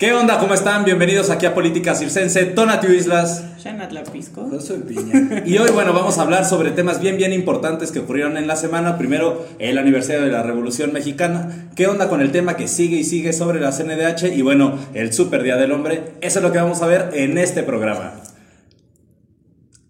¿Qué 0.00 0.14
onda? 0.14 0.38
¿Cómo 0.38 0.54
están? 0.54 0.86
Bienvenidos 0.86 1.28
aquí 1.28 1.44
a 1.44 1.52
Política 1.52 1.94
Circense, 1.94 2.46
Tonatio 2.46 2.90
Islas. 2.90 3.44
Lapisco. 3.90 4.50
Yo 4.50 4.58
soy 4.58 4.78
Piña. 4.78 5.42
Y 5.44 5.58
hoy, 5.58 5.70
bueno, 5.72 5.92
vamos 5.92 6.16
a 6.16 6.22
hablar 6.22 6.46
sobre 6.46 6.70
temas 6.70 7.02
bien, 7.02 7.18
bien 7.18 7.34
importantes 7.34 7.92
que 7.92 7.98
ocurrieron 7.98 8.38
en 8.38 8.46
la 8.46 8.56
semana. 8.56 8.96
Primero, 8.96 9.46
el 9.58 9.76
aniversario 9.76 10.22
de 10.22 10.30
la 10.32 10.42
Revolución 10.42 10.94
Mexicana. 10.94 11.68
¿Qué 11.76 11.86
onda 11.86 12.08
con 12.08 12.22
el 12.22 12.32
tema 12.32 12.56
que 12.56 12.66
sigue 12.66 12.96
y 12.96 13.04
sigue 13.04 13.34
sobre 13.34 13.60
la 13.60 13.72
CNDH? 13.72 14.34
Y 14.34 14.40
bueno, 14.40 14.78
el 14.94 15.12
Super 15.12 15.42
Día 15.42 15.56
del 15.56 15.70
Hombre. 15.70 16.14
Eso 16.22 16.38
es 16.38 16.42
lo 16.42 16.50
que 16.50 16.56
vamos 16.56 16.80
a 16.80 16.86
ver 16.86 17.10
en 17.12 17.36
este 17.36 17.62
programa. 17.62 18.14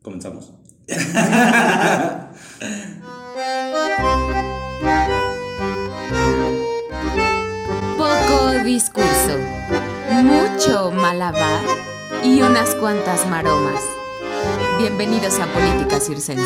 Comenzamos. 0.03 0.53
Poco 7.97 8.65
discurso, 8.65 9.10
malabar 10.89 11.61
y 12.25 12.41
unas 12.41 12.75
cuantas 12.77 13.27
maromas. 13.27 13.83
Bienvenidos 14.79 15.39
a 15.39 15.47
Política 15.47 16.01
Circense. 16.01 16.43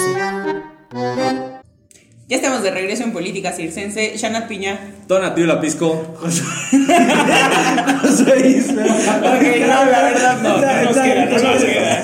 Ya 2.27 2.37
estamos 2.37 2.63
de 2.65 2.73
regreso 2.73 3.05
en 3.05 3.13
Política 3.13 3.53
Circense. 3.53 4.17
Shanat 4.17 4.49
Piña. 4.49 4.81
Tonatio 5.07 5.47
Lapisco. 5.47 6.17
Soy 8.17 8.43
Isla. 8.59 8.83
Ok, 8.87 9.43
no, 9.61 9.85
la 9.85 10.03
verdad 10.03 10.39
no. 10.43 10.57
No 10.59 10.83
nos 10.83 10.97
queda, 10.97 11.27
no 11.27 11.53
nos 11.53 11.65
queda. 11.65 12.03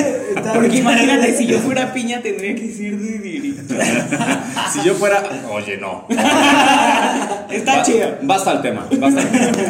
Porque 0.54 0.76
imagínate, 0.78 1.36
si 1.36 1.46
yo 1.46 1.58
fuera 1.66 1.92
piña 1.92 2.20
tendría 2.22 2.54
que 2.54 2.62
decir 2.68 2.98
Didi. 2.98 3.56
Si 4.72 4.84
yo 4.86 4.94
fuera. 4.94 5.22
Oye, 5.52 5.78
no. 5.78 6.04
Está 7.50 7.76
Ba- 7.76 7.82
chido. 7.82 8.06
Basta 8.22 8.52
el 8.52 8.62
tema, 8.62 8.86
basta, 8.98 9.22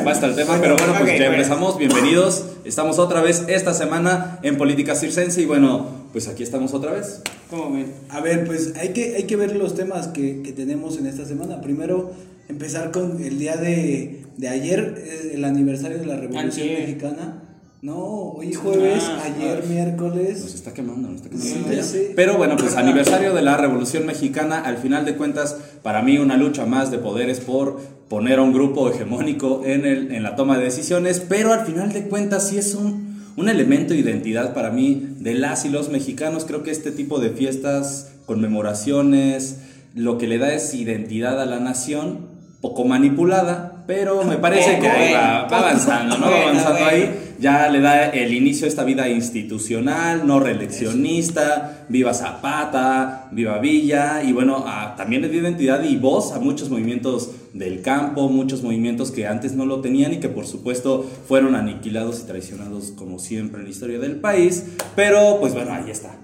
basta 0.04 0.26
el 0.26 0.34
tema, 0.36 0.58
pero 0.60 0.76
bueno, 0.76 0.92
pues 0.92 1.02
Ok, 1.02 1.08
ya 1.08 1.16
bueno. 1.16 1.32
empezamos, 1.34 1.78
bienvenidos. 1.78 2.44
Estamos 2.64 2.98
otra 2.98 3.22
vez 3.22 3.44
esta 3.48 3.72
semana 3.72 4.38
en 4.42 4.58
Política 4.58 4.94
Circense 4.94 5.40
y 5.40 5.46
bueno, 5.46 5.86
pues 6.12 6.28
aquí 6.28 6.42
estamos 6.42 6.74
otra 6.74 6.92
vez. 6.92 7.22
¿Cómo 7.48 7.72
ven? 7.72 7.92
A 8.10 8.20
ver, 8.20 8.44
pues 8.46 8.74
hay 8.78 8.90
que, 8.90 9.16
hay 9.16 9.22
que 9.24 9.36
ver 9.36 9.56
los 9.56 9.74
temas 9.74 10.08
que, 10.08 10.42
que 10.42 10.52
tenemos 10.52 10.98
en 10.98 11.06
esta 11.06 11.24
semana. 11.24 11.62
Primero, 11.62 12.12
empezar 12.48 12.90
con 12.90 13.22
el 13.24 13.38
día 13.38 13.56
de, 13.56 14.24
de 14.36 14.48
ayer, 14.48 14.94
eh, 14.98 15.32
el 15.34 15.44
aniversario 15.44 15.98
de 15.98 16.06
la 16.06 16.16
Revolución 16.16 16.46
Antier. 16.68 16.80
Mexicana. 16.80 17.42
No, 17.82 18.32
hoy 18.36 18.52
jueves, 18.52 19.02
Ah, 19.06 19.22
ayer 19.24 19.62
ah. 19.64 19.66
miércoles. 19.66 20.42
Nos 20.42 20.54
está 20.54 20.74
quemando, 20.74 21.08
nos 21.08 21.22
está 21.22 21.30
quemando. 21.30 21.82
Sí, 21.82 21.82
sé. 21.82 22.12
Pero 22.14 22.36
bueno, 22.36 22.56
pues 22.58 22.76
aniversario 22.76 23.32
de 23.32 23.40
la 23.40 23.56
Revolución 23.56 24.04
Mexicana, 24.04 24.60
al 24.60 24.76
final 24.76 25.06
de 25.06 25.16
cuentas, 25.16 25.56
para 25.82 26.02
mí 26.02 26.18
una 26.18 26.36
lucha 26.36 26.66
más 26.66 26.90
de 26.90 26.98
poderes 26.98 27.40
por 27.40 27.78
poner 28.10 28.38
a 28.38 28.42
un 28.42 28.52
grupo 28.52 28.90
hegemónico 28.90 29.62
en, 29.64 29.86
el, 29.86 30.12
en 30.12 30.22
la 30.22 30.36
toma 30.36 30.58
de 30.58 30.64
decisiones, 30.64 31.20
pero 31.26 31.54
al 31.54 31.64
final 31.64 31.90
de 31.94 32.02
cuentas 32.02 32.48
sí 32.48 32.58
es 32.58 32.74
un, 32.74 33.24
un 33.36 33.48
elemento 33.48 33.94
de 33.94 34.00
identidad 34.00 34.52
para 34.52 34.70
mí 34.70 35.14
de 35.18 35.32
las 35.32 35.64
y 35.64 35.70
los 35.70 35.88
mexicanos. 35.88 36.44
Creo 36.44 36.62
que 36.62 36.72
este 36.72 36.90
tipo 36.90 37.18
de 37.18 37.30
fiestas, 37.30 38.12
conmemoraciones, 38.26 39.60
lo 39.94 40.18
que 40.18 40.26
le 40.26 40.36
da 40.36 40.52
es 40.52 40.74
identidad 40.74 41.40
a 41.40 41.46
la 41.46 41.60
nación, 41.60 42.28
poco 42.60 42.84
manipulada, 42.84 43.84
pero 43.86 44.22
me 44.24 44.36
parece 44.36 44.78
que 44.80 44.86
ahí 44.86 45.14
va, 45.14 45.48
va 45.48 45.58
avanzando, 45.60 46.18
¿no? 46.18 46.30
Va 46.30 46.42
avanzando 46.42 46.72
bueno. 46.72 46.86
ahí 46.88 47.29
ya 47.40 47.68
le 47.68 47.80
da 47.80 48.10
el 48.10 48.34
inicio 48.34 48.66
a 48.66 48.68
esta 48.68 48.84
vida 48.84 49.08
institucional, 49.08 50.26
no 50.26 50.40
reeleccionista, 50.40 51.86
viva 51.88 52.12
Zapata, 52.14 53.28
viva 53.32 53.58
Villa, 53.58 54.22
y 54.22 54.32
bueno, 54.32 54.64
a- 54.66 54.94
también 54.96 55.22
le 55.22 55.28
dio 55.28 55.40
identidad 55.40 55.82
y 55.84 55.96
voz 55.96 56.32
a 56.32 56.38
muchos 56.40 56.70
movimientos 56.70 57.30
del 57.52 57.82
campo, 57.82 58.28
muchos 58.28 58.62
movimientos 58.62 59.10
que 59.10 59.26
antes 59.26 59.54
no 59.54 59.64
lo 59.66 59.80
tenían 59.80 60.12
y 60.12 60.18
que 60.18 60.28
por 60.28 60.46
supuesto 60.46 61.08
fueron 61.26 61.54
aniquilados 61.54 62.20
y 62.20 62.26
traicionados 62.26 62.92
como 62.96 63.18
siempre 63.18 63.58
en 63.60 63.64
la 63.64 63.70
historia 63.70 63.98
del 63.98 64.16
país, 64.16 64.64
pero 64.94 65.38
pues 65.40 65.54
bueno, 65.54 65.72
ahí 65.72 65.90
está. 65.90 66.16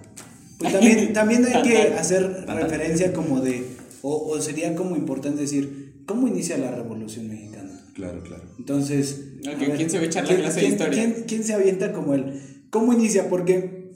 Pues 0.59 0.72
también, 0.72 1.12
también 1.12 1.44
hay 1.47 1.62
que 1.62 1.94
hacer 1.98 2.44
referencia 2.47 3.12
como 3.12 3.41
de, 3.41 3.66
o, 4.03 4.15
o 4.31 4.41
sería 4.41 4.75
como 4.75 4.97
importante 4.97 5.41
decir, 5.41 5.94
¿cómo 6.06 6.28
inicia 6.28 6.56
la 6.59 6.71
Revolución 6.71 7.28
Mexicana? 7.28 7.56
Claro, 7.97 8.23
claro. 8.23 8.45
Entonces, 8.59 9.33
¿quién 9.77 9.91
se 9.91 9.97
va 9.97 10.05
a 10.05 10.07
echar 10.07 10.23
la 10.25 10.29
¿quién- 10.29 10.41
clase 10.43 10.61
de 10.61 10.67
historia? 10.69 10.93
¿quién, 11.03 11.25
quién 11.27 11.43
se 11.45 11.55
avienta 11.55 11.93
como 11.93 12.12
el 12.15 12.41
cómo 12.71 12.93
inicia? 12.93 13.29
Porque 13.31 13.95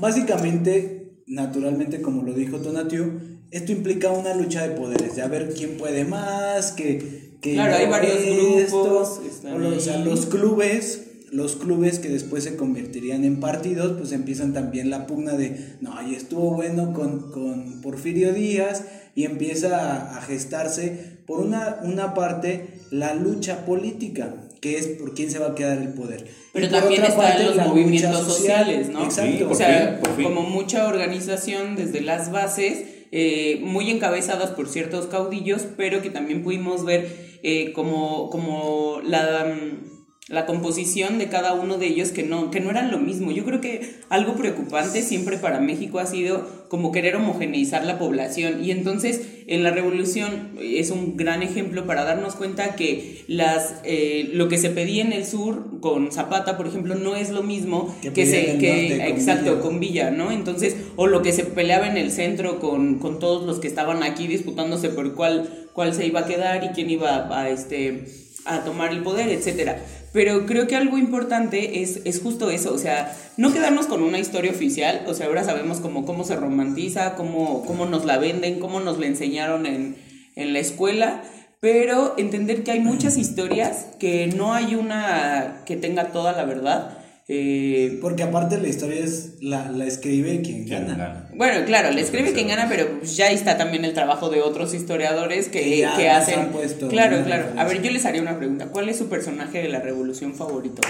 básicamente, 0.00 1.22
naturalmente, 1.26 2.00
como 2.02 2.22
lo 2.22 2.34
dijo 2.34 2.58
Tonatio, 2.58 3.20
esto 3.50 3.72
implica 3.72 4.10
una 4.10 4.34
lucha 4.34 4.66
de 4.66 4.74
poderes, 4.76 5.16
de 5.16 5.22
a 5.22 5.28
ver 5.28 5.52
quién 5.54 5.76
puede 5.76 6.04
más, 6.04 6.72
que, 6.72 7.36
que 7.42 7.54
Claro, 7.54 7.74
hay 7.76 7.86
varios 7.86 8.24
grupos, 8.24 9.20
o 9.44 9.58
los, 9.58 9.76
o 9.76 9.80
sea, 9.80 9.98
los 9.98 10.26
clubes, 10.26 11.08
los 11.32 11.56
clubes 11.56 11.98
que 11.98 12.08
después 12.08 12.44
se 12.44 12.56
convertirían 12.56 13.24
en 13.24 13.40
partidos, 13.40 13.98
pues 13.98 14.12
empiezan 14.12 14.52
también 14.54 14.88
la 14.88 15.06
pugna 15.06 15.32
de, 15.36 15.76
no, 15.80 15.94
y 16.08 16.14
estuvo 16.14 16.54
bueno 16.54 16.92
con, 16.92 17.30
con 17.30 17.80
Porfirio 17.82 18.32
Díaz, 18.32 18.84
y 19.14 19.24
empieza 19.24 19.78
a, 19.78 20.16
a 20.18 20.22
gestarse, 20.22 21.11
por 21.26 21.40
una, 21.40 21.78
una 21.82 22.14
parte, 22.14 22.80
la 22.90 23.14
lucha 23.14 23.64
política, 23.64 24.34
que 24.60 24.78
es 24.78 24.86
por 24.88 25.14
quién 25.14 25.30
se 25.30 25.38
va 25.38 25.48
a 25.48 25.54
quedar 25.54 25.78
el 25.78 25.92
poder. 25.92 26.26
Pero 26.52 26.66
Y 26.66 26.68
también 26.68 27.02
están 27.02 27.16
parte, 27.16 27.44
los 27.44 27.56
movimientos 27.66 28.26
sociales, 28.26 28.88
¿no? 28.90 29.04
Exacto. 29.04 29.36
Sí, 29.36 29.42
o 29.42 29.54
sea, 29.54 29.88
fin, 29.88 30.00
por 30.00 30.16
fin. 30.16 30.24
como 30.24 30.42
mucha 30.42 30.86
organización 30.86 31.76
desde 31.76 32.00
las 32.00 32.30
bases, 32.30 32.84
eh, 33.10 33.60
muy 33.62 33.90
encabezadas 33.90 34.50
por 34.50 34.68
ciertos 34.68 35.06
caudillos, 35.06 35.66
pero 35.76 36.00
que 36.00 36.10
también 36.10 36.42
pudimos 36.42 36.84
ver 36.84 37.38
eh, 37.42 37.72
como, 37.72 38.30
como 38.30 39.00
la, 39.04 39.44
mm, 39.44 39.91
la 40.28 40.46
composición 40.46 41.18
de 41.18 41.28
cada 41.28 41.52
uno 41.52 41.78
de 41.78 41.86
ellos 41.88 42.10
que 42.10 42.22
no, 42.22 42.50
que 42.52 42.60
no 42.60 42.70
eran 42.70 42.92
lo 42.92 42.98
mismo. 42.98 43.32
Yo 43.32 43.44
creo 43.44 43.60
que 43.60 43.96
algo 44.08 44.34
preocupante 44.34 45.02
siempre 45.02 45.36
para 45.36 45.58
México 45.58 45.98
ha 45.98 46.06
sido 46.06 46.62
como 46.68 46.92
querer 46.92 47.16
homogeneizar 47.16 47.84
la 47.84 47.98
población 47.98 48.64
y 48.64 48.70
entonces 48.70 49.20
en 49.48 49.64
la 49.64 49.72
revolución 49.72 50.52
es 50.60 50.90
un 50.90 51.16
gran 51.16 51.42
ejemplo 51.42 51.86
para 51.86 52.04
darnos 52.04 52.36
cuenta 52.36 52.76
que 52.76 53.24
las 53.26 53.74
eh, 53.84 54.30
lo 54.32 54.48
que 54.48 54.56
se 54.58 54.70
pedía 54.70 55.02
en 55.02 55.12
el 55.12 55.26
sur 55.26 55.80
con 55.80 56.12
Zapata 56.12 56.56
por 56.56 56.66
ejemplo 56.68 56.94
no 56.94 57.14
es 57.16 57.28
lo 57.30 57.42
mismo 57.42 57.94
Que 58.14 58.24
se 58.24 58.56
que 58.58 58.96
con 58.98 59.06
exacto 59.08 59.50
Villa. 59.50 59.60
con 59.60 59.80
Villa 59.80 60.10
no 60.12 60.30
entonces 60.30 60.76
o 60.96 61.08
lo 61.08 61.20
que 61.22 61.32
se 61.32 61.44
peleaba 61.44 61.88
en 61.88 61.98
el 61.98 62.10
centro 62.10 62.58
con, 62.60 63.00
con 63.00 63.18
todos 63.18 63.44
los 63.44 63.58
que 63.58 63.68
estaban 63.68 64.02
aquí 64.02 64.26
disputándose 64.26 64.88
por 64.88 65.14
cuál 65.14 65.68
cuál 65.74 65.92
se 65.92 66.06
iba 66.06 66.20
a 66.20 66.26
quedar 66.26 66.64
y 66.64 66.68
quién 66.68 66.88
iba 66.88 67.16
a, 67.16 67.40
a, 67.42 67.50
este 67.50 68.04
a 68.46 68.64
tomar 68.64 68.92
el 68.92 69.02
poder 69.02 69.28
etcétera 69.28 69.82
pero 70.12 70.46
creo 70.46 70.66
que 70.66 70.76
algo 70.76 70.98
importante 70.98 71.82
es, 71.82 72.00
es 72.04 72.20
justo 72.20 72.50
eso, 72.50 72.72
o 72.74 72.78
sea, 72.78 73.16
no 73.36 73.52
quedarnos 73.52 73.86
con 73.86 74.02
una 74.02 74.18
historia 74.18 74.50
oficial, 74.50 75.04
o 75.06 75.14
sea, 75.14 75.26
ahora 75.26 75.44
sabemos 75.44 75.80
como 75.80 76.04
cómo 76.04 76.24
se 76.24 76.36
romantiza, 76.36 77.14
cómo, 77.14 77.64
cómo 77.64 77.86
nos 77.86 78.04
la 78.04 78.18
venden, 78.18 78.60
cómo 78.60 78.80
nos 78.80 78.98
la 78.98 79.06
enseñaron 79.06 79.66
en, 79.66 79.96
en 80.36 80.52
la 80.52 80.58
escuela, 80.58 81.22
pero 81.60 82.14
entender 82.18 82.64
que 82.64 82.72
hay 82.72 82.80
muchas 82.80 83.16
historias, 83.16 83.86
que 83.98 84.26
no 84.26 84.52
hay 84.52 84.74
una 84.74 85.62
que 85.64 85.76
tenga 85.76 86.10
toda 86.10 86.32
la 86.32 86.44
verdad. 86.44 86.98
Eh, 87.34 87.98
Porque 88.02 88.22
aparte 88.22 88.58
la 88.60 88.68
historia 88.68 89.00
es 89.02 89.34
la, 89.40 89.70
la 89.70 89.86
escribe 89.86 90.42
quien 90.42 90.64
¿Quién 90.66 90.86
gana. 90.86 90.96
gana? 90.96 91.28
bueno, 91.34 91.64
claro, 91.64 91.90
le 91.90 92.00
escribe 92.02 92.32
quien 92.32 92.48
gana, 92.48 92.66
pero 92.68 92.98
pues 92.98 93.16
ya 93.16 93.30
está 93.30 93.56
también 93.56 93.84
el 93.86 93.94
trabajo 93.94 94.28
de 94.28 94.42
otros 94.42 94.74
historiadores 94.74 95.48
que, 95.48 95.60
Que 95.62 95.78
ya 95.78 95.96
que 95.96 96.02
les 96.02 96.12
hacen. 96.12 96.40
han 96.40 96.48
puesto 96.50 96.88
claro, 96.88 97.24
claro. 97.24 97.46
A 97.56 97.64
ver, 97.64 97.80
yo 97.80 97.90
les 97.90 98.04
haría 98.04 98.20
una 98.20 98.36
pregunta. 98.36 98.66
¿Cuál 98.66 98.88
es 98.90 98.98
su 98.98 99.08
personaje 99.08 99.62
de 99.62 99.68
la 99.68 99.80
revolución 99.80 100.34
favorito? 100.34 100.82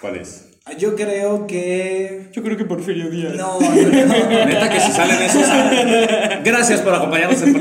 ¿Cuál 0.00 0.16
es? 0.16 0.42
Yo 0.78 0.96
creo 0.96 1.46
que... 1.46 2.26
Yo 2.32 2.42
creo 2.42 2.56
que 2.56 2.64
Porfirio 2.64 3.08
Díaz. 3.08 3.34
No, 3.36 3.60
no, 3.60 3.68
no. 3.70 4.44
Neta 4.46 4.68
que 4.68 4.80
si 4.80 4.90
salen 4.92 5.22
esos. 5.22 5.44
ah, 5.46 6.40
Gracias 6.44 6.80
por 6.80 6.92
acompañarnos 6.92 7.40
en. 7.42 7.54
Yo 7.54 7.60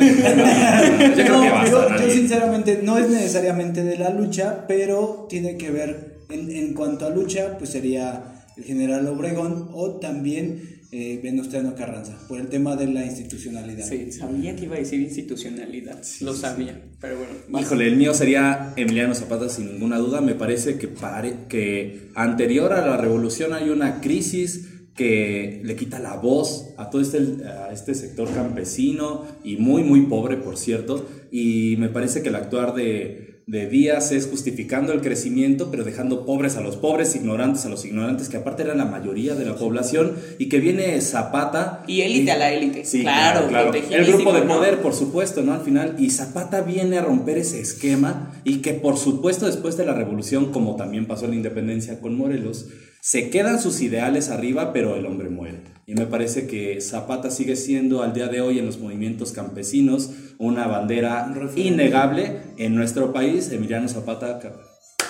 creo 1.24 1.38
No, 1.38 1.42
que 1.44 1.50
basta. 1.52 1.70
yo, 1.70 1.98
yo 2.00 2.10
sinceramente 2.12 2.80
no 2.82 2.98
es 2.98 3.08
necesariamente 3.10 3.84
de 3.84 3.98
la 4.00 4.10
lucha, 4.10 4.66
pero 4.68 5.28
tiene 5.30 5.56
que 5.56 5.70
ver 5.70 6.15
en, 6.30 6.52
en 6.52 6.74
cuanto 6.74 7.06
a 7.06 7.10
lucha, 7.10 7.58
pues 7.58 7.70
sería 7.72 8.46
el 8.58 8.64
general 8.64 9.08
Obregón 9.08 9.70
o 9.74 10.00
también 10.00 10.80
eh, 10.92 11.20
Venustiano 11.22 11.76
Carranza, 11.76 12.18
por 12.30 12.40
el 12.40 12.48
tema 12.48 12.76
de 12.78 12.88
la 12.88 13.04
institucionalidad. 13.06 13.86
Sí, 13.86 14.12
sabía 14.14 14.56
que 14.56 14.64
iba 14.66 14.76
a 14.76 14.80
decir 14.80 15.02
institucionalidad. 15.02 16.02
Lo 16.22 16.34
sabía. 16.34 16.82
Pero 17.02 17.18
bueno. 17.18 17.60
Híjole, 17.60 17.88
el 17.88 17.98
mío 17.98 18.14
sería 18.14 18.74
Emiliano 18.78 19.14
Zapata 19.14 19.50
sin 19.50 19.68
ninguna 19.74 19.98
duda. 19.98 20.22
Me 20.22 20.36
parece 20.36 20.78
que, 20.78 20.88
pare- 20.88 21.48
que 21.50 22.12
anterior 22.16 22.72
a 22.72 22.86
la 22.86 22.96
revolución 22.96 23.54
hay 23.54 23.70
una 23.70 24.00
crisis 24.00 24.70
que 24.96 25.60
le 25.66 25.76
quita 25.76 26.00
la 26.00 26.16
voz 26.16 26.70
a 26.78 26.90
todo 26.90 27.02
este, 27.02 27.18
a 27.46 27.74
este 27.74 27.94
sector 27.94 28.34
campesino 28.34 29.26
y 29.44 29.58
muy, 29.58 29.84
muy 29.84 30.04
pobre, 30.04 30.38
por 30.38 30.58
cierto. 30.58 31.06
Y 31.30 31.76
me 31.78 31.90
parece 31.90 32.22
que 32.22 32.30
el 32.30 32.36
actuar 32.36 32.74
de, 32.74 33.35
de 33.48 33.68
días 33.68 34.12
es 34.12 34.26
justificando 34.28 34.92
el 34.92 35.02
crecimiento, 35.02 35.70
pero 35.70 35.84
dejando 35.84 36.26
pobres 36.26 36.58
a 36.58 36.62
los 36.62 36.78
pobres, 36.78 37.16
ignorantes 37.16 37.66
a 37.66 37.70
los 37.70 37.86
ignorantes, 37.86 38.28
que 38.28 38.38
aparte 38.38 38.64
eran 38.64 38.80
la 38.80 38.86
mayoría 38.86 39.36
de 39.36 39.46
la 39.46 39.56
población, 39.56 40.14
y 40.40 40.50
que 40.50 40.60
viene 40.60 41.00
Zapata. 41.02 41.84
Y 41.88 42.02
élite 42.02 42.32
a 42.32 42.38
la 42.38 42.52
élite. 42.52 42.86
Sí, 42.86 43.02
claro, 43.02 43.48
claro, 43.48 43.72
claro. 43.72 43.88
El 43.90 44.06
grupo 44.06 44.34
de 44.34 44.42
poder, 44.42 44.82
por 44.82 44.94
supuesto, 44.94 45.44
¿no? 45.44 45.54
Al 45.54 45.62
final, 45.62 45.96
y 46.00 46.10
Zapata 46.10 46.62
viene 46.62 46.98
a 46.98 47.04
romper 47.04 47.38
ese 47.38 47.62
esquema, 47.62 48.34
y 48.44 48.58
que 48.58 48.74
por 48.74 48.98
supuesto 48.98 49.46
después 49.46 49.78
de 49.78 49.86
la 49.86 49.94
revolución, 49.94 50.52
como 50.52 50.76
también 50.76 51.06
pasó 51.06 51.26
en 51.26 51.32
la 51.32 51.38
independencia 51.38 52.00
con 52.00 52.16
Morelos, 52.16 52.68
se 53.06 53.30
quedan 53.30 53.62
sus 53.62 53.82
ideales 53.82 54.32
arriba, 54.32 54.74
pero 54.74 54.96
el 54.96 55.06
hombre 55.06 55.30
muere. 55.30 55.62
Y 55.86 55.94
me 55.94 56.08
parece 56.08 56.48
que 56.48 56.82
Zapata 56.82 57.30
sigue 57.30 57.56
siendo 57.56 58.02
al 58.02 58.14
día 58.14 58.30
de 58.30 58.42
hoy 58.42 58.58
en 58.58 58.66
los 58.66 58.80
movimientos 58.80 59.32
campesinos 59.32 60.10
una 60.40 60.66
bandera 60.66 61.32
innegable 61.56 62.42
en 62.58 62.74
nuestro 62.74 63.14
país. 63.14 63.52
Emiliano 63.52 63.88
Zapata, 63.88 64.40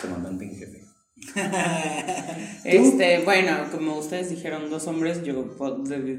comandante 0.02 0.44
en 0.44 0.58
jefe. 0.58 0.84
Este, 2.66 3.20
bueno, 3.20 3.52
como 3.72 3.98
ustedes 3.98 4.30
dijeron 4.30 4.70
dos 4.70 4.88
hombres, 4.88 5.24
yo 5.24 5.56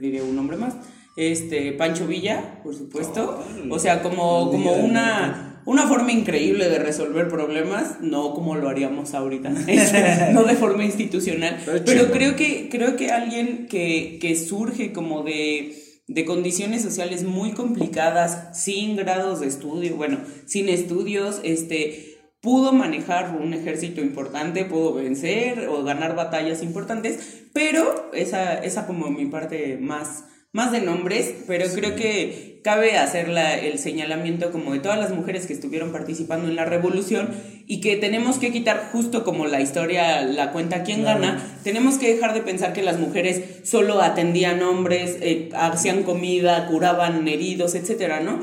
diré 0.01 0.23
un 0.23 0.39
hombre 0.39 0.57
más. 0.57 0.77
Este, 1.19 1.73
Pancho 1.73 2.07
Villa, 2.07 2.63
por 2.63 2.75
supuesto. 2.75 3.45
O 3.69 3.79
sea, 3.79 4.03
como, 4.03 4.51
como 4.51 4.73
una, 4.73 5.56
una 5.67 5.87
forma 5.87 6.13
increíble 6.13 6.71
de 6.71 6.79
resolver 6.79 7.29
problemas, 7.29 8.01
no 8.01 8.33
como 8.33 8.55
lo 8.55 8.69
haríamos 8.71 9.13
ahorita, 9.13 9.51
no 10.33 10.45
de 10.45 10.55
forma 10.55 10.85
institucional. 10.85 11.59
Pero 11.85 12.11
creo 12.11 12.37
que, 12.37 12.69
creo 12.71 12.97
que 12.97 13.11
alguien 13.11 13.67
que, 13.69 14.19
que 14.21 14.35
surge 14.37 14.93
como 14.93 15.23
de 15.23 15.83
de 16.09 16.25
condiciones 16.25 16.83
sociales 16.83 17.25
muy 17.25 17.53
complicadas, 17.53 18.57
sin 18.57 18.97
grados 18.97 19.41
de 19.41 19.49
estudio, 19.49 19.97
bueno, 19.97 20.19
sin 20.47 20.69
estudios, 20.69 21.41
este, 21.43 22.17
pudo 22.41 22.73
manejar 22.73 23.37
un 23.41 23.55
ejército 23.55 24.01
importante, 24.01 24.65
pudo 24.65 24.95
vencer 24.95 25.67
o 25.69 25.83
ganar 25.83 26.15
batallas 26.15 26.63
importantes, 26.63 27.49
pero 27.53 28.11
esa, 28.13 28.55
esa 28.55 28.87
como 28.87 29.11
mi 29.11 29.27
parte 29.27 29.79
más, 29.81 30.25
más 30.57 30.73
de 30.73 30.81
nombres, 30.81 31.35
pero 31.47 31.67
creo 31.75 31.97
que 31.97 32.61
cabe 32.65 32.97
hacer 32.97 33.29
la, 33.29 33.59
el 33.59 33.79
señalamiento 33.79 34.53
como 34.53 34.73
de 34.73 34.79
todas 34.79 34.99
las 34.99 35.11
mujeres 35.11 35.47
que 35.47 35.53
estuvieron 35.53 35.93
participando 35.93 36.49
en 36.49 36.57
la 36.57 36.65
revolución 36.65 37.29
y 37.67 37.83
que 37.83 37.97
tenemos 37.97 38.39
que 38.39 38.51
quitar 38.51 38.89
justo 38.91 39.23
como 39.23 39.47
la 39.47 39.61
historia 39.61 40.23
la 40.23 40.53
cuenta 40.53 40.83
quién 40.83 41.05
gana, 41.05 41.59
tenemos 41.63 41.99
que 41.99 42.15
dejar 42.15 42.33
de 42.33 42.41
pensar 42.41 42.73
que 42.73 42.83
las 42.83 42.99
mujeres 42.99 43.43
solo 43.65 44.01
atendían 44.01 44.63
hombres, 44.63 45.19
eh, 45.21 45.51
hacían 45.55 46.05
comida, 46.05 46.67
curaban 46.69 47.29
heridos, 47.29 47.75
etcétera, 47.75 48.21
¿no? 48.21 48.41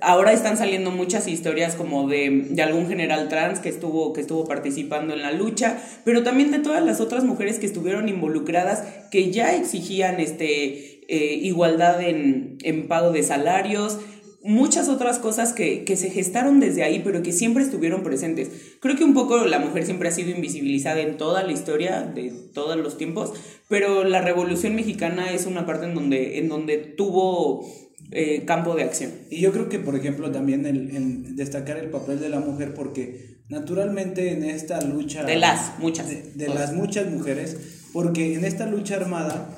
Ahora 0.00 0.32
están 0.32 0.56
saliendo 0.56 0.90
muchas 0.90 1.28
historias 1.28 1.74
como 1.74 2.08
de, 2.08 2.46
de, 2.50 2.62
algún 2.62 2.88
general 2.88 3.28
trans 3.28 3.58
que 3.58 3.68
estuvo, 3.68 4.12
que 4.14 4.22
estuvo 4.22 4.46
participando 4.46 5.12
en 5.12 5.20
la 5.20 5.30
lucha, 5.30 5.78
pero 6.04 6.22
también 6.22 6.50
de 6.50 6.58
todas 6.58 6.82
las 6.82 7.00
otras 7.00 7.24
mujeres 7.24 7.58
que 7.58 7.66
estuvieron 7.66 8.08
involucradas, 8.08 8.82
que 9.10 9.30
ya 9.30 9.54
exigían 9.54 10.20
este, 10.20 11.01
eh, 11.08 11.38
igualdad 11.42 12.02
en, 12.02 12.58
en, 12.62 12.88
pago 12.88 13.12
de 13.12 13.22
salarios, 13.22 13.98
muchas 14.42 14.88
otras 14.88 15.18
cosas 15.18 15.52
que, 15.52 15.84
que, 15.84 15.96
se 15.96 16.10
gestaron 16.10 16.60
desde 16.60 16.82
ahí, 16.82 17.00
pero 17.04 17.22
que 17.22 17.32
siempre 17.32 17.62
estuvieron 17.62 18.02
presentes. 18.02 18.50
Creo 18.80 18.96
que 18.96 19.04
un 19.04 19.14
poco 19.14 19.44
la 19.44 19.58
mujer 19.58 19.84
siempre 19.84 20.08
ha 20.08 20.12
sido 20.12 20.30
invisibilizada 20.30 21.00
en 21.00 21.16
toda 21.16 21.42
la 21.42 21.52
historia 21.52 22.02
de 22.02 22.32
todos 22.52 22.76
los 22.76 22.98
tiempos, 22.98 23.32
pero 23.68 24.04
la 24.04 24.20
Revolución 24.20 24.74
Mexicana 24.74 25.32
es 25.32 25.46
una 25.46 25.66
parte 25.66 25.86
en 25.86 25.94
donde, 25.94 26.38
en 26.38 26.48
donde 26.48 26.78
tuvo 26.78 27.66
eh, 28.10 28.44
campo 28.44 28.74
de 28.74 28.82
acción. 28.82 29.12
Y 29.30 29.40
yo 29.40 29.52
creo 29.52 29.68
que, 29.68 29.78
por 29.78 29.96
ejemplo, 29.96 30.30
también 30.30 30.66
el, 30.66 30.94
el, 30.94 31.36
destacar 31.36 31.78
el 31.78 31.90
papel 31.90 32.20
de 32.20 32.28
la 32.28 32.40
mujer, 32.40 32.74
porque 32.74 33.38
naturalmente 33.48 34.32
en 34.32 34.44
esta 34.44 34.82
lucha... 34.82 35.24
De 35.24 35.36
las 35.36 35.78
muchas. 35.78 36.08
De, 36.08 36.22
de 36.34 36.48
las 36.48 36.74
muchas 36.74 37.10
mujeres, 37.10 37.56
porque 37.92 38.34
en 38.34 38.44
esta 38.44 38.66
lucha 38.66 38.96
armada, 38.96 39.48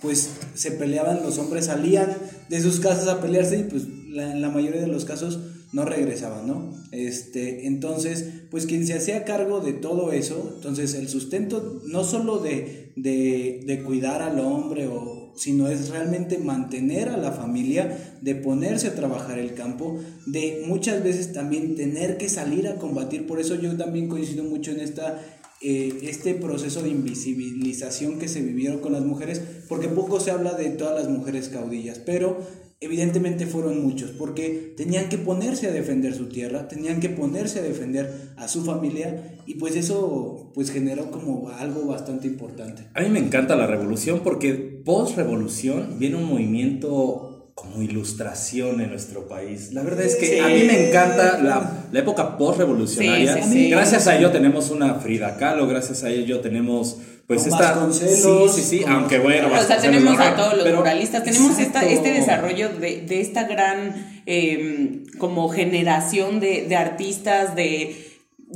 pues 0.00 0.30
se 0.54 0.72
peleaban, 0.72 1.22
los 1.22 1.38
hombres 1.38 1.66
salían 1.66 2.16
de 2.48 2.60
sus 2.60 2.80
casas 2.80 3.08
a 3.08 3.20
pelearse 3.20 3.58
y 3.58 3.62
pues 3.64 3.84
la, 4.08 4.32
en 4.32 4.40
la 4.40 4.50
mayoría 4.50 4.80
de 4.80 4.86
los 4.86 5.04
casos 5.04 5.38
no 5.72 5.84
regresaban, 5.84 6.46
¿no? 6.46 6.72
Este, 6.92 7.66
entonces, 7.66 8.26
pues 8.50 8.66
quien 8.66 8.86
se 8.86 8.94
hacía 8.94 9.24
cargo 9.24 9.60
de 9.60 9.74
todo 9.74 10.12
eso, 10.12 10.54
entonces 10.56 10.94
el 10.94 11.08
sustento 11.08 11.82
no 11.86 12.04
solo 12.04 12.38
de, 12.38 12.92
de, 12.96 13.62
de 13.66 13.82
cuidar 13.82 14.22
al 14.22 14.40
hombre 14.40 14.86
o 14.86 15.28
sino 15.38 15.68
es 15.68 15.90
realmente 15.90 16.38
mantener 16.38 17.08
a 17.08 17.16
la 17.16 17.30
familia, 17.30 18.16
de 18.20 18.34
ponerse 18.34 18.88
a 18.88 18.94
trabajar 18.96 19.38
el 19.38 19.54
campo, 19.54 20.00
de 20.26 20.64
muchas 20.66 21.02
veces 21.04 21.32
también 21.32 21.76
tener 21.76 22.18
que 22.18 22.28
salir 22.28 22.66
a 22.66 22.74
combatir. 22.74 23.26
Por 23.26 23.38
eso 23.38 23.54
yo 23.54 23.76
también 23.76 24.08
coincido 24.08 24.42
mucho 24.42 24.72
en 24.72 24.80
esta, 24.80 25.22
eh, 25.60 25.98
este 26.02 26.34
proceso 26.34 26.82
de 26.82 26.90
invisibilización 26.90 28.18
que 28.18 28.28
se 28.28 28.42
vivieron 28.42 28.78
con 28.78 28.92
las 28.92 29.02
mujeres, 29.02 29.42
porque 29.68 29.88
poco 29.88 30.20
se 30.20 30.30
habla 30.30 30.52
de 30.54 30.70
todas 30.70 30.94
las 30.94 31.10
mujeres 31.10 31.48
caudillas, 31.48 31.98
pero 31.98 32.38
evidentemente 32.80 33.46
fueron 33.46 33.82
muchos, 33.82 34.12
porque 34.12 34.74
tenían 34.76 35.08
que 35.08 35.18
ponerse 35.18 35.66
a 35.66 35.72
defender 35.72 36.14
su 36.14 36.28
tierra, 36.28 36.68
tenían 36.68 37.00
que 37.00 37.08
ponerse 37.08 37.58
a 37.58 37.62
defender 37.62 38.32
a 38.36 38.46
su 38.46 38.64
familia 38.64 39.40
y 39.46 39.54
pues 39.54 39.74
eso 39.74 40.52
pues 40.54 40.70
generó 40.70 41.10
como 41.10 41.48
algo 41.48 41.86
bastante 41.86 42.28
importante. 42.28 42.84
A 42.94 43.02
mí 43.02 43.08
me 43.08 43.18
encanta 43.18 43.56
la 43.56 43.66
revolución 43.66 44.20
porque 44.22 44.54
post 44.54 45.16
revolución 45.16 45.96
viene 45.98 46.16
un 46.16 46.26
movimiento 46.26 47.27
como 47.60 47.82
ilustración 47.82 48.80
en 48.80 48.90
nuestro 48.90 49.26
país. 49.26 49.72
La 49.72 49.82
verdad 49.82 50.04
es 50.04 50.14
que 50.14 50.26
sí. 50.26 50.38
a 50.38 50.46
mí 50.46 50.62
me 50.64 50.88
encanta 50.88 51.38
la, 51.42 51.86
la 51.90 51.98
época 51.98 52.38
post-revolucionaria. 52.38 53.42
Sí, 53.42 53.50
sí, 53.50 53.70
gracias 53.70 54.06
a 54.06 54.16
ello 54.16 54.30
tenemos 54.30 54.70
una 54.70 54.94
Frida 54.94 55.36
Kahlo, 55.36 55.66
gracias 55.66 56.04
a 56.04 56.10
ello 56.10 56.40
tenemos 56.40 56.98
pues 57.26 57.42
con 57.42 57.52
esta... 57.52 57.92
Sí, 57.92 58.06
sí, 58.54 58.62
sí, 58.62 58.84
aunque 58.86 59.18
bueno... 59.18 59.48
O 59.52 59.62
sea, 59.62 59.78
tenemos 59.78 60.18
a 60.20 60.36
todos 60.36 60.54
los 60.54 60.64
pero, 60.64 60.78
muralistas, 60.78 61.24
tenemos 61.24 61.58
esta, 61.58 61.84
este 61.84 62.12
desarrollo 62.12 62.68
de, 62.68 63.02
de 63.02 63.20
esta 63.20 63.42
gran 63.44 64.22
eh, 64.26 65.02
como 65.18 65.48
generación 65.48 66.38
de, 66.38 66.64
de 66.68 66.76
artistas, 66.76 67.56
de 67.56 68.06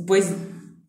pues 0.07 0.27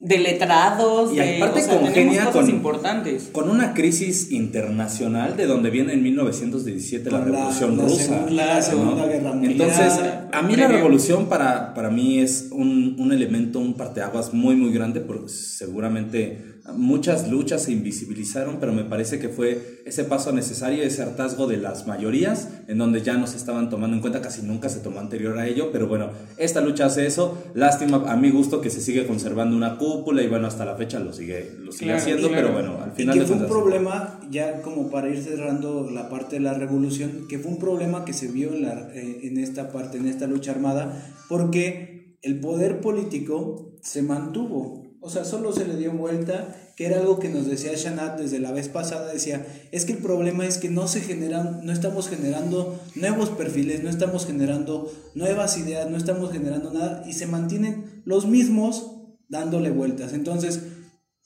de 0.05 0.19
letrados, 0.19 1.15
y 1.15 1.19
aparte 1.19 1.61
de, 1.61 1.67
o 1.67 1.69
sea, 1.71 1.81
congenia 1.81 2.25
cosas 2.27 2.35
con, 2.43 2.51
importantes. 2.51 3.31
con 3.33 3.49
una 3.49 3.73
crisis 3.73 4.31
internacional 4.31 5.35
de 5.37 5.47
donde 5.47 5.71
viene 5.71 5.95
en 5.95 6.03
1917 6.03 7.11
la, 7.11 7.21
Con 7.21 7.33
la- 7.33 7.39
Revolución 7.39 7.77
la 7.79 7.83
Rusa. 7.85 8.03
Segunda- 8.05 8.31
la 8.33 8.63
Segunda 8.63 9.07
Guerra 9.07 9.33
Mundial. 9.33 9.53
Entonces, 9.53 10.01
a 10.31 10.43
mí 10.43 10.57
la 10.57 10.69
revolución 10.69 11.27
para, 11.27 11.73
para 11.75 11.89
mí 11.91 12.19
es 12.19 12.49
un, 12.53 12.97
un 12.99 13.13
elemento, 13.13 13.59
un 13.61 13.75
parteaguas 13.75 14.35
muy, 14.35 14.55
muy 14.57 14.73
grande, 14.73 15.01
porque 15.01 15.29
seguramente 15.31 16.54
muchas 16.73 17.29
luchas 17.31 17.65
se 17.65 17.73
invisibilizaron, 17.73 18.57
pero 18.59 18.73
me 18.73 18.85
parece 18.85 19.19
que 19.19 19.29
fue 19.29 19.83
ese 19.85 20.05
paso 20.05 20.33
necesario, 20.33 20.83
ese 20.83 21.03
hartazgo 21.03 21.47
de 21.47 21.59
las 21.59 21.87
mayorías, 21.87 22.49
en 22.69 22.79
donde 22.79 23.03
ya 23.03 23.19
no 23.19 23.27
se 23.27 23.37
estaban 23.37 23.69
tomando 23.69 23.95
en 23.97 24.01
cuenta, 24.01 24.23
casi 24.23 24.41
nunca 24.43 24.71
se 24.71 24.81
tomó 24.81 25.01
anterior 25.01 25.39
a 25.39 25.47
ello, 25.47 25.71
pero 25.73 25.87
bueno, 25.89 26.11
esta 26.39 26.63
lucha 26.63 26.87
hace 26.87 27.07
eso, 27.07 27.37
lástima 27.55 28.11
a 28.11 28.17
mi 28.17 28.31
gusto 28.31 28.63
que 28.63 28.71
se 28.71 28.81
sigue 28.81 29.07
conservando 29.07 29.55
una 29.57 29.77
cúpula 29.77 30.23
y 30.23 30.29
bueno, 30.29 30.47
hasta 30.47 30.65
la 30.65 30.75
fecha 30.77 30.99
lo 31.01 31.13
sigue, 31.13 31.53
lo 31.59 31.71
sigue 31.71 31.87
Claro, 31.87 32.01
haciendo, 32.01 32.29
claro. 32.29 32.49
pero 32.49 32.53
bueno, 32.55 32.83
al 32.83 32.93
Y 32.93 32.97
final 32.97 33.15
que 33.15 33.21
de 33.21 33.27
fue 33.27 33.37
un 33.37 33.47
problema, 33.47 34.21
ya 34.31 34.63
como 34.63 34.91
para 34.91 35.11
ir 35.11 35.23
cerrando 35.23 35.91
la 35.91 36.09
parte 36.09 36.37
de 36.37 36.41
la 36.41 36.55
revolución, 36.55 37.27
que 37.29 37.39
fue 37.39 37.53
un 37.53 37.59
problema 37.59 38.07
que 38.07 38.15
se 38.15 38.29
vio 38.29 38.55
en, 38.55 38.63
la, 38.63 38.89
eh, 38.95 39.21
en 39.25 39.37
esta 39.39 39.71
parte, 39.71 39.99
en 39.99 40.09
esta 40.09 40.27
lucha 40.27 40.53
armada, 40.53 41.15
porque 41.29 42.17
el 42.23 42.41
poder 42.41 42.81
político 42.81 43.77
se 43.83 44.03
mantuvo. 44.03 44.83
O 45.01 45.11
sea, 45.11 45.25
solo 45.27 45.53
se 45.53 45.67
le 45.67 45.77
dio 45.77 45.93
vuelta, 45.93 46.57
que 46.77 46.87
era 46.87 46.99
algo 46.99 47.19
que 47.21 47.29
nos 47.29 47.47
decía 47.47 47.73
Shanat 47.75 48.19
desde 48.19 48.41
la 48.41 48.51
vez 48.51 48.69
pasada, 48.69 49.13
decía, 49.13 49.47
es 49.71 49.85
que 49.85 49.93
el 49.93 49.99
problema 49.99 50.45
es 50.47 50.59
que 50.59 50.69
no 50.71 50.89
se 50.89 51.01
generan, 51.01 51.61
no 51.65 51.73
estamos 51.73 52.09
generando 52.09 52.81
nuevos 52.97 53.31
perfiles, 53.31 53.83
no 53.83 53.91
estamos 53.91 54.27
generando 54.27 54.93
nuevas 55.15 55.57
ideas, 55.59 55.89
no 55.91 55.97
estamos 55.97 56.33
generando 56.33 56.73
nada, 56.73 57.05
y 57.09 57.13
se 57.13 57.27
mantienen 57.27 58.03
los 58.05 58.27
mismos 58.27 58.91
dándole 59.29 59.71
vueltas. 59.71 60.13
Entonces, 60.13 60.61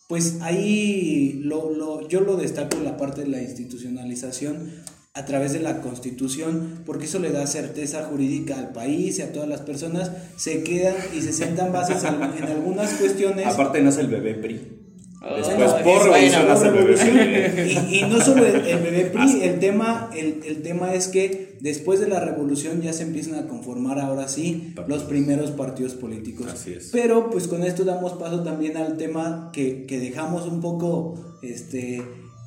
pues 0.08 0.36
ahí 0.40 1.40
lo, 1.44 1.70
lo- 1.70 2.08
yo 2.08 2.20
lo 2.20 2.36
destaco 2.36 2.76
en 2.76 2.84
la 2.84 2.96
parte 2.96 3.22
de 3.22 3.28
la 3.28 3.42
institucionalización 3.42 4.70
a 5.14 5.24
través 5.24 5.52
de 5.52 5.60
la 5.60 5.80
constitución, 5.80 6.82
porque 6.86 7.06
eso 7.06 7.18
le 7.18 7.30
da 7.32 7.46
certeza 7.46 8.04
jurídica 8.04 8.56
al 8.58 8.72
país 8.72 9.18
y 9.18 9.22
a 9.22 9.32
todas 9.32 9.48
las 9.48 9.62
personas, 9.62 10.12
se 10.36 10.62
quedan 10.62 10.94
y 11.16 11.22
se 11.22 11.32
sientan 11.32 11.72
bases 11.72 12.04
en, 12.04 12.22
algunas 12.44 12.92
cuestiones. 12.94 13.46
Aparte 13.46 13.82
nace 13.82 14.02
el 14.02 14.06
bebé 14.08 14.34
PRI. 14.34 14.77
Oh, 15.20 15.34
Después, 15.36 15.66
es 15.66 15.82
por 15.82 16.04
revolución, 16.04 16.46
el 16.64 16.72
bebé 16.72 17.50
PRI. 17.50 17.78
Y, 17.90 17.98
y 17.98 18.02
no 18.02 18.20
solo 18.20 18.46
el, 18.46 18.54
el 18.66 18.78
bebé 18.78 19.06
PRI, 19.06 19.42
el 19.42 19.58
tema, 19.58 20.10
el, 20.16 20.40
el 20.46 20.62
tema 20.62 20.94
es 20.94 21.08
que 21.08 21.56
después 21.60 21.98
de 21.98 22.06
la 22.08 22.20
revolución 22.20 22.82
ya 22.82 22.92
se 22.92 23.02
empiezan 23.02 23.34
a 23.34 23.48
conformar 23.48 23.98
ahora 23.98 24.28
sí 24.28 24.74
los 24.86 25.02
primeros 25.02 25.50
partidos 25.50 25.94
políticos. 25.94 26.46
Así 26.52 26.72
es. 26.74 26.90
Pero 26.92 27.30
pues 27.30 27.48
con 27.48 27.64
esto 27.64 27.84
damos 27.84 28.12
paso 28.12 28.44
también 28.44 28.76
al 28.76 28.96
tema 28.96 29.50
que, 29.52 29.86
que 29.86 29.98
dejamos 29.98 30.46
un 30.46 30.60
poco 30.60 31.38
este 31.42 32.00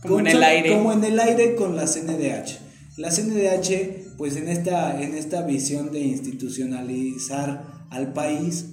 Como 0.04 0.16
con- 0.16 0.28
en 0.28 0.36
el 0.38 0.44
aire. 0.44 0.70
como 0.74 0.94
en 0.94 1.04
el 1.04 1.20
aire 1.20 1.56
con 1.56 1.76
la 1.76 1.86
CNDH. 1.88 2.60
La 2.96 3.10
CNDH, 3.12 4.16
pues 4.18 4.38
en 4.38 4.48
esta, 4.48 5.02
en 5.02 5.14
esta 5.16 5.42
visión 5.42 5.92
de 5.92 6.00
institucionalizar 6.00 7.66
al 7.90 8.14
país, 8.14 8.66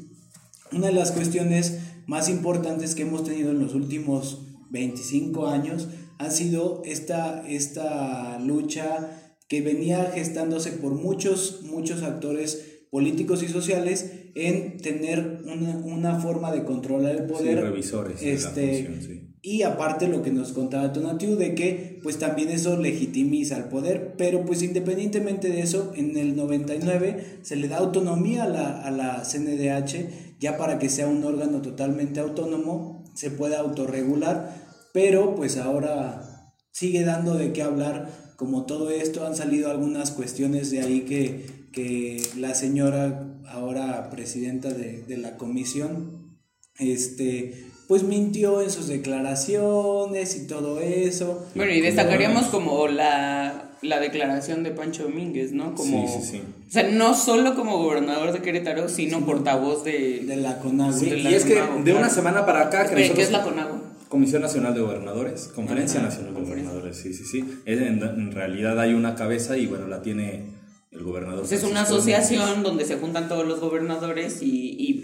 una 0.72 0.88
de 0.88 0.92
las 0.92 1.12
cuestiones 1.12 1.78
más 2.08 2.30
importantes 2.30 2.94
que 2.94 3.02
hemos 3.02 3.22
tenido 3.22 3.50
en 3.50 3.60
los 3.60 3.74
últimos 3.74 4.40
25 4.70 5.46
años 5.46 5.88
ha 6.18 6.30
sido 6.30 6.82
esta, 6.84 7.46
esta 7.46 8.38
lucha 8.40 9.36
que 9.46 9.60
venía 9.60 10.10
gestándose 10.12 10.72
por 10.72 10.94
muchos, 10.94 11.62
muchos 11.64 12.02
actores 12.02 12.84
políticos 12.90 13.42
y 13.42 13.48
sociales 13.48 14.17
en 14.38 14.78
tener 14.78 15.42
una, 15.44 15.76
una 15.78 16.20
forma 16.20 16.52
de 16.52 16.64
controlar 16.64 17.16
el 17.16 17.24
poder. 17.24 17.58
Sí, 17.58 17.64
revisores. 17.64 18.22
Este, 18.22 18.84
función, 18.86 19.02
sí. 19.02 19.34
y 19.42 19.62
aparte 19.62 20.06
lo 20.06 20.22
que 20.22 20.30
nos 20.30 20.52
contaba 20.52 20.92
Tonatiu 20.92 21.34
de 21.36 21.56
que 21.56 21.98
pues 22.02 22.18
también 22.18 22.50
eso 22.50 22.76
legitimiza 22.76 23.56
el 23.56 23.64
poder, 23.64 24.14
pero 24.16 24.44
pues 24.44 24.62
independientemente 24.62 25.48
de 25.48 25.60
eso, 25.60 25.92
en 25.96 26.16
el 26.16 26.36
99 26.36 27.40
se 27.42 27.56
le 27.56 27.66
da 27.66 27.78
autonomía 27.78 28.44
a 28.44 28.48
la, 28.48 28.82
a 28.82 28.90
la 28.92 29.22
CNDH 29.24 30.38
ya 30.38 30.56
para 30.56 30.78
que 30.78 30.88
sea 30.88 31.08
un 31.08 31.24
órgano 31.24 31.60
totalmente 31.60 32.20
autónomo, 32.20 33.04
se 33.14 33.30
pueda 33.32 33.58
autorregular, 33.58 34.54
pero 34.92 35.34
pues 35.34 35.56
ahora 35.56 36.54
sigue 36.70 37.02
dando 37.02 37.34
de 37.34 37.52
qué 37.52 37.62
hablar, 37.62 38.27
como 38.38 38.66
todo 38.66 38.92
esto 38.92 39.26
han 39.26 39.34
salido 39.34 39.68
algunas 39.68 40.12
cuestiones 40.12 40.70
de 40.70 40.80
ahí 40.80 41.00
que, 41.00 41.44
que 41.72 42.22
la 42.36 42.54
señora 42.54 43.34
ahora 43.48 44.10
presidenta 44.10 44.70
de, 44.72 45.02
de 45.02 45.16
la 45.16 45.36
comisión, 45.36 46.38
este, 46.78 47.66
pues 47.88 48.04
mintió 48.04 48.62
en 48.62 48.70
sus 48.70 48.86
declaraciones 48.86 50.36
y 50.36 50.46
todo 50.46 50.78
eso. 50.78 51.48
Bueno, 51.56 51.72
y 51.72 51.80
destacaríamos 51.80 52.44
como 52.44 52.86
la, 52.86 53.72
la 53.82 53.98
declaración 53.98 54.62
de 54.62 54.70
Pancho 54.70 55.02
Domínguez, 55.02 55.50
¿no? 55.50 55.74
Como, 55.74 56.06
Sí, 56.06 56.20
sí, 56.20 56.30
sí. 56.30 56.42
O 56.68 56.70
sea, 56.70 56.84
no 56.84 57.16
solo 57.16 57.56
como 57.56 57.78
gobernador 57.78 58.30
de 58.32 58.40
Querétaro, 58.40 58.88
sino 58.88 59.26
portavoz 59.26 59.82
de... 59.82 60.20
de 60.24 60.36
la 60.36 60.60
la 60.62 61.00
y 61.00 61.34
es 61.34 61.44
que 61.44 61.54
CONAGO, 61.54 61.82
de 61.82 61.92
una 61.92 62.08
semana 62.08 62.46
para 62.46 62.66
acá 62.66 62.88
que 62.88 63.10
¿Qué 63.12 63.20
es 63.20 63.32
la 63.32 63.42
CONAGO? 63.42 63.80
Comisión 64.08 64.42
Nacional 64.42 64.74
de 64.74 64.80
Gobernadores, 64.80 65.48
Conferencia 65.48 66.00
Ajá, 66.00 66.08
Nacional 66.08 66.34
de 66.34 66.40
conferencia. 66.40 66.77
Sí, 66.94 67.12
sí, 67.14 67.24
sí. 67.24 67.44
Es- 67.64 67.80
en, 67.80 68.02
en 68.02 68.32
realidad 68.32 68.78
hay 68.80 68.94
una 68.94 69.14
cabeza 69.14 69.56
y 69.56 69.66
bueno, 69.66 69.86
la 69.88 70.02
tiene 70.02 70.56
el 70.90 71.02
gobernador. 71.02 71.40
Pues 71.40 71.52
es 71.52 71.64
una 71.64 71.82
asociación 71.82 72.62
donde 72.62 72.84
se 72.84 72.96
juntan 72.96 73.28
todos 73.28 73.46
los 73.46 73.60
gobernadores 73.60 74.42
y, 74.42 74.46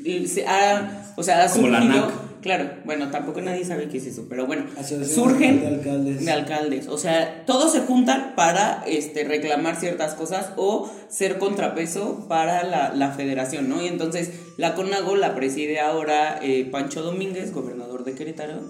y- 0.04 0.10
y 0.10 0.26
se 0.28 0.46
ha, 0.46 1.12
o 1.16 1.22
sea, 1.22 1.44
ha 1.44 1.48
Como 1.50 1.68
la 1.68 1.80
NAC. 1.80 2.10
claro, 2.40 2.70
bueno, 2.86 3.10
tampoco 3.10 3.42
nadie 3.42 3.64
sabe 3.66 3.88
qué 3.88 3.98
es 3.98 4.06
eso, 4.06 4.24
pero 4.28 4.46
bueno, 4.46 4.64
Asociación 4.78 5.08
surgen 5.08 5.60
de 5.60 5.66
alcaldes. 5.68 6.24
de 6.24 6.32
alcaldes, 6.32 6.88
o 6.88 6.96
sea, 6.96 7.44
todos 7.46 7.70
se 7.72 7.80
juntan 7.80 8.32
para 8.34 8.82
este, 8.86 9.24
reclamar 9.24 9.76
ciertas 9.76 10.14
cosas 10.14 10.52
o 10.56 10.90
ser 11.10 11.38
contrapeso 11.38 12.26
para 12.28 12.64
la, 12.64 12.94
la 12.94 13.12
federación, 13.12 13.68
¿no? 13.68 13.82
Y 13.82 13.86
entonces 13.86 14.30
la 14.56 14.74
CONAGO 14.74 15.16
la 15.16 15.34
preside 15.34 15.80
ahora 15.80 16.40
eh, 16.42 16.66
Pancho 16.70 17.02
Domínguez, 17.02 17.52
gobernador 17.52 18.04
de 18.04 18.14
Querétaro. 18.14 18.62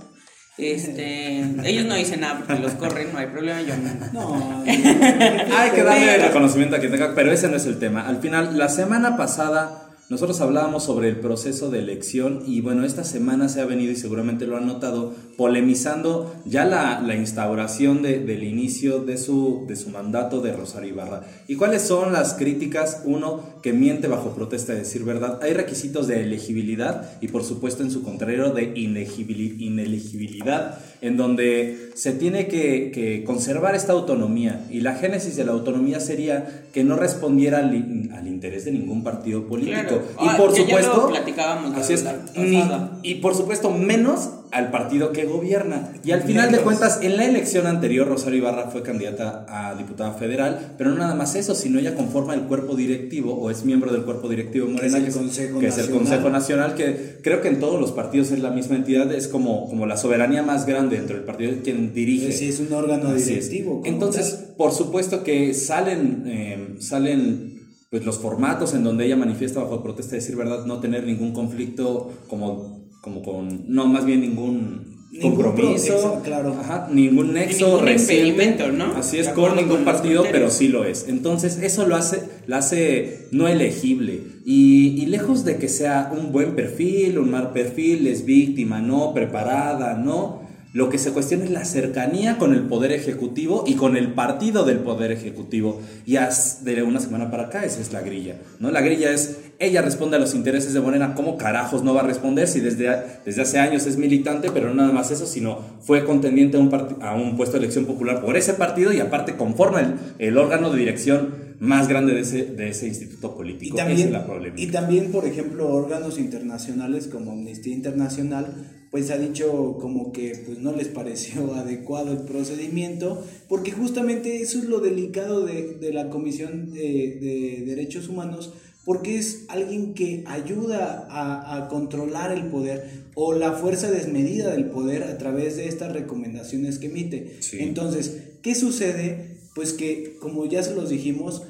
Este, 0.56 1.40
ellos 1.64 1.84
no 1.84 1.94
dicen 1.96 2.20
nada 2.20 2.38
porque 2.38 2.62
los 2.62 2.72
corren, 2.74 3.12
no 3.12 3.18
hay 3.18 3.26
problema, 3.26 3.60
yo 3.62 3.74
no. 3.76 4.12
No, 4.12 4.62
Hay 4.66 5.70
que 5.74 5.82
darle 5.82 6.06
Pero- 6.06 6.26
reconocimiento 6.28 6.76
a 6.76 6.78
quien 6.78 6.92
tenga, 6.92 7.12
pero 7.14 7.32
ese 7.32 7.48
no 7.48 7.56
es 7.56 7.66
el 7.66 7.78
tema. 7.80 8.06
Al 8.06 8.18
final, 8.18 8.56
la 8.56 8.68
semana 8.68 9.16
pasada 9.16 9.83
nosotros 10.10 10.40
hablábamos 10.40 10.84
sobre 10.84 11.08
el 11.08 11.16
proceso 11.16 11.70
de 11.70 11.78
elección 11.78 12.42
y 12.46 12.60
bueno, 12.60 12.84
esta 12.84 13.04
semana 13.04 13.48
se 13.48 13.60
ha 13.60 13.64
venido 13.64 13.92
y 13.92 13.96
seguramente 13.96 14.46
lo 14.46 14.56
han 14.56 14.66
notado, 14.66 15.14
polemizando 15.38 16.34
ya 16.44 16.64
la, 16.64 17.00
la 17.00 17.14
instauración 17.16 18.02
de- 18.02 18.18
del 18.20 18.44
inicio 18.44 18.98
de 19.00 19.16
su, 19.16 19.64
de 19.66 19.76
su 19.76 19.88
mandato 19.90 20.40
de 20.40 20.52
Rosario 20.52 20.90
Ibarra. 20.90 21.22
¿Y 21.48 21.56
cuáles 21.56 21.82
son 21.82 22.12
las 22.12 22.34
críticas? 22.34 23.02
Uno, 23.04 23.40
que 23.62 23.72
miente 23.72 24.08
bajo 24.08 24.34
protesta 24.34 24.72
de 24.74 24.80
decir 24.80 25.04
verdad. 25.04 25.40
Hay 25.42 25.54
requisitos 25.54 26.06
de 26.06 26.22
elegibilidad 26.22 27.12
y 27.22 27.28
por 27.28 27.44
supuesto 27.44 27.82
en 27.82 27.90
su 27.90 28.02
contrario 28.02 28.50
de 28.50 28.72
inelegibilidad, 28.74 30.78
en 31.00 31.16
donde 31.16 31.90
se 31.94 32.12
tiene 32.12 32.46
que, 32.48 32.90
que 32.92 33.24
conservar 33.24 33.74
esta 33.74 33.92
autonomía 33.92 34.66
y 34.70 34.80
la 34.80 34.94
génesis 34.96 35.36
de 35.36 35.44
la 35.44 35.52
autonomía 35.52 36.00
sería 36.00 36.64
que 36.72 36.82
no 36.84 36.96
respondiera 36.96 37.58
al, 37.58 38.10
al 38.14 38.26
interés 38.26 38.64
de 38.64 38.72
ningún 38.72 39.02
partido 39.04 39.46
político. 39.46 39.93
Y 40.20 40.28
Ah, 40.28 40.34
por 40.36 40.52
que 40.52 40.64
ya 40.66 40.76
lo 40.78 40.82
supuesto, 40.84 41.08
platicábamos 41.08 41.76
así 41.76 41.94
es, 41.94 42.04
ni- 42.36 42.62
y 43.02 43.16
por 43.16 43.34
supuesto 43.34 43.70
menos 43.70 44.30
al 44.50 44.70
partido 44.70 45.10
que 45.10 45.24
gobierna. 45.24 45.92
Y 46.04 46.12
al 46.12 46.22
final 46.22 46.52
de 46.52 46.58
cuentas, 46.58 47.00
en 47.02 47.16
la 47.16 47.24
elección 47.24 47.66
anterior, 47.66 48.06
Rosario 48.06 48.38
Ibarra 48.38 48.70
fue 48.70 48.82
candidata 48.84 49.44
a 49.48 49.74
diputada 49.74 50.12
federal, 50.12 50.74
pero 50.78 50.90
no 50.90 50.96
nada 50.98 51.16
más 51.16 51.34
eso, 51.34 51.56
sino 51.56 51.80
ella 51.80 51.96
conforma 51.96 52.34
el 52.34 52.42
cuerpo 52.42 52.76
directivo 52.76 53.34
o 53.34 53.50
es 53.50 53.64
miembro 53.64 53.92
del 53.92 54.02
cuerpo 54.04 54.28
directivo 54.28 54.68
Morena, 54.68 54.98
es 54.98 55.04
el 55.06 55.12
Consejo 55.12 55.58
que 55.58 55.66
es 55.66 55.74
el 55.78 55.80
Nacional. 55.86 55.98
Consejo 56.04 56.30
Nacional, 56.30 56.74
que 56.76 57.18
creo 57.22 57.40
que 57.40 57.48
en 57.48 57.58
todos 57.58 57.80
los 57.80 57.90
partidos 57.90 58.30
es 58.30 58.38
la 58.38 58.50
misma 58.50 58.76
entidad, 58.76 59.12
es 59.12 59.26
como, 59.26 59.68
como 59.68 59.86
la 59.86 59.96
soberanía 59.96 60.44
más 60.44 60.66
grande 60.66 60.98
dentro 60.98 61.16
del 61.16 61.24
partido, 61.24 61.52
quien 61.64 61.92
dirige. 61.92 62.30
Sí, 62.30 62.48
es 62.50 62.60
un 62.60 62.72
órgano 62.72 63.12
directivo. 63.12 63.82
Entonces, 63.84 64.36
tal. 64.46 64.54
por 64.56 64.70
supuesto 64.72 65.24
que 65.24 65.52
salen, 65.54 66.22
eh, 66.26 66.76
salen 66.78 67.53
pues, 67.94 68.04
los 68.04 68.18
formatos 68.18 68.74
en 68.74 68.82
donde 68.82 69.06
ella 69.06 69.14
manifiesta 69.14 69.60
bajo 69.60 69.80
protesta, 69.84 70.16
de 70.16 70.16
decir 70.20 70.34
verdad, 70.34 70.64
no 70.66 70.80
tener 70.80 71.04
ningún 71.06 71.32
conflicto 71.32 72.10
como, 72.26 72.88
como 73.00 73.22
con, 73.22 73.66
no, 73.72 73.86
más 73.86 74.04
bien 74.04 74.20
ningún, 74.20 74.94
Ningún 75.12 75.40
compromiso, 75.40 76.14
pro- 76.14 76.22
claro. 76.24 76.56
ajá, 76.60 76.88
ningún 76.92 77.34
nexo 77.34 77.66
ningún 77.68 77.84
reciente. 77.86 78.26
impedimento, 78.30 78.72
¿no? 78.72 78.96
Así 78.96 79.18
es, 79.18 79.28
con 79.28 79.54
ningún 79.54 79.76
con 79.76 79.84
partido, 79.84 80.24
pero 80.32 80.50
sí 80.50 80.66
lo 80.66 80.84
es. 80.84 81.06
Entonces, 81.08 81.58
eso 81.62 81.86
lo 81.86 81.94
hace, 81.94 82.20
la 82.48 82.56
hace 82.58 83.28
no 83.30 83.46
elegible. 83.46 84.20
Y, 84.44 85.00
y 85.00 85.06
lejos 85.06 85.44
de 85.44 85.56
que 85.58 85.68
sea 85.68 86.12
un 86.18 86.32
buen 86.32 86.56
perfil, 86.56 87.18
un 87.20 87.30
mal 87.30 87.52
perfil, 87.52 88.08
es 88.08 88.24
víctima, 88.24 88.80
no, 88.80 89.14
preparada, 89.14 89.96
no. 89.96 90.42
Lo 90.74 90.90
que 90.90 90.98
se 90.98 91.12
cuestiona 91.12 91.44
es 91.44 91.50
la 91.50 91.64
cercanía 91.64 92.36
con 92.36 92.52
el 92.52 92.62
Poder 92.62 92.90
Ejecutivo 92.90 93.62
y 93.64 93.74
con 93.74 93.96
el 93.96 94.12
partido 94.12 94.64
del 94.64 94.80
Poder 94.80 95.12
Ejecutivo. 95.12 95.80
Y 96.04 96.16
de 96.64 96.82
una 96.82 96.98
semana 96.98 97.30
para 97.30 97.44
acá, 97.44 97.64
esa 97.64 97.80
es 97.80 97.92
la 97.92 98.00
grilla. 98.00 98.40
¿no? 98.58 98.72
La 98.72 98.80
grilla 98.80 99.12
es, 99.12 99.38
ella 99.60 99.82
responde 99.82 100.16
a 100.16 100.18
los 100.18 100.34
intereses 100.34 100.74
de 100.74 100.80
Morena. 100.80 101.14
¿Cómo 101.14 101.38
carajos 101.38 101.84
no 101.84 101.94
va 101.94 102.00
a 102.00 102.06
responder 102.08 102.48
si 102.48 102.58
desde, 102.58 102.90
desde 103.24 103.42
hace 103.42 103.60
años 103.60 103.86
es 103.86 103.98
militante? 103.98 104.50
Pero 104.50 104.68
no 104.70 104.74
nada 104.74 104.90
más 104.92 105.12
eso, 105.12 105.26
sino 105.26 105.60
fue 105.80 106.04
contendiente 106.04 106.56
a 106.56 106.60
un, 106.60 106.70
parti- 106.72 106.96
a 107.00 107.14
un 107.14 107.36
puesto 107.36 107.52
de 107.56 107.60
elección 107.60 107.84
popular 107.84 108.20
por 108.20 108.36
ese 108.36 108.54
partido 108.54 108.92
y 108.92 108.98
aparte 108.98 109.36
conforma 109.36 109.80
el, 109.80 109.94
el 110.18 110.36
órgano 110.38 110.70
de 110.70 110.78
dirección 110.80 111.54
más 111.60 111.86
grande 111.86 112.14
de 112.14 112.20
ese, 112.22 112.46
de 112.46 112.70
ese 112.70 112.88
instituto 112.88 113.32
Y 113.34 113.36
político. 113.38 113.76
Esa 113.76 113.86
también, 113.86 114.08
es 114.08 114.12
la 114.12 114.26
problemática. 114.26 114.68
y 114.68 114.72
también, 114.72 115.12
por 115.12 115.24
ejemplo, 115.24 115.68
órganos 115.72 116.18
internacionales 116.18 117.06
como 117.06 117.30
Amnistía 117.30 117.72
Internacional, 117.74 118.46
pues 118.94 119.10
ha 119.10 119.18
dicho 119.18 119.76
como 119.80 120.12
que 120.12 120.40
pues 120.46 120.60
no 120.60 120.70
les 120.70 120.86
pareció 120.86 121.52
adecuado 121.56 122.12
el 122.12 122.18
procedimiento, 122.18 123.26
porque 123.48 123.72
justamente 123.72 124.40
eso 124.40 124.58
es 124.58 124.66
lo 124.66 124.78
delicado 124.78 125.44
de, 125.44 125.74
de 125.80 125.92
la 125.92 126.10
Comisión 126.10 126.72
de, 126.72 127.18
de 127.20 127.64
Derechos 127.66 128.08
Humanos, 128.08 128.52
porque 128.84 129.18
es 129.18 129.46
alguien 129.48 129.94
que 129.94 130.22
ayuda 130.28 131.08
a, 131.10 131.56
a 131.56 131.66
controlar 131.66 132.30
el 132.30 132.46
poder 132.46 132.88
o 133.16 133.34
la 133.34 133.54
fuerza 133.54 133.90
desmedida 133.90 134.52
del 134.52 134.66
poder 134.66 135.02
a 135.02 135.18
través 135.18 135.56
de 135.56 135.66
estas 135.66 135.92
recomendaciones 135.92 136.78
que 136.78 136.86
emite. 136.86 137.38
Sí. 137.40 137.56
Entonces, 137.62 138.18
¿qué 138.42 138.54
sucede? 138.54 139.38
Pues 139.56 139.72
que, 139.72 140.18
como 140.20 140.46
ya 140.46 140.62
se 140.62 140.76
los 140.76 140.88
dijimos, 140.88 141.42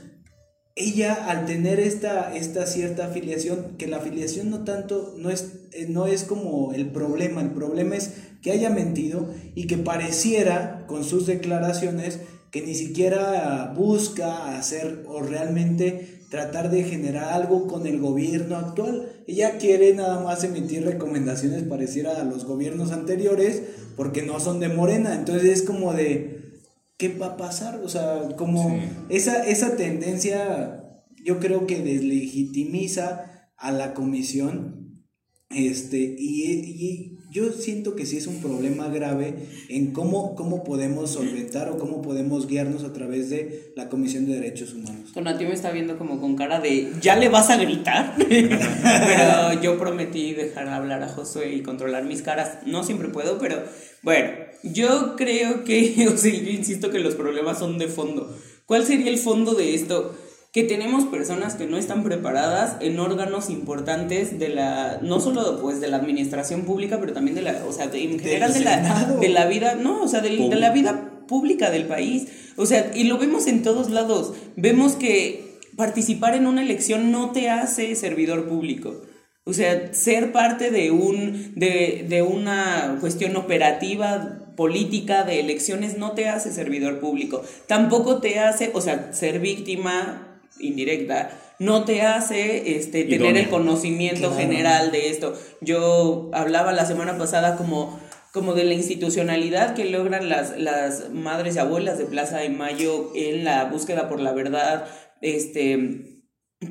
ella 0.76 1.14
al 1.28 1.46
tener 1.46 1.78
esta, 1.78 2.34
esta 2.34 2.66
cierta 2.66 3.06
afiliación, 3.06 3.76
que 3.78 3.86
la 3.86 3.98
afiliación 3.98 4.50
no 4.50 4.64
tanto, 4.64 5.14
no 5.18 5.30
es, 5.30 5.52
eh, 5.72 5.86
no 5.88 6.06
es 6.06 6.24
como 6.24 6.72
el 6.72 6.90
problema, 6.90 7.40
el 7.42 7.50
problema 7.50 7.96
es 7.96 8.12
que 8.42 8.50
haya 8.50 8.70
mentido 8.70 9.28
y 9.54 9.66
que 9.66 9.78
pareciera 9.78 10.84
con 10.86 11.04
sus 11.04 11.26
declaraciones 11.26 12.20
que 12.50 12.62
ni 12.62 12.74
siquiera 12.74 13.72
busca 13.76 14.56
hacer 14.56 15.04
o 15.08 15.20
realmente 15.20 16.20
tratar 16.28 16.70
de 16.70 16.82
generar 16.84 17.32
algo 17.32 17.68
con 17.68 17.86
el 17.86 18.00
gobierno 18.00 18.56
actual. 18.56 19.08
Ella 19.26 19.58
quiere 19.58 19.94
nada 19.94 20.20
más 20.20 20.42
emitir 20.42 20.84
recomendaciones 20.84 21.62
pareciera 21.62 22.20
a 22.20 22.24
los 22.24 22.44
gobiernos 22.44 22.90
anteriores 22.90 23.62
porque 23.96 24.22
no 24.22 24.40
son 24.40 24.58
de 24.60 24.68
Morena, 24.68 25.14
entonces 25.14 25.44
es 25.44 25.62
como 25.62 25.92
de... 25.94 26.43
¿qué 26.96 27.08
va 27.16 27.26
a 27.26 27.36
pasar? 27.36 27.80
O 27.84 27.88
sea, 27.88 28.28
como 28.36 28.70
Sí. 28.70 28.76
esa, 29.08 29.44
esa 29.46 29.76
tendencia 29.76 30.80
yo 31.24 31.40
creo 31.40 31.66
que 31.66 31.80
deslegitimiza 31.82 33.48
a 33.56 33.72
la 33.72 33.94
comisión 33.94 35.02
este, 35.50 35.98
y, 36.18 36.50
y 36.52 37.18
yo 37.30 37.52
siento 37.52 37.94
que 37.96 38.06
sí 38.06 38.16
es 38.16 38.26
un 38.26 38.40
problema 38.40 38.88
grave 38.88 39.34
en 39.68 39.92
cómo, 39.92 40.34
cómo 40.34 40.64
podemos 40.64 41.10
solventar 41.10 41.68
o 41.68 41.78
cómo 41.78 42.02
podemos 42.02 42.46
guiarnos 42.46 42.82
a 42.84 42.92
través 42.92 43.30
de 43.30 43.72
la 43.76 43.88
Comisión 43.88 44.26
de 44.26 44.34
Derechos 44.34 44.72
Humanos. 44.72 45.12
Tonatiuh 45.12 45.48
me 45.48 45.54
está 45.54 45.70
viendo 45.72 45.96
como 45.98 46.20
con 46.20 46.34
cara 46.36 46.60
de 46.60 46.92
¿ya 47.00 47.16
le 47.16 47.28
vas 47.28 47.50
a 47.50 47.56
gritar? 47.56 48.14
pero 48.28 49.60
yo 49.62 49.78
prometí 49.78 50.32
dejar 50.32 50.68
hablar 50.68 51.02
a 51.02 51.08
Josué 51.08 51.54
y 51.54 51.62
controlar 51.62 52.04
mis 52.04 52.22
caras. 52.22 52.58
No 52.66 52.82
siempre 52.84 53.08
puedo, 53.08 53.38
pero 53.38 53.62
bueno, 54.02 54.30
yo 54.72 55.14
creo 55.16 55.64
que, 55.64 56.08
o 56.12 56.16
sea, 56.16 56.32
yo 56.32 56.50
insisto 56.50 56.90
que 56.90 56.98
los 56.98 57.14
problemas 57.14 57.58
son 57.58 57.78
de 57.78 57.88
fondo. 57.88 58.34
¿Cuál 58.66 58.84
sería 58.84 59.10
el 59.10 59.18
fondo 59.18 59.54
de 59.54 59.74
esto? 59.74 60.14
que 60.52 60.62
tenemos 60.62 61.06
personas 61.06 61.56
que 61.56 61.66
no 61.66 61.76
están 61.76 62.04
preparadas 62.04 62.76
en 62.80 63.00
órganos 63.00 63.50
importantes 63.50 64.38
de 64.38 64.50
la, 64.50 65.00
no 65.02 65.18
solo 65.18 65.60
pues 65.60 65.80
de 65.80 65.88
la 65.88 65.96
administración 65.96 66.62
pública, 66.62 67.00
pero 67.00 67.12
también 67.12 67.34
de 67.34 67.42
la, 67.42 67.64
o 67.68 67.72
sea, 67.72 67.88
de- 67.88 68.04
en 68.04 68.20
general 68.20 68.54
de 68.54 68.60
la, 68.60 69.16
de 69.20 69.28
la 69.30 69.46
vida, 69.46 69.74
no, 69.74 70.00
o 70.00 70.06
sea, 70.06 70.20
de, 70.20 70.28
de 70.30 70.54
la 70.54 70.70
vida 70.70 71.24
pública 71.26 71.72
del 71.72 71.86
país. 71.86 72.28
O 72.56 72.66
sea, 72.66 72.92
y 72.94 73.02
lo 73.02 73.18
vemos 73.18 73.48
en 73.48 73.64
todos 73.64 73.90
lados. 73.90 74.34
Vemos 74.54 74.92
que 74.92 75.58
participar 75.76 76.36
en 76.36 76.46
una 76.46 76.62
elección 76.62 77.10
no 77.10 77.32
te 77.32 77.50
hace 77.50 77.92
servidor 77.96 78.48
público. 78.48 79.02
O 79.42 79.52
sea, 79.54 79.92
ser 79.92 80.30
parte 80.30 80.70
de, 80.70 80.92
un, 80.92 81.54
de, 81.56 82.06
de 82.08 82.22
una 82.22 82.98
cuestión 83.00 83.34
operativa, 83.34 84.43
política, 84.56 85.24
de 85.24 85.40
elecciones, 85.40 85.98
no 85.98 86.12
te 86.12 86.28
hace 86.28 86.52
servidor 86.52 87.00
público. 87.00 87.42
Tampoco 87.66 88.20
te 88.20 88.38
hace, 88.38 88.70
o 88.74 88.80
sea, 88.80 89.12
ser 89.12 89.40
víctima 89.40 90.40
indirecta, 90.60 91.30
no 91.58 91.84
te 91.84 92.02
hace 92.02 92.76
este, 92.76 93.04
tener 93.04 93.36
el 93.36 93.48
conocimiento 93.48 94.28
Claro. 94.28 94.36
general 94.36 94.92
de 94.92 95.10
esto. 95.10 95.34
Yo 95.60 96.30
hablaba 96.32 96.72
la 96.72 96.84
semana 96.84 97.16
pasada 97.18 97.56
como, 97.56 97.98
como 98.32 98.54
de 98.54 98.64
la 98.64 98.74
institucionalidad 98.74 99.74
que 99.74 99.84
logran 99.84 100.28
las, 100.28 100.58
las 100.58 101.10
madres 101.10 101.56
y 101.56 101.58
abuelas 101.58 101.98
de 101.98 102.06
Plaza 102.06 102.38
de 102.38 102.48
Mayo 102.50 103.12
en 103.14 103.44
la 103.44 103.64
búsqueda 103.66 104.08
por 104.08 104.20
la 104.20 104.32
verdad, 104.32 104.86
este, 105.20 106.22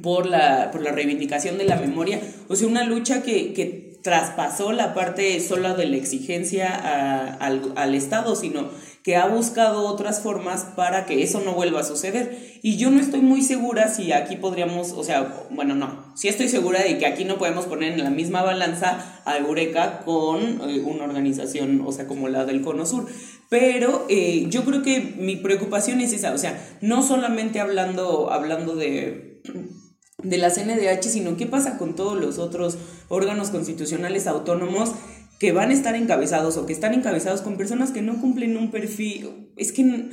por 0.02 0.26
la, 0.26 0.70
por 0.72 0.82
la 0.82 0.92
reivindicación 0.92 1.58
de 1.58 1.66
la 1.66 1.78
memoria. 1.78 2.20
O 2.50 2.56
sea, 2.56 2.68
una 2.68 2.84
lucha 2.84 3.24
que, 3.24 3.54
que 3.54 3.83
traspasó 4.04 4.74
la 4.74 4.94
parte 4.94 5.40
sola 5.40 5.74
de 5.74 5.86
la 5.86 5.96
exigencia 5.96 6.68
al, 7.40 7.72
al 7.76 7.96
Estado, 7.96 8.36
sino 8.36 8.70
que 9.04 9.18
ha 9.18 9.28
buscado 9.28 9.86
otras 9.86 10.22
formas 10.22 10.66
para 10.76 11.06
que 11.06 11.24
eso 11.24 11.42
no 11.42 11.54
vuelva 11.54 11.82
a 11.82 11.84
suceder. 11.84 12.60
Y 12.62 12.78
yo 12.78 12.90
no 12.90 13.02
estoy 13.02 13.22
muy 13.22 13.42
segura 13.42 13.90
si 13.90 14.14
aquí 14.14 14.38
podríamos, 14.38 14.92
o 14.92 15.04
sea, 15.04 15.46
bueno, 15.50 15.76
no, 15.76 16.14
sí 16.16 16.30
estoy 16.30 16.48
segura 16.48 16.82
de 16.82 16.98
que 16.98 17.06
aquí 17.06 17.26
no 17.26 17.38
podemos 17.38 17.66
poner 17.66 17.94
en 17.94 18.04
la 18.04 18.10
misma 18.10 18.42
balanza 18.42 19.22
a 19.26 19.38
Eureka 19.38 20.04
con 20.06 20.42
eh, 20.42 20.82
una 20.86 21.04
organización, 21.04 21.84
o 21.86 21.92
sea, 21.92 22.08
como 22.08 22.30
la 22.30 22.46
del 22.46 22.62
Cono 22.62 22.86
Sur. 22.86 23.08
Pero 23.50 24.06
eh, 24.10 24.48
yo 24.50 24.64
creo 24.64 24.82
que 24.84 25.00
mi 25.18 25.36
preocupación 25.36 26.00
es 26.00 26.14
esa, 26.14 26.34
o 26.34 26.38
sea, 26.38 26.58
no 26.82 27.04
solamente 27.04 27.60
hablando, 27.60 28.32
hablando 28.32 28.76
de 28.76 29.42
de 30.24 30.38
la 30.38 30.50
CNDH, 30.50 31.04
sino 31.04 31.38
qué 31.38 31.46
pasa 31.46 31.78
con 31.78 31.96
todos 31.96 32.20
los 32.20 32.40
otros 32.40 32.78
órganos 33.10 33.50
constitucionales 33.50 34.28
autónomos 34.28 34.92
que 35.40 35.52
van 35.52 35.72
a 35.72 35.74
estar 35.74 35.96
encabezados 35.96 36.58
o 36.58 36.66
que 36.66 36.74
están 36.74 36.94
encabezados 36.94 37.42
con 37.42 37.58
personas 37.58 37.92
que 37.92 38.02
no 38.02 38.20
cumplen 38.22 38.56
un 38.58 38.72
perfil, 38.72 39.50
es 39.58 39.72
que 39.72 40.10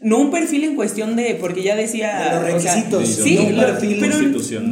no 0.00 0.18
un 0.18 0.30
perfil 0.30 0.64
en 0.64 0.76
cuestión 0.76 1.14
de, 1.14 1.34
porque 1.34 1.62
ya 1.62 1.76
decía... 1.76 2.40
De 2.40 2.50
los 2.50 2.54
o 2.54 2.60
sea, 2.60 2.74
requisitos, 2.74 3.08
sí, 3.08 3.34
no 3.36 3.42
un 3.42 3.56
perfil 3.56 3.98
pero 4.00 4.16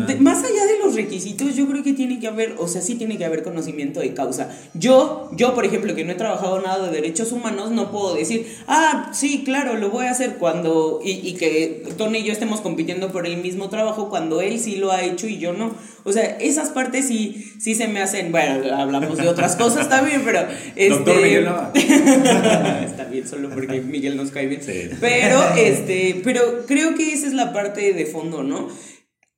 de- 0.06 0.16
más 0.16 0.38
allá 0.38 0.64
de 0.66 0.78
los 0.82 0.94
requisitos, 0.94 1.54
yo 1.54 1.66
creo 1.68 1.82
que 1.82 1.92
tiene 1.92 2.18
que 2.18 2.28
haber, 2.28 2.54
o 2.58 2.66
sea, 2.66 2.80
sí 2.80 2.94
tiene 2.94 3.18
que 3.18 3.24
haber 3.26 3.42
conocimiento 3.42 4.00
de 4.00 4.14
causa. 4.14 4.50
Yo, 4.72 5.30
yo 5.36 5.54
por 5.54 5.66
ejemplo, 5.66 5.94
que 5.94 6.04
no 6.04 6.12
he 6.12 6.14
trabajado 6.14 6.60
nada 6.62 6.86
de 6.86 6.92
derechos 6.94 7.30
humanos, 7.32 7.70
no 7.72 7.90
puedo 7.90 8.14
decir, 8.14 8.46
ah, 8.68 9.10
sí, 9.12 9.42
claro, 9.44 9.76
lo 9.76 9.90
voy 9.90 10.06
a 10.06 10.12
hacer 10.12 10.36
cuando, 10.36 11.00
y, 11.04 11.10
y 11.10 11.34
que 11.34 11.84
Tony 11.98 12.18
y 12.20 12.24
yo 12.24 12.32
estemos 12.32 12.62
compitiendo 12.62 13.12
por 13.12 13.26
el 13.26 13.36
mismo 13.36 13.68
trabajo 13.68 14.08
cuando 14.08 14.40
él 14.40 14.58
sí 14.60 14.76
lo 14.76 14.92
ha 14.92 15.02
hecho 15.02 15.26
y 15.26 15.36
yo 15.38 15.52
no. 15.52 15.74
O 16.04 16.12
sea, 16.12 16.24
esas 16.40 16.70
partes 16.70 17.06
sí, 17.06 17.52
sí 17.60 17.74
se 17.74 17.86
me 17.88 18.02
hacen, 18.02 18.32
bueno, 18.32 18.74
hablamos 18.74 19.18
de 19.18 19.28
otras 19.28 19.56
cosas 19.56 19.88
también, 19.88 20.22
pero... 20.24 20.40
Doctor 20.88 21.14
este, 21.14 21.14
Miguel 21.14 21.44
Nava. 21.44 21.72
Está 22.84 23.04
bien, 23.04 23.26
solo 23.26 23.50
porque 23.50 23.80
Miguel 23.80 24.16
nos 24.16 24.30
cae 24.30 24.46
bien. 24.46 24.62
Sí. 24.62 24.90
Pero, 25.00 25.42
este, 25.56 26.20
pero 26.24 26.64
creo 26.66 26.94
que 26.94 27.12
esa 27.12 27.26
es 27.26 27.34
la 27.34 27.52
parte 27.52 27.92
de 27.92 28.06
fondo, 28.06 28.42
¿no? 28.42 28.68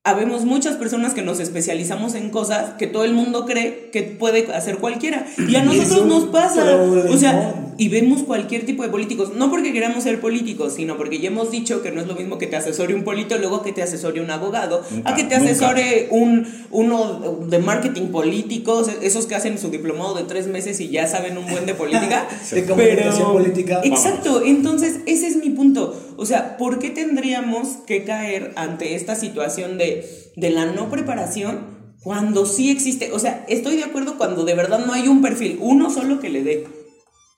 Habemos 0.06 0.44
muchas 0.44 0.76
personas 0.76 1.14
que 1.14 1.23
nos 1.23 1.40
especializamos 1.40 2.14
en 2.14 2.28
cosas 2.28 2.75
que 2.75 2.87
todo 2.87 3.04
el 3.04 3.14
mundo 3.14 3.47
cree 3.47 3.88
que 3.90 4.02
puede 4.02 4.52
hacer 4.52 4.76
cualquiera. 4.76 5.26
Y 5.49 5.56
a 5.56 5.62
nosotros 5.62 6.06
nos 6.06 6.25
pasa. 6.25 6.76
O 7.09 7.16
sea. 7.16 7.63
Y 7.76 7.88
vemos 7.88 8.23
cualquier 8.23 8.66
tipo 8.66 8.83
de 8.83 8.88
políticos. 8.88 9.33
No 9.35 9.50
porque 9.50 9.73
queramos 9.73 10.04
ser 10.04 10.21
políticos, 10.21 10.75
sino 10.75 10.97
porque 10.97 11.19
ya 11.19 11.28
hemos 11.28 11.50
dicho 11.50 11.83
que 11.83 11.90
no 11.90 12.00
es 12.00 12.07
lo 12.07 12.14
mismo 12.14 12.38
que 12.38 12.47
te 12.47 12.57
asesore 12.57 12.95
un 12.95 13.04
politólogo 13.04 13.62
que 13.62 13.73
te 13.73 13.83
asesore 13.83 14.21
un 14.21 14.31
abogado, 14.31 14.83
Nunca, 14.90 15.11
a 15.11 15.14
que 15.14 15.25
te 15.25 15.38
nunca. 15.38 15.50
asesore 15.50 16.09
un, 16.11 16.47
uno 16.71 17.38
de 17.49 17.59
marketing 17.59 18.09
político, 18.09 18.85
esos 19.02 19.26
que 19.26 19.35
hacen 19.35 19.59
su 19.59 19.71
diplomado 19.71 20.14
de 20.14 20.25
tres 20.25 20.47
meses 20.47 20.81
y 20.81 20.88
ya 20.88 21.07
saben 21.07 21.37
un 21.38 21.47
buen 21.50 21.66
de 21.66 21.75
política. 21.75 22.28
De 22.50 22.64
comunicación 22.66 23.33
política. 23.33 23.81
Exacto, 23.85 24.43
entonces 24.45 25.00
ese 25.07 25.26
es 25.26 25.37
mi 25.37 25.50
punto. 25.50 25.98
O 26.16 26.27
sea, 26.27 26.57
¿por 26.57 26.79
qué 26.79 26.90
tendríamos 26.90 27.68
que 27.87 28.05
caer 28.05 28.53
ante 28.57 28.94
esta 28.94 29.14
situación 29.16 29.79
de, 29.79 30.07
de 30.37 30.51
la 30.51 30.66
no 30.66 30.88
preparación 30.90 31.61
cuando 32.03 32.46
sí 32.46 32.70
existe? 32.70 33.11
O 33.12 33.18
sea, 33.18 33.44
estoy 33.48 33.77
de 33.77 33.85
acuerdo 33.85 34.16
cuando 34.16 34.44
de 34.44 34.55
verdad 34.55 34.85
no 34.87 34.92
hay 34.92 35.09
un 35.09 35.22
perfil, 35.22 35.59
uno 35.61 35.90
solo 35.90 36.20
que 36.20 36.29
le 36.29 36.42
dé. 36.44 36.66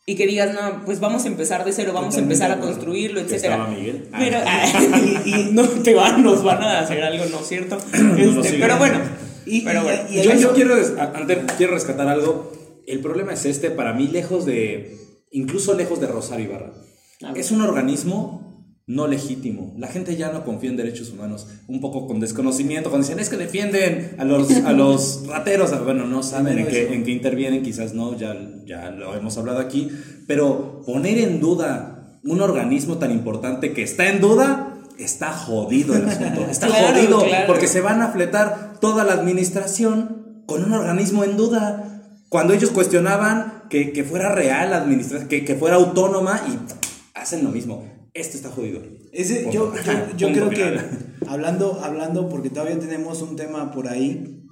Y 0.08 0.14
que 0.14 0.26
digas, 0.28 0.54
no, 0.54 0.84
pues 0.84 1.00
vamos 1.00 1.24
a 1.24 1.26
empezar 1.26 1.64
de 1.64 1.72
cero, 1.72 1.90
vamos 1.92 2.16
a 2.16 2.20
empezar 2.20 2.52
a 2.52 2.60
construirlo, 2.60 3.20
Miguel. 3.66 4.08
Ah. 4.12 4.18
Pero 4.20 4.38
y, 5.24 5.30
y 5.30 5.48
no 5.52 5.64
te 5.68 5.94
van, 5.94 6.22
nos 6.22 6.44
van 6.44 6.62
a 6.62 6.78
hacer 6.80 7.02
algo, 7.02 7.24
¿no 7.26 7.40
es 7.40 7.46
cierto? 7.48 7.76
Este, 8.16 8.58
pero 8.60 8.78
bueno, 8.78 9.00
Y- 9.46 9.62
pero 9.62 9.80
y- 9.80 9.84
bueno. 9.84 10.02
y- 10.08 10.22
Yo, 10.22 10.34
yo 10.34 10.52
quiero, 10.54 10.76
des- 10.76 10.94
a- 10.96 11.10
ante- 11.12 11.42
quiero 11.56 11.74
rescatar 11.74 12.06
algo. 12.06 12.52
El 12.86 13.00
problema 13.00 13.32
es 13.32 13.44
este, 13.46 13.70
para 13.72 13.94
mí, 13.94 14.06
lejos 14.06 14.46
de, 14.46 14.96
incluso 15.32 15.74
lejos 15.74 16.00
de 16.00 16.06
Rosario 16.06 16.44
Ibarra. 16.46 16.72
Es 17.34 17.50
un 17.50 17.62
organismo 17.62 18.45
no 18.88 19.08
legítimo. 19.08 19.74
La 19.76 19.88
gente 19.88 20.16
ya 20.16 20.30
no 20.30 20.44
confía 20.44 20.70
en 20.70 20.76
derechos 20.76 21.10
humanos, 21.10 21.48
un 21.66 21.80
poco 21.80 22.06
con 22.06 22.20
desconocimiento, 22.20 22.88
cuando 22.90 23.06
dicen, 23.06 23.20
es 23.20 23.28
que 23.28 23.36
defienden 23.36 24.14
a 24.18 24.24
los, 24.24 24.48
a 24.50 24.72
los 24.74 25.26
rateros. 25.26 25.72
Ah, 25.72 25.80
Bueno, 25.82 26.06
no 26.06 26.22
saben 26.22 26.58
en 26.60 26.66
qué, 26.68 26.94
en 26.94 27.02
qué 27.04 27.10
intervienen, 27.10 27.62
quizás 27.62 27.94
no, 27.94 28.16
ya, 28.16 28.36
ya 28.64 28.90
lo 28.90 29.14
hemos 29.16 29.36
hablado 29.38 29.58
aquí. 29.58 29.90
Pero 30.28 30.82
poner 30.86 31.18
en 31.18 31.40
duda 31.40 32.18
un 32.22 32.40
organismo 32.40 32.98
tan 32.98 33.10
importante 33.10 33.72
que 33.72 33.82
está 33.82 34.08
en 34.08 34.20
duda, 34.20 34.74
está 34.98 35.32
jodido 35.32 35.96
el 35.96 36.08
asunto. 36.08 36.46
Está 36.50 36.68
Claro, 36.68 36.94
jodido 36.94 37.24
claro. 37.24 37.46
porque 37.48 37.66
se 37.66 37.80
van 37.80 38.02
a 38.02 38.08
fletar 38.12 38.74
toda 38.80 39.02
la 39.04 39.12
administración 39.14 40.42
con 40.46 40.62
un 40.64 40.72
organismo 40.72 41.24
en 41.24 41.36
duda. 41.36 42.02
Cuando 42.28 42.54
ellos 42.54 42.70
cuestionaban 42.70 43.64
que, 43.68 43.92
que 43.92 44.04
fuera 44.04 44.32
real 44.32 44.70
la 44.70 44.76
administración, 44.78 45.28
que, 45.28 45.44
que 45.44 45.54
fuera 45.56 45.76
autónoma 45.76 46.40
y 46.48 46.58
hacen 47.18 47.42
lo 47.44 47.50
mismo. 47.50 47.84
Esto 48.16 48.36
está 48.36 48.50
jodido. 48.50 48.82
Ese, 49.12 49.40
Punto. 49.44 49.52
yo, 49.52 49.72
yo, 50.16 50.16
yo 50.16 50.32
creo 50.32 50.50
que 50.50 50.80
hablando, 51.26 51.80
hablando, 51.82 52.28
porque 52.28 52.50
todavía 52.50 52.78
tenemos 52.78 53.22
un 53.22 53.36
tema 53.36 53.72
por 53.72 53.88
ahí 53.88 54.42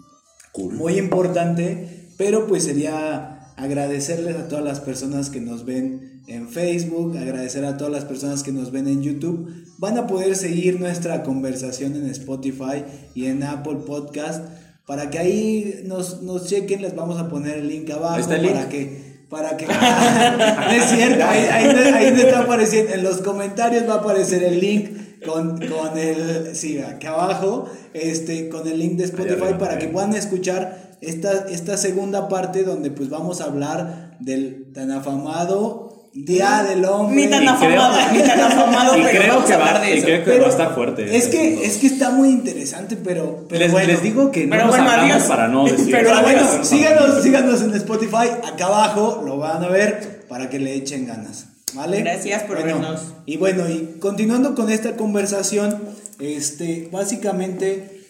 Cool. 0.52 0.74
muy 0.74 0.98
importante, 0.98 2.08
pero 2.16 2.46
pues 2.46 2.64
sería 2.64 3.52
agradecerles 3.56 4.36
a 4.36 4.48
todas 4.48 4.64
las 4.64 4.80
personas 4.80 5.30
que 5.30 5.40
nos 5.40 5.64
ven 5.64 6.22
en 6.26 6.48
Facebook, 6.48 7.16
agradecer 7.16 7.64
a 7.64 7.76
todas 7.76 7.92
las 7.92 8.04
personas 8.04 8.42
que 8.42 8.52
nos 8.52 8.70
ven 8.70 8.88
en 8.88 9.02
YouTube. 9.02 9.50
Van 9.78 9.98
a 9.98 10.06
poder 10.06 10.36
seguir 10.36 10.80
nuestra 10.80 11.22
conversación 11.22 11.96
en 11.96 12.06
Spotify 12.06 12.84
y 13.14 13.26
en 13.26 13.42
Apple 13.42 13.78
Podcast 13.86 14.44
para 14.86 15.10
que 15.10 15.18
ahí 15.18 15.82
nos, 15.86 16.22
nos 16.22 16.46
chequen, 16.46 16.82
les 16.82 16.94
vamos 16.94 17.18
a 17.18 17.28
poner 17.28 17.58
el 17.58 17.68
link 17.68 17.90
abajo 17.90 18.14
Ahí 18.14 18.20
está 18.20 18.36
el 18.36 18.46
para 18.46 18.68
que 18.68 19.03
para 19.34 19.56
que 19.56 19.66
no 19.66 19.72
es 20.70 20.84
cierto, 20.84 21.24
ahí, 21.24 21.44
ahí 21.50 21.66
ahí 21.66 22.20
está 22.20 22.40
apareciendo, 22.40 22.92
en 22.92 23.02
los 23.02 23.16
comentarios 23.16 23.88
va 23.88 23.94
a 23.94 23.96
aparecer 23.96 24.44
el 24.44 24.60
link 24.60 24.90
con, 25.26 25.58
con 25.58 25.98
el, 25.98 26.54
sí, 26.54 26.78
aquí 26.78 27.08
abajo, 27.08 27.68
este, 27.94 28.48
con 28.48 28.68
el 28.68 28.78
link 28.78 28.92
de 28.92 29.04
Spotify 29.06 29.54
para 29.58 29.78
que 29.78 29.88
puedan 29.88 30.14
escuchar 30.14 30.96
esta, 31.00 31.46
esta 31.48 31.76
segunda 31.76 32.28
parte 32.28 32.62
donde 32.62 32.92
pues 32.92 33.10
vamos 33.10 33.40
a 33.40 33.46
hablar 33.46 34.16
del 34.20 34.72
tan 34.72 34.92
afamado 34.92 35.83
Día 36.16 36.62
del 36.62 36.84
Hombre. 36.84 37.16
Ni 37.24 37.26
tan 37.28 37.42
Y 37.42 37.46
creo- 37.46 37.82
afamado, 37.82 38.12
ni 38.12 38.18
tan 38.22 38.40
afamado, 38.52 38.96
y 38.98 39.02
pero 39.02 39.18
creo 39.20 39.32
vamos 39.34 39.44
que 39.48 39.52
a 39.54 39.58
va, 39.58 39.66
hablar 39.66 39.82
de 39.82 39.90
y 39.90 39.98
eso. 39.98 40.06
creo 40.06 40.18
que 40.24 40.30
Pero 40.30 40.40
va 40.42 40.46
a 40.46 40.50
estar 40.50 40.74
fuerte. 40.74 41.16
Es 41.16 41.26
que, 41.26 41.66
es 41.66 41.76
que 41.78 41.86
está 41.88 42.10
muy 42.10 42.28
interesante, 42.28 42.96
pero, 42.96 43.46
pero 43.48 43.60
les, 43.60 43.72
bueno. 43.72 43.88
les 43.88 44.02
digo 44.02 44.30
que 44.30 44.44
no 44.44 44.50
Pero 44.50 44.62
nos 44.66 44.70
bueno, 44.76 45.26
para 45.28 45.48
no 45.48 45.64
decir. 45.68 45.88
Pero 45.90 46.10
Pero 46.10 46.22
bueno, 46.22 46.42
síganos, 46.64 47.22
síganos 47.22 47.62
en 47.62 47.74
Spotify, 47.74 48.28
acá 48.44 48.66
abajo 48.66 49.22
lo 49.26 49.38
van 49.38 49.64
a 49.64 49.68
ver 49.68 50.24
para 50.28 50.48
que 50.48 50.58
le 50.60 50.74
echen 50.74 51.06
ganas. 51.06 51.46
¿Vale? 51.74 52.02
Gracias 52.02 52.44
por 52.44 52.60
Bueno, 52.60 52.78
vernos. 52.78 53.00
Y 53.26 53.36
bueno, 53.36 53.68
y 53.68 53.96
continuando 53.98 54.54
con 54.54 54.70
esta 54.70 54.94
conversación, 54.94 55.76
este, 56.20 56.88
básicamente, 56.92 58.02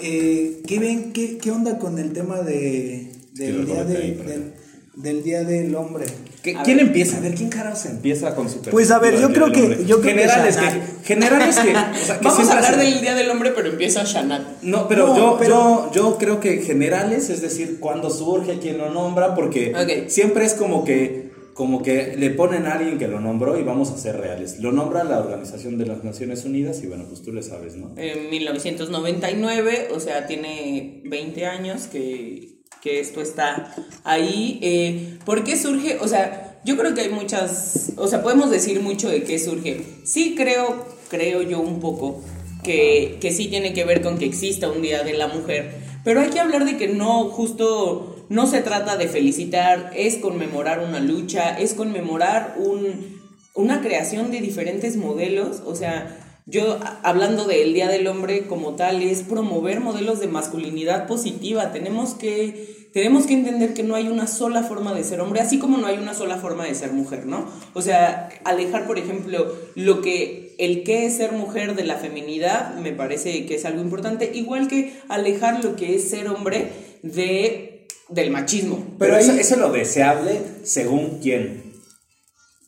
eh, 0.00 0.62
¿qué 0.66 0.78
ven? 0.80 1.12
¿Qué, 1.12 1.38
qué 1.38 1.52
onda 1.52 1.78
con 1.78 2.00
el 2.00 2.12
tema 2.12 2.40
de, 2.40 3.12
del, 3.34 3.64
día 3.66 3.84
de- 3.84 4.52
del, 5.02 5.22
Día 5.22 5.44
del 5.44 5.74
Hombre? 5.74 6.06
¿Qué- 6.42 6.56
A 6.56 6.62
¿Quién 6.62 6.76
ver. 6.78 6.86
empieza? 6.86 7.16
A 7.18 7.20
ver, 7.20 7.34
¿quién 7.34 7.48
carajos 7.48 7.86
empieza 7.86 8.34
con 8.34 8.48
su 8.48 8.60
Pues, 8.62 8.90
a 8.90 8.98
ver, 8.98 9.20
yo 9.20 9.32
creo 9.32 9.50
que- 9.52 9.84
yo 9.86 10.00
creo 10.00 10.02
que 10.02 10.08
generales 10.10 10.56
que 10.56 11.04
generales 11.14 11.56
que, 11.58 11.70
o 11.70 12.04
sea, 12.04 12.18
que 12.18 12.24
Vamos 12.28 12.48
a 12.48 12.56
hablar 12.56 12.76
del 12.76 13.00
Día 13.00 13.14
del 13.14 13.30
Hombre, 13.30 13.52
pero 13.54 13.68
empieza 13.68 14.04
Shanat. 14.04 14.62
No, 14.62 14.86
pero, 14.88 15.08
No, 15.08 15.16
yo, 15.16 15.36
pero- 15.38 15.90
yo, 15.92 15.92
yo 15.92 16.18
creo 16.18 16.40
que 16.40 16.58
generales, 16.62 17.30
es 17.30 17.40
decir, 17.42 17.78
cuando 17.80 18.10
surge, 18.10 18.58
quién 18.60 18.78
lo 18.78 18.90
nombra, 18.90 19.34
porque 19.34 20.04
siempre 20.08 20.44
es 20.44 20.54
como 20.54 20.84
que 20.84 21.28
como 21.58 21.82
que 21.82 22.14
le 22.16 22.30
ponen 22.30 22.66
a 22.66 22.74
alguien 22.74 22.98
que 22.98 23.08
lo 23.08 23.18
nombró 23.18 23.58
y 23.58 23.64
vamos 23.64 23.90
a 23.90 23.98
ser 23.98 24.16
reales. 24.16 24.60
Lo 24.60 24.70
nombra 24.70 25.02
la 25.02 25.18
Organización 25.18 25.76
de 25.76 25.86
las 25.86 26.04
Naciones 26.04 26.44
Unidas 26.44 26.80
y 26.84 26.86
bueno, 26.86 27.06
pues 27.08 27.20
tú 27.22 27.32
le 27.32 27.42
sabes, 27.42 27.74
¿no? 27.74 27.90
En 27.96 28.30
1999, 28.30 29.88
o 29.92 29.98
sea, 29.98 30.28
tiene 30.28 31.02
20 31.04 31.46
años 31.46 31.88
que, 31.88 32.57
que 32.82 33.00
esto 33.00 33.20
está 33.20 33.74
ahí. 34.04 34.58
Eh, 34.62 35.18
¿Por 35.24 35.44
qué 35.44 35.56
surge? 35.56 35.98
O 36.00 36.08
sea, 36.08 36.60
yo 36.64 36.76
creo 36.76 36.94
que 36.94 37.02
hay 37.02 37.10
muchas, 37.10 37.92
o 37.96 38.08
sea, 38.08 38.22
podemos 38.22 38.50
decir 38.50 38.80
mucho 38.80 39.08
de 39.08 39.22
qué 39.22 39.38
surge. 39.38 39.84
Sí 40.04 40.34
creo, 40.36 40.86
creo 41.08 41.42
yo 41.42 41.60
un 41.60 41.80
poco, 41.80 42.22
que, 42.62 43.18
que 43.20 43.32
sí 43.32 43.48
tiene 43.48 43.72
que 43.72 43.84
ver 43.84 44.02
con 44.02 44.18
que 44.18 44.24
exista 44.24 44.68
un 44.68 44.82
Día 44.82 45.02
de 45.02 45.14
la 45.14 45.28
Mujer, 45.28 45.74
pero 46.04 46.20
hay 46.20 46.30
que 46.30 46.40
hablar 46.40 46.64
de 46.64 46.76
que 46.76 46.88
no 46.88 47.24
justo 47.30 48.26
no 48.28 48.46
se 48.46 48.60
trata 48.60 48.96
de 48.96 49.08
felicitar, 49.08 49.90
es 49.96 50.16
conmemorar 50.16 50.80
una 50.80 51.00
lucha, 51.00 51.58
es 51.58 51.74
conmemorar 51.74 52.56
un, 52.58 53.20
una 53.54 53.80
creación 53.80 54.30
de 54.30 54.40
diferentes 54.40 54.96
modelos, 54.96 55.62
o 55.64 55.74
sea, 55.74 56.27
yo 56.48 56.80
hablando 57.02 57.44
del 57.44 57.74
Día 57.74 57.88
del 57.88 58.06
Hombre 58.06 58.46
como 58.46 58.74
tal, 58.74 59.02
es 59.02 59.22
promover 59.22 59.80
modelos 59.80 60.18
de 60.18 60.28
masculinidad 60.28 61.06
positiva, 61.06 61.72
tenemos 61.72 62.14
que 62.14 62.78
tenemos 62.92 63.26
que 63.26 63.34
entender 63.34 63.74
que 63.74 63.82
no 63.82 63.94
hay 63.94 64.08
una 64.08 64.26
sola 64.26 64.62
forma 64.62 64.94
de 64.94 65.04
ser 65.04 65.20
hombre, 65.20 65.40
así 65.40 65.58
como 65.58 65.76
no 65.76 65.86
hay 65.86 65.98
una 65.98 66.14
sola 66.14 66.38
forma 66.38 66.64
de 66.64 66.74
ser 66.74 66.92
mujer, 66.92 67.26
¿no? 67.26 67.46
O 67.74 67.82
sea, 67.82 68.30
alejar, 68.44 68.86
por 68.86 68.98
ejemplo, 68.98 69.54
lo 69.74 70.00
que 70.00 70.54
el 70.58 70.84
qué 70.84 71.04
es 71.04 71.18
ser 71.18 71.32
mujer 71.32 71.76
de 71.76 71.84
la 71.84 71.96
feminidad 71.96 72.74
me 72.76 72.92
parece 72.92 73.44
que 73.44 73.56
es 73.56 73.66
algo 73.66 73.82
importante, 73.82 74.30
igual 74.34 74.68
que 74.68 74.94
alejar 75.08 75.62
lo 75.62 75.76
que 75.76 75.96
es 75.96 76.08
ser 76.08 76.28
hombre 76.28 76.70
de 77.02 77.86
del 78.08 78.30
machismo. 78.30 78.84
Pero, 78.98 79.16
eso, 79.16 79.32
es 79.32 79.56
lo 79.56 79.70
deseable 79.70 80.40
según 80.62 81.18
quién. 81.22 81.67